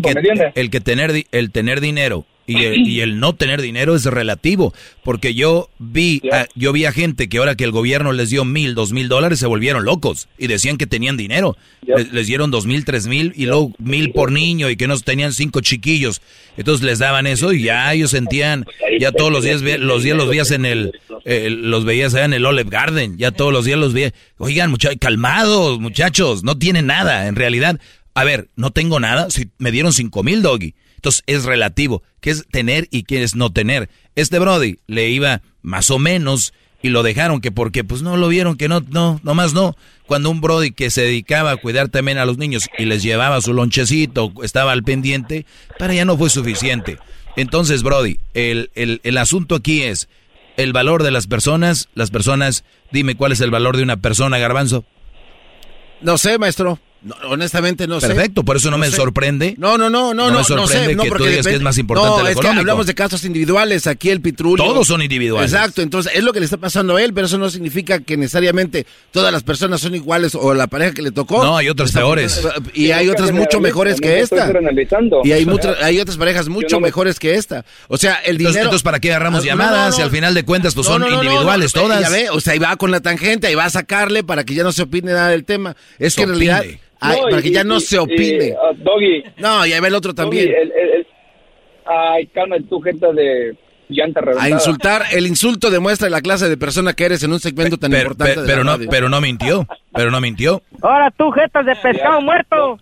[0.55, 5.69] el que tener el tener dinero y el, no tener dinero es relativo, porque yo
[5.77, 8.91] vi, a, yo vi a gente que ahora que el gobierno les dio mil, dos
[8.91, 11.57] mil dólares se volvieron locos y decían que tenían dinero.
[11.85, 15.33] Les, dieron dos mil, tres mil y luego mil por niño y que no tenían
[15.33, 16.21] cinco chiquillos.
[16.57, 18.65] Entonces les daban eso y ya ellos sentían,
[18.99, 20.91] ya todos los días, los días los veías en el,
[21.25, 24.13] los veías allá en el Olive Garden, ya todos los días los veías.
[24.37, 27.79] Oigan, muchachos, calmados, muchachos, no tienen nada, en realidad.
[28.13, 30.73] A ver, no tengo nada, si me dieron cinco mil, doggy.
[30.99, 33.89] Entonces es relativo, qué es tener y qué es no tener.
[34.15, 38.27] Este Brody le iba más o menos y lo dejaron que porque pues no lo
[38.27, 39.77] vieron que no, no, nomás no.
[40.07, 43.39] Cuando un Brody que se dedicaba a cuidar también a los niños y les llevaba
[43.39, 45.45] su lonchecito, estaba al pendiente,
[45.77, 46.97] para ya no fue suficiente.
[47.37, 50.09] Entonces, Brody, el, el, el asunto aquí es
[50.57, 54.37] el valor de las personas, las personas, dime cuál es el valor de una persona,
[54.37, 54.83] garbanzo.
[56.01, 56.77] No sé, maestro
[57.27, 58.07] honestamente no sé.
[58.07, 59.55] Perfecto, por eso no, me sorprende.
[59.57, 62.27] No, no, no, no, no, me sorprende que tú digas que es más importante no,
[62.27, 64.63] es que hablamos de casos individuales, aquí el pitrullo.
[64.63, 65.51] Todos son individuales.
[65.51, 68.17] Exacto, entonces es lo que le está pasando a él, pero eso no significa que
[68.17, 71.43] necesariamente todas las personas son iguales o la pareja que le tocó.
[71.43, 72.41] No, hay otras peores.
[72.73, 74.51] Y hay otras mucho mejores que esta.
[75.23, 75.47] Y hay,
[75.81, 77.65] hay otras parejas mucho mejores que esta.
[77.87, 78.59] O sea, el dinero...
[78.59, 79.95] Entonces, ¿para qué agarramos ah, llamadas?
[79.95, 82.01] Si al final de cuentas pues son individuales todas.
[82.01, 84.53] Ya ve, o sea, ahí va con la tangente, ahí va a sacarle para que
[84.53, 85.75] ya no se opine nada del tema.
[85.97, 86.63] Es que en realidad...
[86.99, 88.53] Ay, para que ya no se opine.
[88.53, 89.23] Uh, doggy.
[89.37, 90.51] No, y ahí va el otro también.
[91.85, 93.55] ay, calma tu gente de
[93.89, 94.45] llanta reventada.
[94.45, 97.91] A insultar, el insulto demuestra la clase de persona que eres en un segmento tan
[97.93, 100.61] importante pero no, Pero no mintió, pero no mintió.
[100.81, 102.79] Ahora tú, jetas de pescado muerto.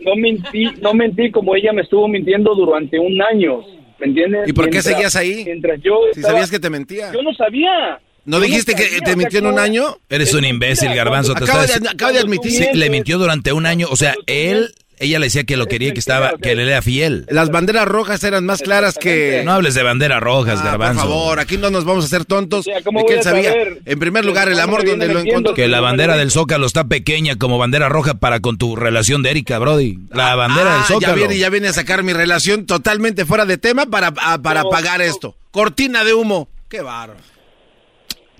[0.00, 3.60] No, mentí, no mentí como ella me estuvo mintiendo durante un año,
[3.98, 4.48] ¿me entiendes?
[4.48, 5.42] ¿Y por qué seguías ahí?
[5.44, 7.12] Mientras yo si sabías que te mentía.
[7.12, 8.00] Yo no sabía.
[8.24, 9.98] ¿No dijiste que te mintió en un año?
[10.08, 11.32] Eres un imbécil, garbanzo.
[11.32, 12.52] acaba, de, admitir.
[12.52, 13.88] Sí, le mintió durante un año.
[13.90, 17.24] O sea, él ella le decía que lo quería, que estaba, que le era fiel.
[17.30, 19.40] Las banderas rojas eran más claras que.
[19.46, 21.00] No hables de banderas rojas, ah, Garbanzo.
[21.00, 23.54] Por favor, aquí no nos vamos a hacer tontos de que él sabía.
[23.86, 25.54] En primer lugar, el amor donde lo encontró.
[25.54, 29.30] Que la bandera del Zócalo está pequeña como bandera roja para con tu relación de
[29.30, 29.98] Erika, Brody.
[30.12, 31.14] La bandera del Zócalo.
[31.14, 35.00] Ya viene, ya viene a sacar mi relación totalmente fuera de tema para, para pagar
[35.00, 35.34] esto.
[35.50, 36.50] Cortina de humo.
[36.68, 37.14] Qué barro.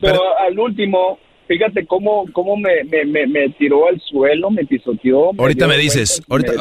[0.00, 5.30] Pero al último, fíjate cómo, cómo me, me, me, tiró al suelo, me pisoteó.
[5.36, 6.52] ahorita me dices, ahorita,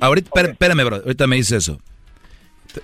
[0.00, 1.78] ahorita, espérame, bro, ahorita me dices eso.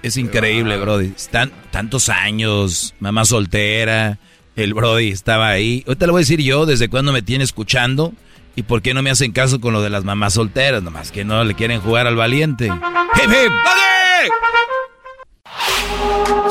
[0.02, 1.12] Es increíble, Brody.
[1.14, 4.18] Están tantos años, mamá soltera,
[4.56, 5.84] el Brody estaba ahí.
[5.86, 8.12] Ahorita le voy a decir yo desde cuándo me tiene escuchando
[8.56, 11.24] y por qué no me hacen caso con lo de las mamás solteras, nomás que
[11.24, 12.66] no le quieren jugar al valiente.
[12.66, 13.52] ¡Hip, hip!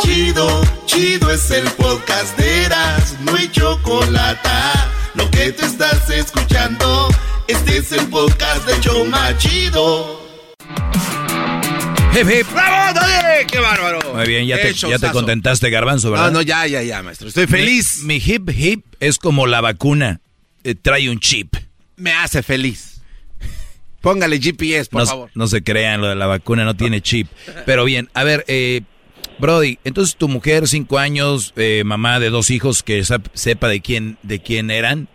[0.02, 4.50] Chido, chido es el podcast de Eras, no hay chocolate.
[5.16, 7.08] Lo que te estás escuchando,
[7.48, 10.22] este es el podcast de Choma Chido.
[12.14, 12.48] Hip, hip.
[12.54, 13.48] ¡Bravo, Dale!
[13.48, 14.00] ¡Qué bárbaro!
[14.14, 16.26] Muy bien, ya te, ya te contentaste, Garbanzo, ¿verdad?
[16.26, 17.30] No, no, ya, ya, ya, maestro.
[17.30, 18.04] Estoy feliz.
[18.04, 20.20] Mi, hip, hip es como la vacuna.
[20.64, 21.56] Eh, trae un chip.
[21.96, 22.91] Me hace feliz.
[24.02, 25.30] Póngale GPS, por favor.
[25.36, 27.28] No se crean, lo de la vacuna no tiene chip.
[27.66, 28.82] Pero bien, a ver, eh,
[29.40, 34.18] Brody, entonces tu mujer, cinco años, eh, mamá de dos hijos, que sepa de quién,
[34.24, 35.08] de quién eran,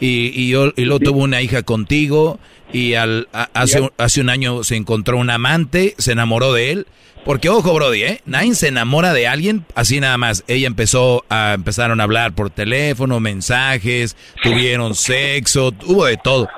[0.00, 2.40] y, y, y luego tuvo una hija contigo,
[2.72, 6.86] y al, hace, hace un año se encontró un amante, se enamoró de él.
[7.24, 8.20] Porque ojo, Brody, ¿eh?
[8.26, 10.42] Nadie se enamora de alguien así nada más.
[10.48, 16.48] Ella empezó a, empezaron a hablar por teléfono, mensajes, tuvieron sexo, hubo de todo.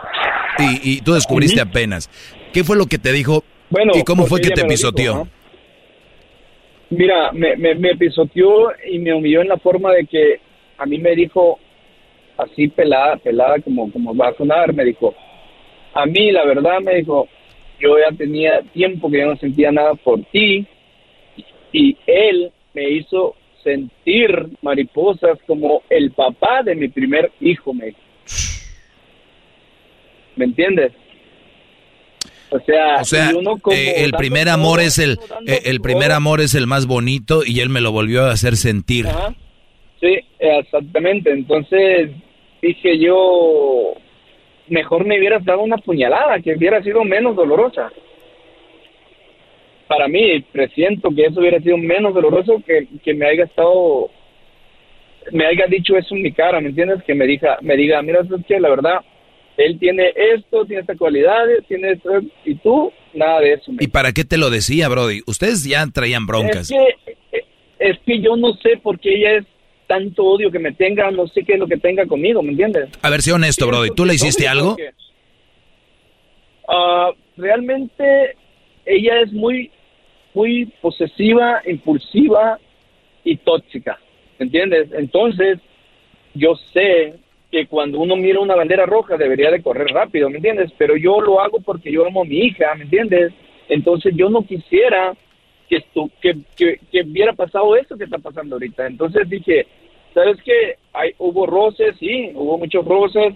[0.58, 2.08] Y, y tú descubriste apenas.
[2.52, 3.44] ¿Qué fue lo que te dijo?
[3.70, 5.26] Bueno, ¿Y cómo fue que te pisoteó?
[6.90, 10.40] Mira, me, me, pisoteó y me humilló en la forma de que
[10.78, 11.58] a mí me dijo,
[12.36, 15.14] así pelada, pelada como, como va a sonar, me dijo,
[15.94, 17.26] a mí la verdad me dijo,
[17.80, 20.66] yo ya tenía tiempo que ya no sentía nada por ti
[21.72, 23.34] y él me hizo
[23.64, 27.86] sentir mariposas como el papá de mi primer hijo, me
[30.36, 30.92] ¿Me entiendes?
[32.50, 33.02] O sea,
[33.72, 37.58] eh, el primer amor es el eh, el primer amor es el más bonito y
[37.58, 39.06] él me lo volvió a hacer sentir.
[40.00, 41.32] Sí, exactamente.
[41.32, 42.10] Entonces
[42.62, 43.94] dije yo,
[44.68, 47.90] mejor me hubieras dado una puñalada que hubiera sido menos dolorosa.
[49.88, 54.10] Para mí, presiento que eso hubiera sido menos doloroso que, que me haya estado,
[55.32, 57.02] me haya dicho eso en mi cara, ¿me entiendes?
[57.02, 59.00] Que me diga, me diga, mira, es que la verdad,
[59.56, 62.10] él tiene esto, tiene estas cualidades, tiene esto,
[62.44, 63.72] y tú, nada de eso.
[63.78, 65.22] ¿Y para qué te lo decía, Brody?
[65.26, 66.70] Ustedes ya traían broncas.
[66.70, 66.76] Es
[67.32, 67.46] que,
[67.78, 69.44] es que yo no sé por qué ella es
[69.86, 72.88] tanto odio que me tenga, no sé qué es lo que tenga conmigo, ¿me entiendes?
[73.02, 74.76] A ver, sé honesto, Brody, ¿tú le hiciste algo?
[76.68, 78.36] Ah, realmente
[78.86, 79.70] ella es muy,
[80.32, 82.58] muy posesiva, impulsiva
[83.22, 83.98] y tóxica,
[84.38, 84.88] ¿me entiendes?
[84.92, 85.58] Entonces,
[86.34, 87.14] yo sé
[87.54, 90.72] que cuando uno mira una bandera roja debería de correr rápido, ¿me entiendes?
[90.76, 93.32] Pero yo lo hago porque yo amo a mi hija, ¿me entiendes?
[93.68, 95.14] Entonces yo no quisiera
[95.68, 98.88] que, esto, que, que, que hubiera pasado eso que está pasando ahorita.
[98.88, 99.68] Entonces dije,
[100.12, 100.78] ¿sabes qué?
[100.92, 103.34] Hay, hubo roces, sí, hubo muchos roces.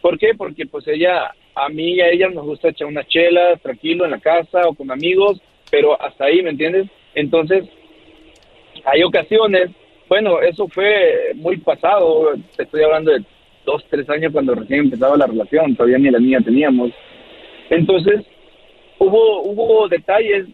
[0.00, 0.34] ¿Por qué?
[0.38, 4.12] Porque pues ella, a mí y a ella nos gusta echar una chela tranquilo en
[4.12, 6.86] la casa o con amigos, pero hasta ahí, ¿me entiendes?
[7.16, 7.64] Entonces,
[8.84, 9.70] hay ocasiones,
[10.08, 13.24] bueno, eso fue muy pasado, te estoy hablando de
[13.66, 16.92] dos, tres años cuando recién empezaba la relación, todavía ni la niña teníamos.
[17.68, 18.24] Entonces,
[18.98, 20.46] hubo, hubo detalles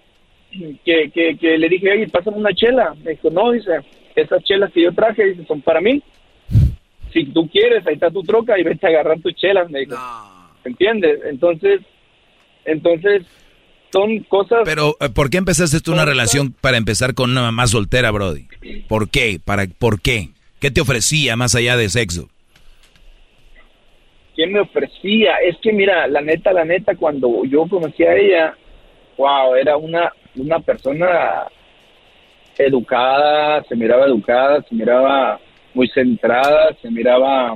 [0.84, 2.94] que, que, que le dije, oye, pásame una chela.
[3.04, 3.70] Me dijo, no, dice,
[4.16, 6.02] esas chelas que yo traje, dice, son para mí.
[7.12, 9.94] Si tú quieres, ahí está tu troca y vete a agarrar tus chelas, me dijo.
[10.64, 11.20] ¿Entiendes?
[11.26, 11.80] Entonces,
[12.64, 13.22] entonces,
[13.92, 14.60] son cosas...
[14.64, 18.46] Pero, eh, ¿por qué empezaste tú una relación para empezar con una mamá soltera, Brody?
[18.88, 19.40] ¿Por qué?
[19.44, 20.30] ¿Para, ¿Por qué?
[20.60, 22.28] ¿Qué te ofrecía más allá de sexo?
[24.34, 25.36] ¿Qué me ofrecía?
[25.46, 28.54] Es que mira, la neta, la neta, cuando yo conocí a ella,
[29.16, 31.46] wow, era una, una persona
[32.56, 35.40] educada, se miraba educada, se miraba
[35.74, 37.54] muy centrada, se miraba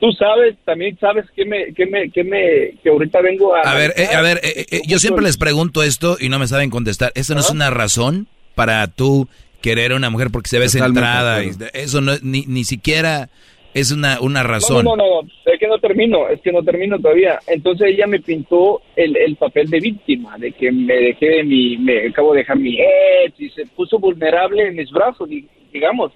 [0.00, 3.62] tú sabes, también sabes que me, que me, que me, que ahorita vengo a...
[3.62, 6.46] A ver, eh, a ver, eh, eh, yo siempre les pregunto esto y no me
[6.46, 7.12] saben contestar.
[7.14, 9.28] ¿Esa no es una razón para tú
[9.62, 11.42] querer a una mujer porque se ve centrada?
[11.42, 13.30] Y eso no, ni, ni siquiera
[13.76, 14.86] es una, una razón.
[14.86, 17.38] No, no, no, es que no termino, es que no termino todavía.
[17.46, 21.76] Entonces ella me pintó el, el papel de víctima, de que me dejé de mi,
[21.76, 25.28] me acabo de dejar mi ex y se puso vulnerable en mis brazos,
[25.72, 26.10] digamos.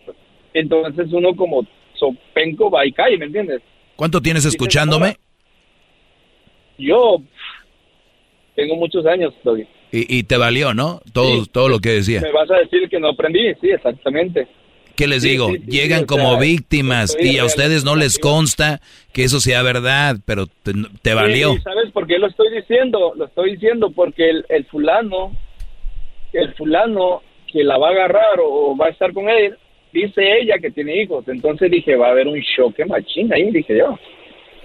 [0.55, 3.61] Entonces uno como sopenco va y cae, ¿me entiendes?
[3.95, 5.19] ¿Cuánto tienes escuchándome?
[6.79, 7.19] Yo
[8.55, 9.67] tengo muchos años todavía.
[9.93, 11.01] Y, y te valió, ¿no?
[11.13, 12.23] Todo, todo lo que decía.
[12.23, 14.49] Me vas a decir que no aprendí, sí, exactamente.
[15.01, 15.49] ¿Qué les digo?
[15.67, 18.83] Llegan como víctimas y a ustedes no les consta
[19.15, 21.57] que eso sea verdad, pero te, valió.
[21.63, 23.15] ¿Sabes por qué lo estoy diciendo?
[23.17, 25.33] Lo estoy diciendo porque el, el fulano,
[26.35, 29.57] el fulano que la va a agarrar o va a estar con él,
[29.91, 31.27] dice ella que tiene hijos.
[31.29, 33.99] Entonces dije, va a haber un choque machín ahí, dije yo.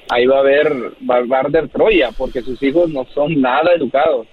[0.09, 0.67] Ahí va a haber,
[1.09, 4.27] va, a arder Troya, porque sus hijos no son nada educados.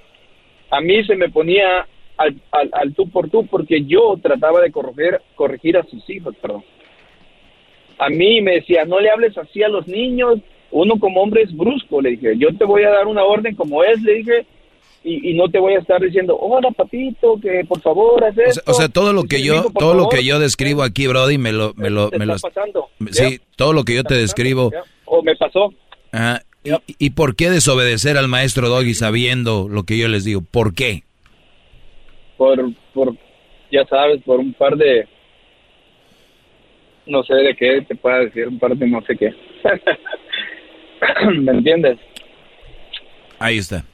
[0.68, 2.40] A mí se me ponía al,
[2.72, 6.64] al, tú por tú porque yo trataba de corregir, corregir a sus hijos, perdón.
[7.98, 10.38] A mí me decía, no le hables así a los niños,
[10.70, 13.84] uno como hombre es brusco, le dije, yo te voy a dar una orden como
[13.84, 14.46] es, le dije,
[15.04, 18.62] y, no te voy a estar diciendo, hola papito, que por favor haz esto.
[18.70, 21.74] O sea, todo lo que yo, todo lo que yo describo aquí, Brody, me lo,
[21.74, 22.88] me lo, me lo pasando.
[23.10, 24.70] Sí, todo lo que yo te describo.
[25.04, 25.72] O me pasó.
[26.64, 26.70] Y,
[27.06, 30.42] y, por qué desobedecer al maestro Doggy sabiendo lo que yo les digo?
[30.48, 31.02] ¿Por qué?
[32.42, 33.14] Por, por,
[33.70, 35.06] ya sabes, por un par de,
[37.06, 39.32] no sé de qué te pueda decir, un par de no sé qué.
[41.38, 42.00] ¿Me entiendes?
[43.38, 43.84] Ahí está.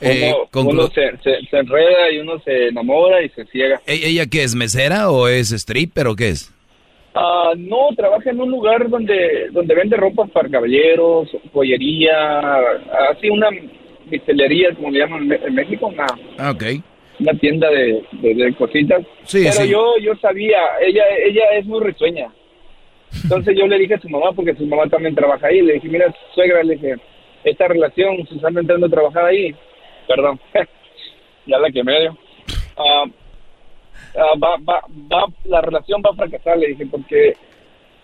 [0.00, 3.82] Eh, uno, se, se, enreda y uno se enamora y se ciega.
[3.86, 4.54] ¿E-, ¿Ella qué es?
[4.54, 6.54] ¿Mesera o es stripper o qué es?
[7.14, 12.40] Ah, no, trabaja en un lugar donde donde vende ropa para caballeros, joyería,
[13.10, 13.48] así una
[14.06, 16.06] mistelería, como le llaman en México, una,
[16.38, 16.82] ah, okay.
[17.20, 19.02] Una tienda de, de, cositas.
[19.24, 22.32] Sí, Pero yo yo sabía, ella ella es muy risueña.
[23.22, 25.88] Entonces yo le dije a su mamá, porque su mamá también trabaja ahí, le dije,
[25.88, 26.96] mira, suegra, le dije,
[27.44, 29.54] esta relación, Susana entrando a trabajar ahí,
[30.08, 30.40] perdón,
[31.46, 32.18] ya la que medio.
[32.76, 33.08] Uh,
[34.42, 34.80] va, va,
[35.12, 37.34] va, la relación va a fracasar, le dije, porque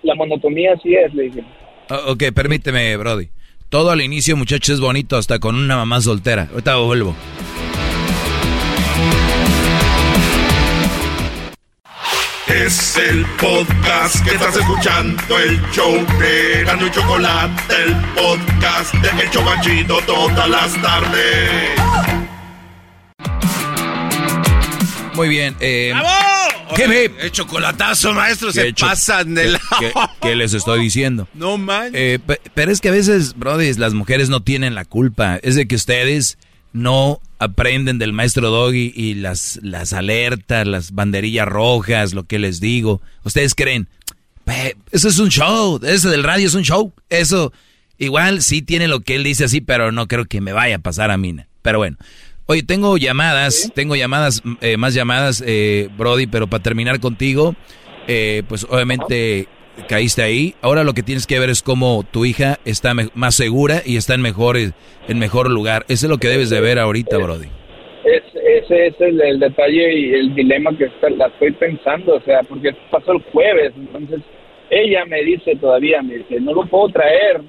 [0.02, 1.44] la monotonía así es, le dije.
[1.90, 3.28] Uh, ok, permíteme, Brody.
[3.68, 6.48] Todo al inicio, muchachos, es bonito, hasta con una mamá soltera.
[6.50, 7.14] Ahorita vuelvo.
[12.52, 19.22] Es el podcast que estás escuchando, el show de Gano y Chocolate, el podcast de
[19.22, 21.70] El Chobachito todas las tardes.
[25.14, 25.54] Muy bien.
[25.60, 26.74] Eh, ¡Bravo!
[26.74, 27.04] ¿Qué me?
[27.04, 29.60] El chocolatazo, maestro, se pasan de la...
[29.78, 31.28] ¿Qué, ¿Qué, les estoy diciendo?
[31.34, 31.92] No man.
[31.94, 32.18] Eh,
[32.54, 35.38] pero es que a veces, brody, las mujeres no tienen la culpa.
[35.42, 36.36] Es de que ustedes
[36.72, 42.60] no aprenden del maestro Doggy y las, las alertas, las banderillas rojas, lo que les
[42.60, 43.00] digo.
[43.24, 43.88] Ustedes creen,
[44.92, 47.52] eso es un show, eso del radio es un show, eso.
[47.98, 50.78] Igual sí tiene lo que él dice así, pero no creo que me vaya a
[50.80, 51.34] pasar a mí.
[51.62, 51.96] Pero bueno.
[52.46, 57.54] Oye, tengo llamadas, tengo llamadas, eh, más llamadas, eh, Brody, pero para terminar contigo,
[58.08, 59.46] eh, pues obviamente
[59.88, 60.54] caíste ahí.
[60.62, 64.14] Ahora lo que tienes que ver es cómo tu hija está más segura y está
[64.14, 65.84] en mejor, en mejor lugar.
[65.88, 67.48] Eso es lo que debes de ver ahorita, Brody.
[68.04, 73.12] ese es el, detalle y el dilema que la estoy pensando, o sea, porque pasó
[73.12, 74.20] el jueves, entonces
[74.70, 77.40] ella me dice todavía, me dice, no lo puedo traer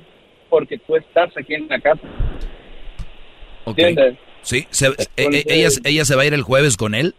[0.49, 2.01] porque tú estás aquí en la casa.
[3.65, 4.15] ¿Entiendes?
[4.41, 4.67] Sí,
[5.17, 7.13] e, e, ella, ella se va a ir el jueves con él.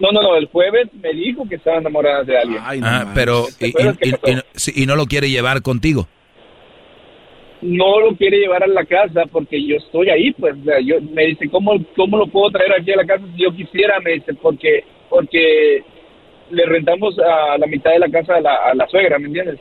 [0.00, 2.60] No, no, no, el jueves me dijo que estaba enamorada de alguien.
[2.84, 6.08] ah, pero y, no lo quiere llevar contigo.
[7.62, 10.54] No lo quiere llevar a la casa porque yo estoy ahí, pues.
[10.84, 14.00] yo, me dice, ¿cómo, ¿cómo lo puedo traer aquí a la casa si yo quisiera?
[14.00, 15.82] Me dice, porque, porque
[16.50, 19.60] le rentamos a la mitad de la casa a la, a la suegra, ¿me entiendes?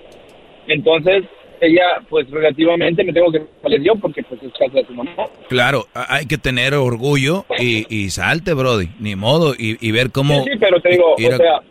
[0.68, 1.24] Entonces,
[1.66, 3.42] ella, pues relativamente me tengo que
[3.82, 5.12] yo porque pues es casa de su mamá.
[5.50, 10.44] Claro, hay que tener orgullo y, y salte, Brody, ni modo, y, y ver cómo...
[10.44, 11.62] Sí, sí, pero te digo, o sea,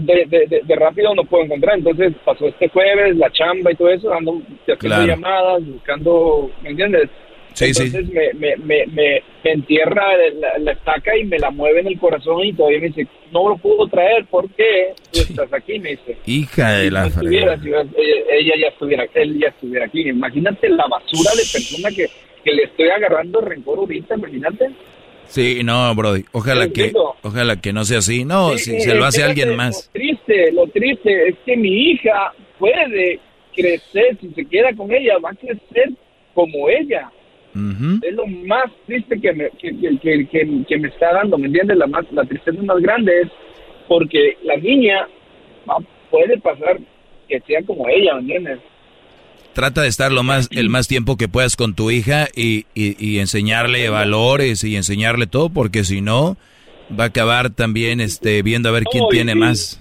[0.00, 3.88] de, de, de, rápido no puedo encontrar, entonces pasó este jueves, la chamba y todo
[3.88, 7.08] eso, ando haciendo llamadas, buscando, ¿me entiendes?
[7.50, 10.04] Entonces Me, me, me, me, entierra
[10.58, 13.56] la, estaca y me la mueve en el corazón y todavía me dice, no lo
[13.56, 14.94] puedo traer, ¿por qué?
[15.12, 16.16] estás aquí, me dice.
[16.26, 17.58] Hija de la ella,
[18.30, 20.08] ella, ya estuviera, él ya estuviera aquí.
[20.08, 22.08] Imagínate la basura de persona que,
[22.44, 24.70] que le estoy agarrando rencor ahorita, imagínate.
[25.28, 26.24] Sí, no, Brody.
[26.32, 28.24] Ojalá que, ojalá que no sea así.
[28.24, 29.90] No, si se lo hace alguien más.
[29.92, 33.20] Lo triste, lo triste es que mi hija puede
[33.54, 35.90] crecer, si se queda con ella, va a crecer
[36.34, 37.10] como ella.
[38.02, 41.76] Es lo más triste que me, que, que, que, me está dando, ¿me entiendes?
[41.76, 43.28] La, más, la tristeza más grande es
[43.88, 45.08] porque la niña
[46.10, 46.78] puede pasar
[47.28, 48.58] que sea como ella, ¿me entiendes?
[49.54, 53.18] Trata de estar lo más, el más tiempo que puedas con tu hija y, y,
[53.18, 56.36] enseñarle valores y enseñarle todo, porque si no,
[56.98, 59.80] va a acabar también este, viendo a ver quién tiene más.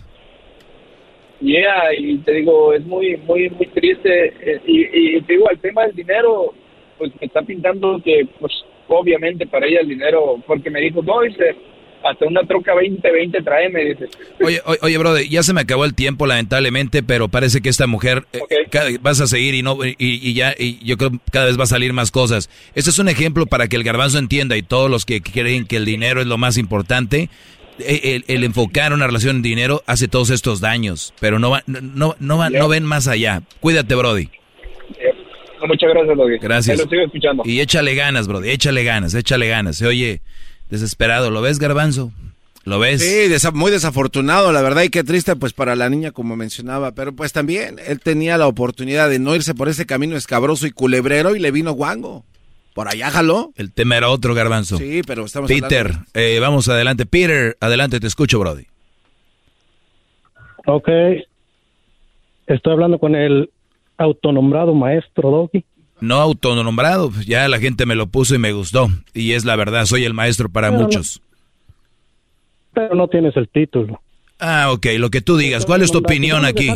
[1.39, 4.33] Yeah, y te digo, es muy, muy, muy triste.
[4.41, 6.55] Eh, y, y te digo, el tema del dinero,
[6.97, 8.53] pues me está pintando que, pues,
[8.87, 11.55] obviamente para ella el dinero, porque me dijo, no, dice,
[12.03, 14.05] hasta una troca 2020 tráeme, dice.
[14.41, 17.87] Oye, oye, oye, brother, ya se me acabó el tiempo, lamentablemente, pero parece que esta
[17.87, 21.47] mujer eh, vas a seguir y no y, y, ya y yo creo que cada
[21.47, 22.49] vez va a salir más cosas.
[22.75, 25.77] Este es un ejemplo para que el garbanzo entienda y todos los que creen que
[25.77, 27.29] el dinero es lo más importante.
[27.79, 32.15] E, el, enfocar una relación en dinero hace todos estos daños, pero no va, no,
[32.19, 33.43] no, no ven más allá.
[33.59, 34.29] Cuídate, Brody.
[35.65, 36.37] Muchas gracias, Brody.
[36.39, 36.77] Gracias.
[36.77, 37.43] Lo sigo escuchando.
[37.45, 38.49] Y échale ganas, Brody.
[38.49, 39.77] Échale ganas, échale ganas.
[39.77, 40.21] Se oye
[40.69, 41.31] desesperado.
[41.31, 42.11] ¿Lo ves, Garbanzo?
[42.67, 43.01] ¿Lo ves?
[43.01, 46.91] Sí, muy desafortunado, la verdad, y qué triste, pues para la niña, como mencionaba.
[46.91, 50.71] Pero pues también él tenía la oportunidad de no irse por ese camino escabroso y
[50.71, 52.25] culebrero y le vino guango.
[52.73, 53.53] Por allá jaló.
[53.55, 54.77] El tema era otro, Garbanzo.
[54.77, 57.05] Sí, pero estamos Peter, eh, vamos adelante.
[57.05, 58.65] Peter, adelante, te escucho, Brody.
[60.65, 60.89] Ok.
[62.47, 63.49] Estoy hablando con el
[63.97, 65.63] autonombrado maestro Doggy?
[65.99, 68.87] No autonombrado, pues ya la gente me lo puso y me gustó.
[69.13, 71.21] Y es la verdad, soy el maestro para muchos.
[72.73, 73.99] pero no tienes el título.
[74.39, 75.65] Ah, ok, lo que tú digas.
[75.65, 76.69] ¿Cuál es tu opinión aquí?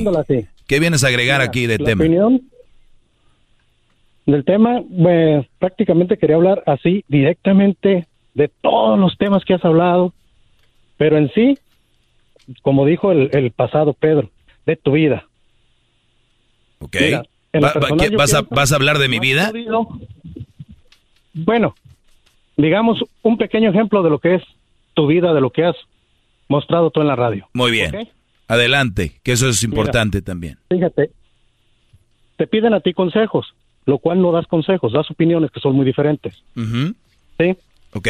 [0.67, 2.03] ¿Qué vienes a agregar aquí de tema?
[2.03, 2.41] opinión
[4.25, 10.14] del tema, pues, prácticamente quería hablar así directamente de todos los temas que has hablado,
[10.98, 11.58] pero en sí,
[12.61, 14.30] como dijo el, el pasado Pedro,
[14.66, 15.25] de tu vida.
[16.82, 16.98] Ok.
[18.18, 19.51] vas, a, ¿Vas a hablar de mi vida?
[21.34, 21.76] bueno,
[22.58, 24.43] digamos un pequeño ejemplo de lo que es
[24.93, 25.76] tu vida, de lo que has
[26.50, 27.48] mostrado tú en la radio.
[27.53, 28.10] Muy bien.
[28.48, 30.58] Adelante, que eso es importante también.
[30.69, 31.11] Fíjate,
[32.35, 33.53] te piden a ti consejos,
[33.85, 36.43] lo cual no das consejos, das opiniones que son muy diferentes.
[36.56, 37.56] ¿Sí?
[37.93, 38.08] Ok.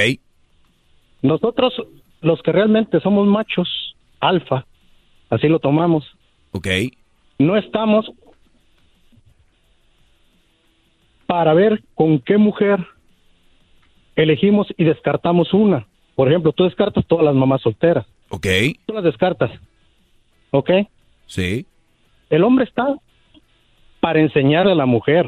[1.22, 1.74] Nosotros,
[2.22, 4.66] los que realmente somos machos, alfa,
[5.30, 6.06] así lo tomamos.
[6.52, 6.68] Ok.
[7.38, 8.12] No estamos
[11.32, 12.86] para ver con qué mujer
[14.18, 15.88] elegimos y descartamos una.
[16.14, 18.06] Por ejemplo, tú descartas todas las mamás solteras.
[18.28, 18.48] Ok.
[18.86, 19.50] Tú las descartas.
[20.50, 20.70] ¿Ok?
[21.28, 21.66] Sí.
[22.30, 22.98] El hombre está
[24.02, 25.26] para enseñarle a la mujer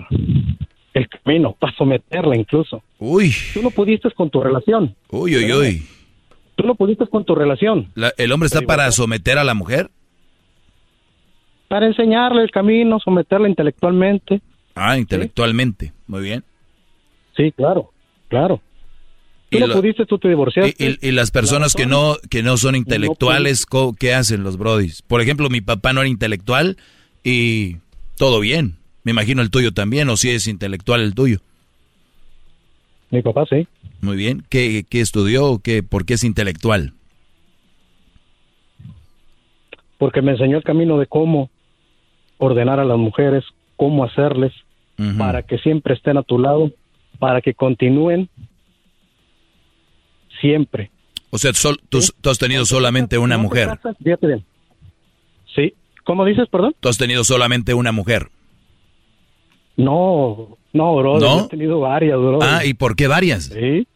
[0.93, 2.83] el camino, para someterla incluso.
[2.99, 3.33] Uy.
[3.53, 4.93] Tú no pudiste con tu relación.
[5.09, 5.88] Uy, uy, uy.
[6.56, 7.93] Tú no pudiste con tu relación.
[8.17, 9.90] ¿El hombre está para someter a la mujer?
[11.69, 14.41] Para enseñarle el camino, someterla intelectualmente.
[14.76, 15.93] Ah, intelectualmente.
[16.08, 16.43] Muy bien.
[17.35, 17.92] Sí, claro,
[18.27, 18.61] claro.
[19.50, 20.98] Tú no pudiste, tú te divorciaste.
[21.02, 23.68] Y, las personas que no que no son intelectuales,
[24.00, 25.03] ¿qué hacen los brodis?
[25.03, 26.77] Por ejemplo, mi papá no era intelectual
[27.24, 27.77] y
[28.18, 28.77] todo bien.
[29.03, 31.40] Me imagino el tuyo también, o si es intelectual el tuyo.
[33.11, 33.68] Mi papá sí.
[34.02, 34.43] Muy bien.
[34.50, 35.60] ¿Qué, qué estudió?
[35.64, 36.93] ¿Qué, ¿Por qué es intelectual?
[40.00, 41.50] Porque me enseñó el camino de cómo
[42.38, 43.43] ordenar a las mujeres,
[43.76, 44.53] cómo hacerles,
[45.18, 46.72] para que siempre estén a tu lado,
[47.19, 48.30] para que continúen
[50.40, 50.92] siempre.
[51.30, 53.80] O sea, sol, tú, tú, has tenido solamente una mujer.
[54.03, 54.45] Fíjate bien.
[55.56, 55.74] Sí.
[56.03, 56.76] ¿Cómo dices, perdón?
[56.80, 58.30] Tú has tenido solamente una mujer.
[59.76, 61.19] No, no, bro.
[61.19, 61.45] ¿No?
[61.45, 62.40] He tenido varias, bro.
[62.42, 63.45] Ah, ¿y por qué varias?
[63.45, 63.88] Sí.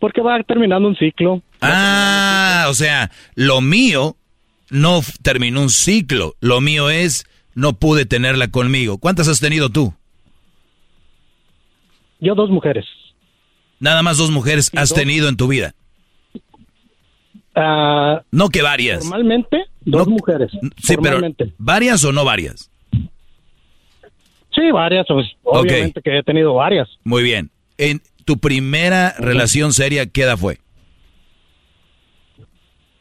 [0.00, 1.42] Porque va terminando un ciclo.
[1.60, 4.16] Ah, o sea, lo mío
[4.70, 6.34] no terminó un ciclo.
[6.40, 8.98] Lo mío es, no pude tenerla conmigo.
[8.98, 9.94] ¿Cuántas has tenido tú?
[12.20, 12.84] Yo dos mujeres.
[13.78, 14.98] Nada más dos mujeres has dos.
[14.98, 15.74] tenido en tu vida.
[17.54, 19.02] Ah, No que varias.
[19.04, 20.52] Normalmente, dos mujeres.
[20.82, 21.20] Sí, pero.
[21.58, 22.70] ¿varias o no varias?
[24.54, 25.06] Sí, varias.
[25.08, 26.88] Pues, obviamente que he tenido varias.
[27.04, 27.50] Muy bien.
[27.78, 30.58] En tu primera relación seria, ¿qué edad fue?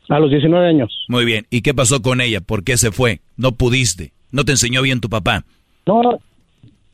[0.07, 1.05] A los 19 años.
[1.07, 1.45] Muy bien.
[1.51, 2.41] ¿Y qué pasó con ella?
[2.41, 3.21] ¿Por qué se fue?
[3.37, 4.11] No pudiste.
[4.31, 5.43] No te enseñó bien tu papá.
[5.85, 6.01] No,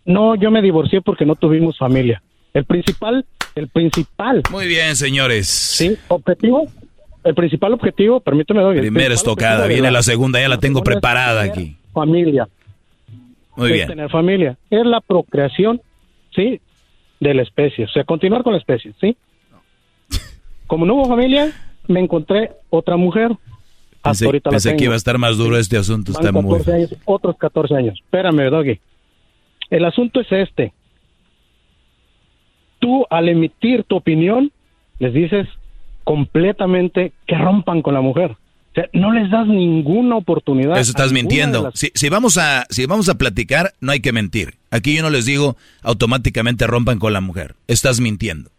[0.05, 2.21] no, yo me divorcié porque no tuvimos familia.
[2.53, 4.43] El principal, el principal.
[4.51, 5.47] Muy bien, señores.
[5.47, 6.67] Sí, objetivo.
[7.23, 8.77] El principal objetivo, permíteme, doy.
[8.79, 11.75] Primera estocada, viene la segunda, ya la tengo preparada aquí.
[11.91, 12.47] Familia.
[13.55, 13.87] Muy bien.
[13.87, 14.57] tener familia.
[14.69, 15.81] Es la procreación,
[16.35, 16.61] ¿sí?
[17.19, 17.85] De la especie.
[17.85, 19.17] O sea, continuar con la especie, ¿sí?
[20.67, 21.51] Como no hubo familia,
[21.87, 23.31] me encontré otra mujer.
[24.05, 24.83] Hasta Pensé, pensé que tengo.
[24.85, 26.13] iba a estar más duro este asunto.
[26.13, 27.99] Van Está muy 14 años, otros 14 años.
[28.03, 28.79] Espérame, Doggy.
[29.69, 30.73] El asunto es este.
[32.79, 34.51] Tú, al emitir tu opinión,
[34.99, 35.47] les dices
[36.03, 38.31] completamente que rompan con la mujer.
[38.31, 40.77] O sea, no les das ninguna oportunidad.
[40.77, 41.63] Eso estás mintiendo.
[41.63, 44.55] las- Si, si vamos a, si vamos a platicar, no hay que mentir.
[44.69, 47.55] Aquí yo no les digo automáticamente rompan con la mujer.
[47.67, 48.49] Estás mintiendo.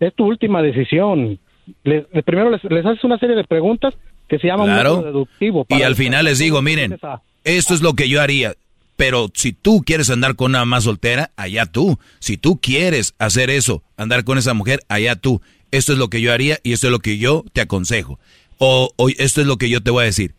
[0.00, 1.38] Es tu última decisión.
[1.84, 3.94] Les- de- primero les, les haces una serie de preguntas
[4.28, 5.02] que se llama un Claro.
[5.02, 5.66] deductivo.
[5.68, 6.98] Y al final les digo, miren,
[7.44, 8.54] esto es lo que yo haría.
[8.96, 11.98] Pero si tú quieres andar con una más soltera, allá tú.
[12.20, 15.40] Si tú quieres hacer eso, andar con esa mujer, allá tú.
[15.70, 18.18] Esto es lo que yo haría y esto es lo que yo te aconsejo.
[18.58, 20.34] O, o esto es lo que yo te voy a decir.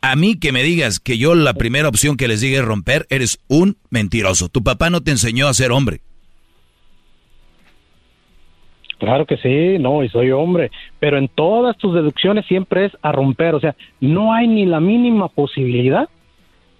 [0.00, 3.06] A mí que me digas que yo la primera opción que les diga es romper,
[3.08, 4.48] eres un mentiroso.
[4.48, 6.00] Tu papá no te enseñó a ser hombre.
[9.02, 13.10] Claro que sí, no, y soy hombre, pero en todas tus deducciones siempre es a
[13.10, 16.08] romper, o sea, no hay ni la mínima posibilidad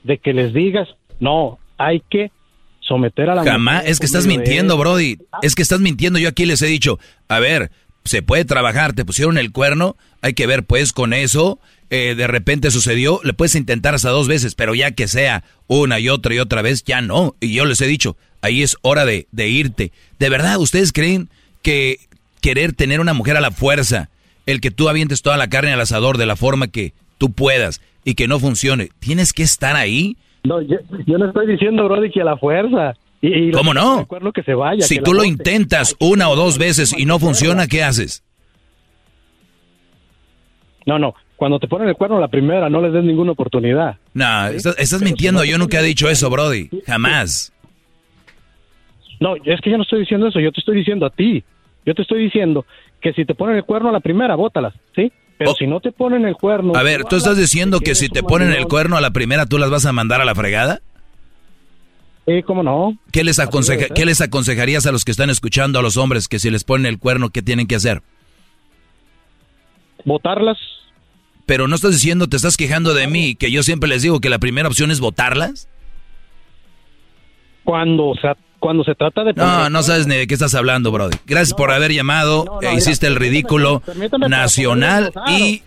[0.05, 2.31] de que les digas, no, hay que
[2.79, 4.79] someter a la Jamás, es que estás de mintiendo.
[4.79, 5.19] Brody.
[5.43, 6.21] Es que estás mintiendo.
[6.21, 7.73] Yo aquí les he dicho, a ver,
[8.05, 11.59] se puede trabajar, te pusieron el cuerno, hay que ver pues con eso,
[11.91, 15.99] eh, de repente sucedió, le puedes intentar hasta dos veces, pero ya que sea una
[15.99, 17.35] y otra y otra vez, ya no.
[17.41, 19.91] Y yo les he dicho, ahí es hora de, de irte.
[20.21, 21.29] ¿De verdad ustedes creen
[21.63, 21.99] que
[22.43, 24.11] querer tener una mujer a la fuerza,
[24.45, 27.81] el que tú avientes toda la carne al asador de la forma que tú puedas
[28.05, 30.17] y que no funcione, tienes que estar ahí?
[30.45, 32.95] No, yo, yo no estoy diciendo, Brody, que a la fuerza.
[33.23, 34.07] Y, y ¿Cómo no?
[34.35, 34.83] que se vaya.
[34.83, 38.25] Si que tú lo intentas una o dos veces y no funciona, ¿qué haces?
[40.85, 43.97] No, no, cuando te ponen el cuerno la primera, no les des ninguna oportunidad.
[44.15, 45.45] No, estás, estás mintiendo.
[45.45, 46.69] Yo nunca he didicho eso, Brody.
[46.87, 47.53] Jamás.
[49.21, 51.45] No, es que yo no estoy diciendo eso, yo te estoy diciendo a ti.
[51.85, 52.65] Yo te estoy diciendo
[53.01, 55.13] que si te ponen el cuerno a la primera, bótalas, ¿sí?
[55.39, 56.77] Pero si no te ponen el cuerno...
[56.77, 59.59] A ver, ¿tú estás diciendo que si te ponen el cuerno a la primera, tú
[59.59, 60.81] las vas a mandar a la fregada?
[62.27, 62.97] Sí, ¿cómo no?
[63.11, 63.93] ¿Qué les, aconseja-.
[63.93, 66.87] ¿Qué les aconsejarías a los que están escuchando a los hombres que si les ponen
[66.87, 68.03] el cuerno, qué tienen que hacer?
[70.05, 70.59] Votarlas.
[71.47, 74.31] Pero no estás diciendo, te estás quejando de mí, que yo siempre les digo que
[74.31, 75.69] la primera opción es votarlas.
[77.65, 78.29] Cuando se,
[78.63, 79.33] cuando se trata de...
[79.35, 81.17] No, no sabes ni de qué estás hablando, Brody.
[81.27, 82.45] Gracias por haber llamado.
[82.47, 85.63] no, e mira, hiciste el ridículo permítame para nacional y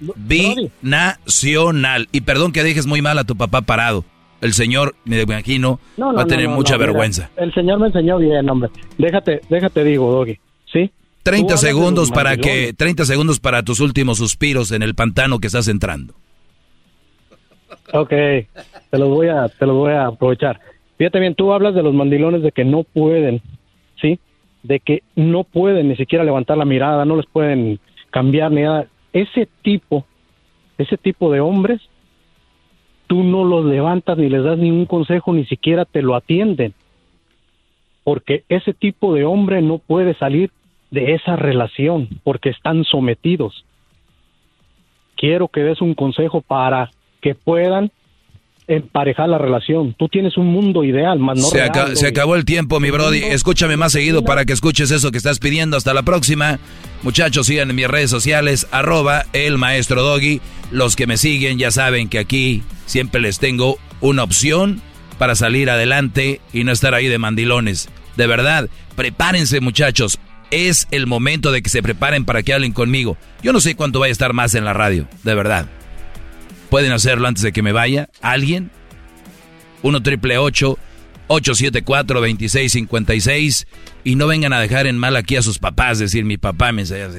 [0.81, 2.07] binacional.
[2.13, 4.05] Y perdón que dejes muy mal a tu papá parado.
[4.39, 7.29] El señor, me imagino, No, no, va a tener mucha mira, vergüenza.
[7.35, 8.69] el señor me enseñó bien, hombre.
[8.97, 10.39] Déjate, déjate digo, Doggy,
[10.71, 10.87] ¿sí?
[10.87, 10.93] Tú
[11.23, 15.39] 30 hablas de segundos para que 30 segundos para tus últimos suspiros en el pantano
[15.39, 16.13] que estás entrando.
[17.91, 20.61] Ok, te los voy a, te los voy a aprovechar.
[20.97, 23.41] Fíjate bien, tú hablas de los mandilones de que no pueden,
[24.01, 24.19] ¿sí?
[24.63, 27.79] De que no pueden ni siquiera levantar la mirada, no les pueden
[28.11, 28.87] cambiar ni nada.
[29.11, 30.05] Ese tipo,
[30.77, 31.81] ese tipo de hombres,
[33.07, 36.73] tú no los levantas ni les das ningún consejo, ni siquiera te lo atienden.
[38.03, 40.51] Porque ese tipo de hombre no puede salir
[40.91, 43.65] de esa relación porque están sometidos.
[45.17, 46.91] Quiero que des un consejo para
[47.21, 47.91] que puedan
[48.67, 49.95] emparejar la relación.
[49.97, 53.19] Tú tienes un mundo ideal, más no se, real, se acabó el tiempo, mi brody.
[53.23, 55.77] Escúchame más seguido para que escuches eso que estás pidiendo.
[55.77, 56.59] Hasta la próxima.
[57.03, 60.41] Muchachos, sigan en mis redes sociales, arroba el maestro Doggy.
[60.71, 64.81] Los que me siguen ya saben que aquí siempre les tengo una opción
[65.17, 67.89] para salir adelante y no estar ahí de mandilones.
[68.17, 70.19] De verdad, prepárense muchachos.
[70.51, 73.17] Es el momento de que se preparen para que hablen conmigo.
[73.41, 75.67] Yo no sé cuánto vaya a estar más en la radio, de verdad.
[76.69, 78.09] Pueden hacerlo antes de que me vaya.
[78.21, 78.71] ¿Alguien?
[79.83, 83.67] 1 triple 874 2656
[84.03, 86.81] y no vengan a dejar en mal aquí a sus papás, decir mi papá me
[86.81, 87.09] enseña.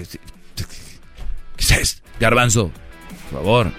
[1.57, 2.71] ¿Qué es Garbanzo,
[3.31, 3.73] por favor.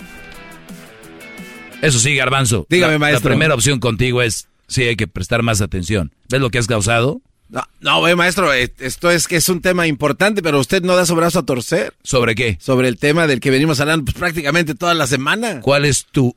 [1.82, 2.66] Eso sí, Garbanzo.
[2.70, 3.30] Dígame, maestro.
[3.30, 6.14] La primera opción contigo es, sí, hay que prestar más atención.
[6.30, 7.22] ¿Ves lo que has causado?
[7.50, 11.06] No, no, maestro, eh, esto es que es un tema importante, pero usted no da
[11.06, 11.94] su brazo a torcer.
[12.04, 12.58] ¿Sobre qué?
[12.60, 15.62] Sobre el tema del que venimos hablando pues, prácticamente toda la semana.
[15.62, 16.36] ¿Cuál es tu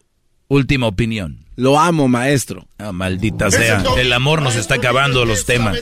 [0.49, 1.45] última opinión?
[1.57, 2.67] Lo amo, maestro.
[2.79, 3.83] Ah, maldita sea.
[3.99, 5.79] El amor nos está acabando los temas.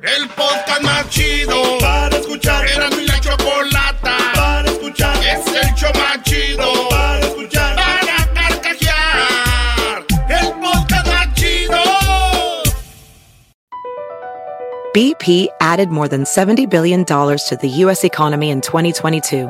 [0.02, 2.66] El podcast más chido para escuchar.
[2.68, 5.16] Era mi la chocolata para escuchar.
[5.24, 7.76] Es el show más chido para escuchar.
[7.76, 10.06] Para carcajear.
[10.28, 11.80] El podcast más chido.
[14.94, 18.04] BP added more than $70 billion to the U.S.
[18.04, 19.50] economy in 2022.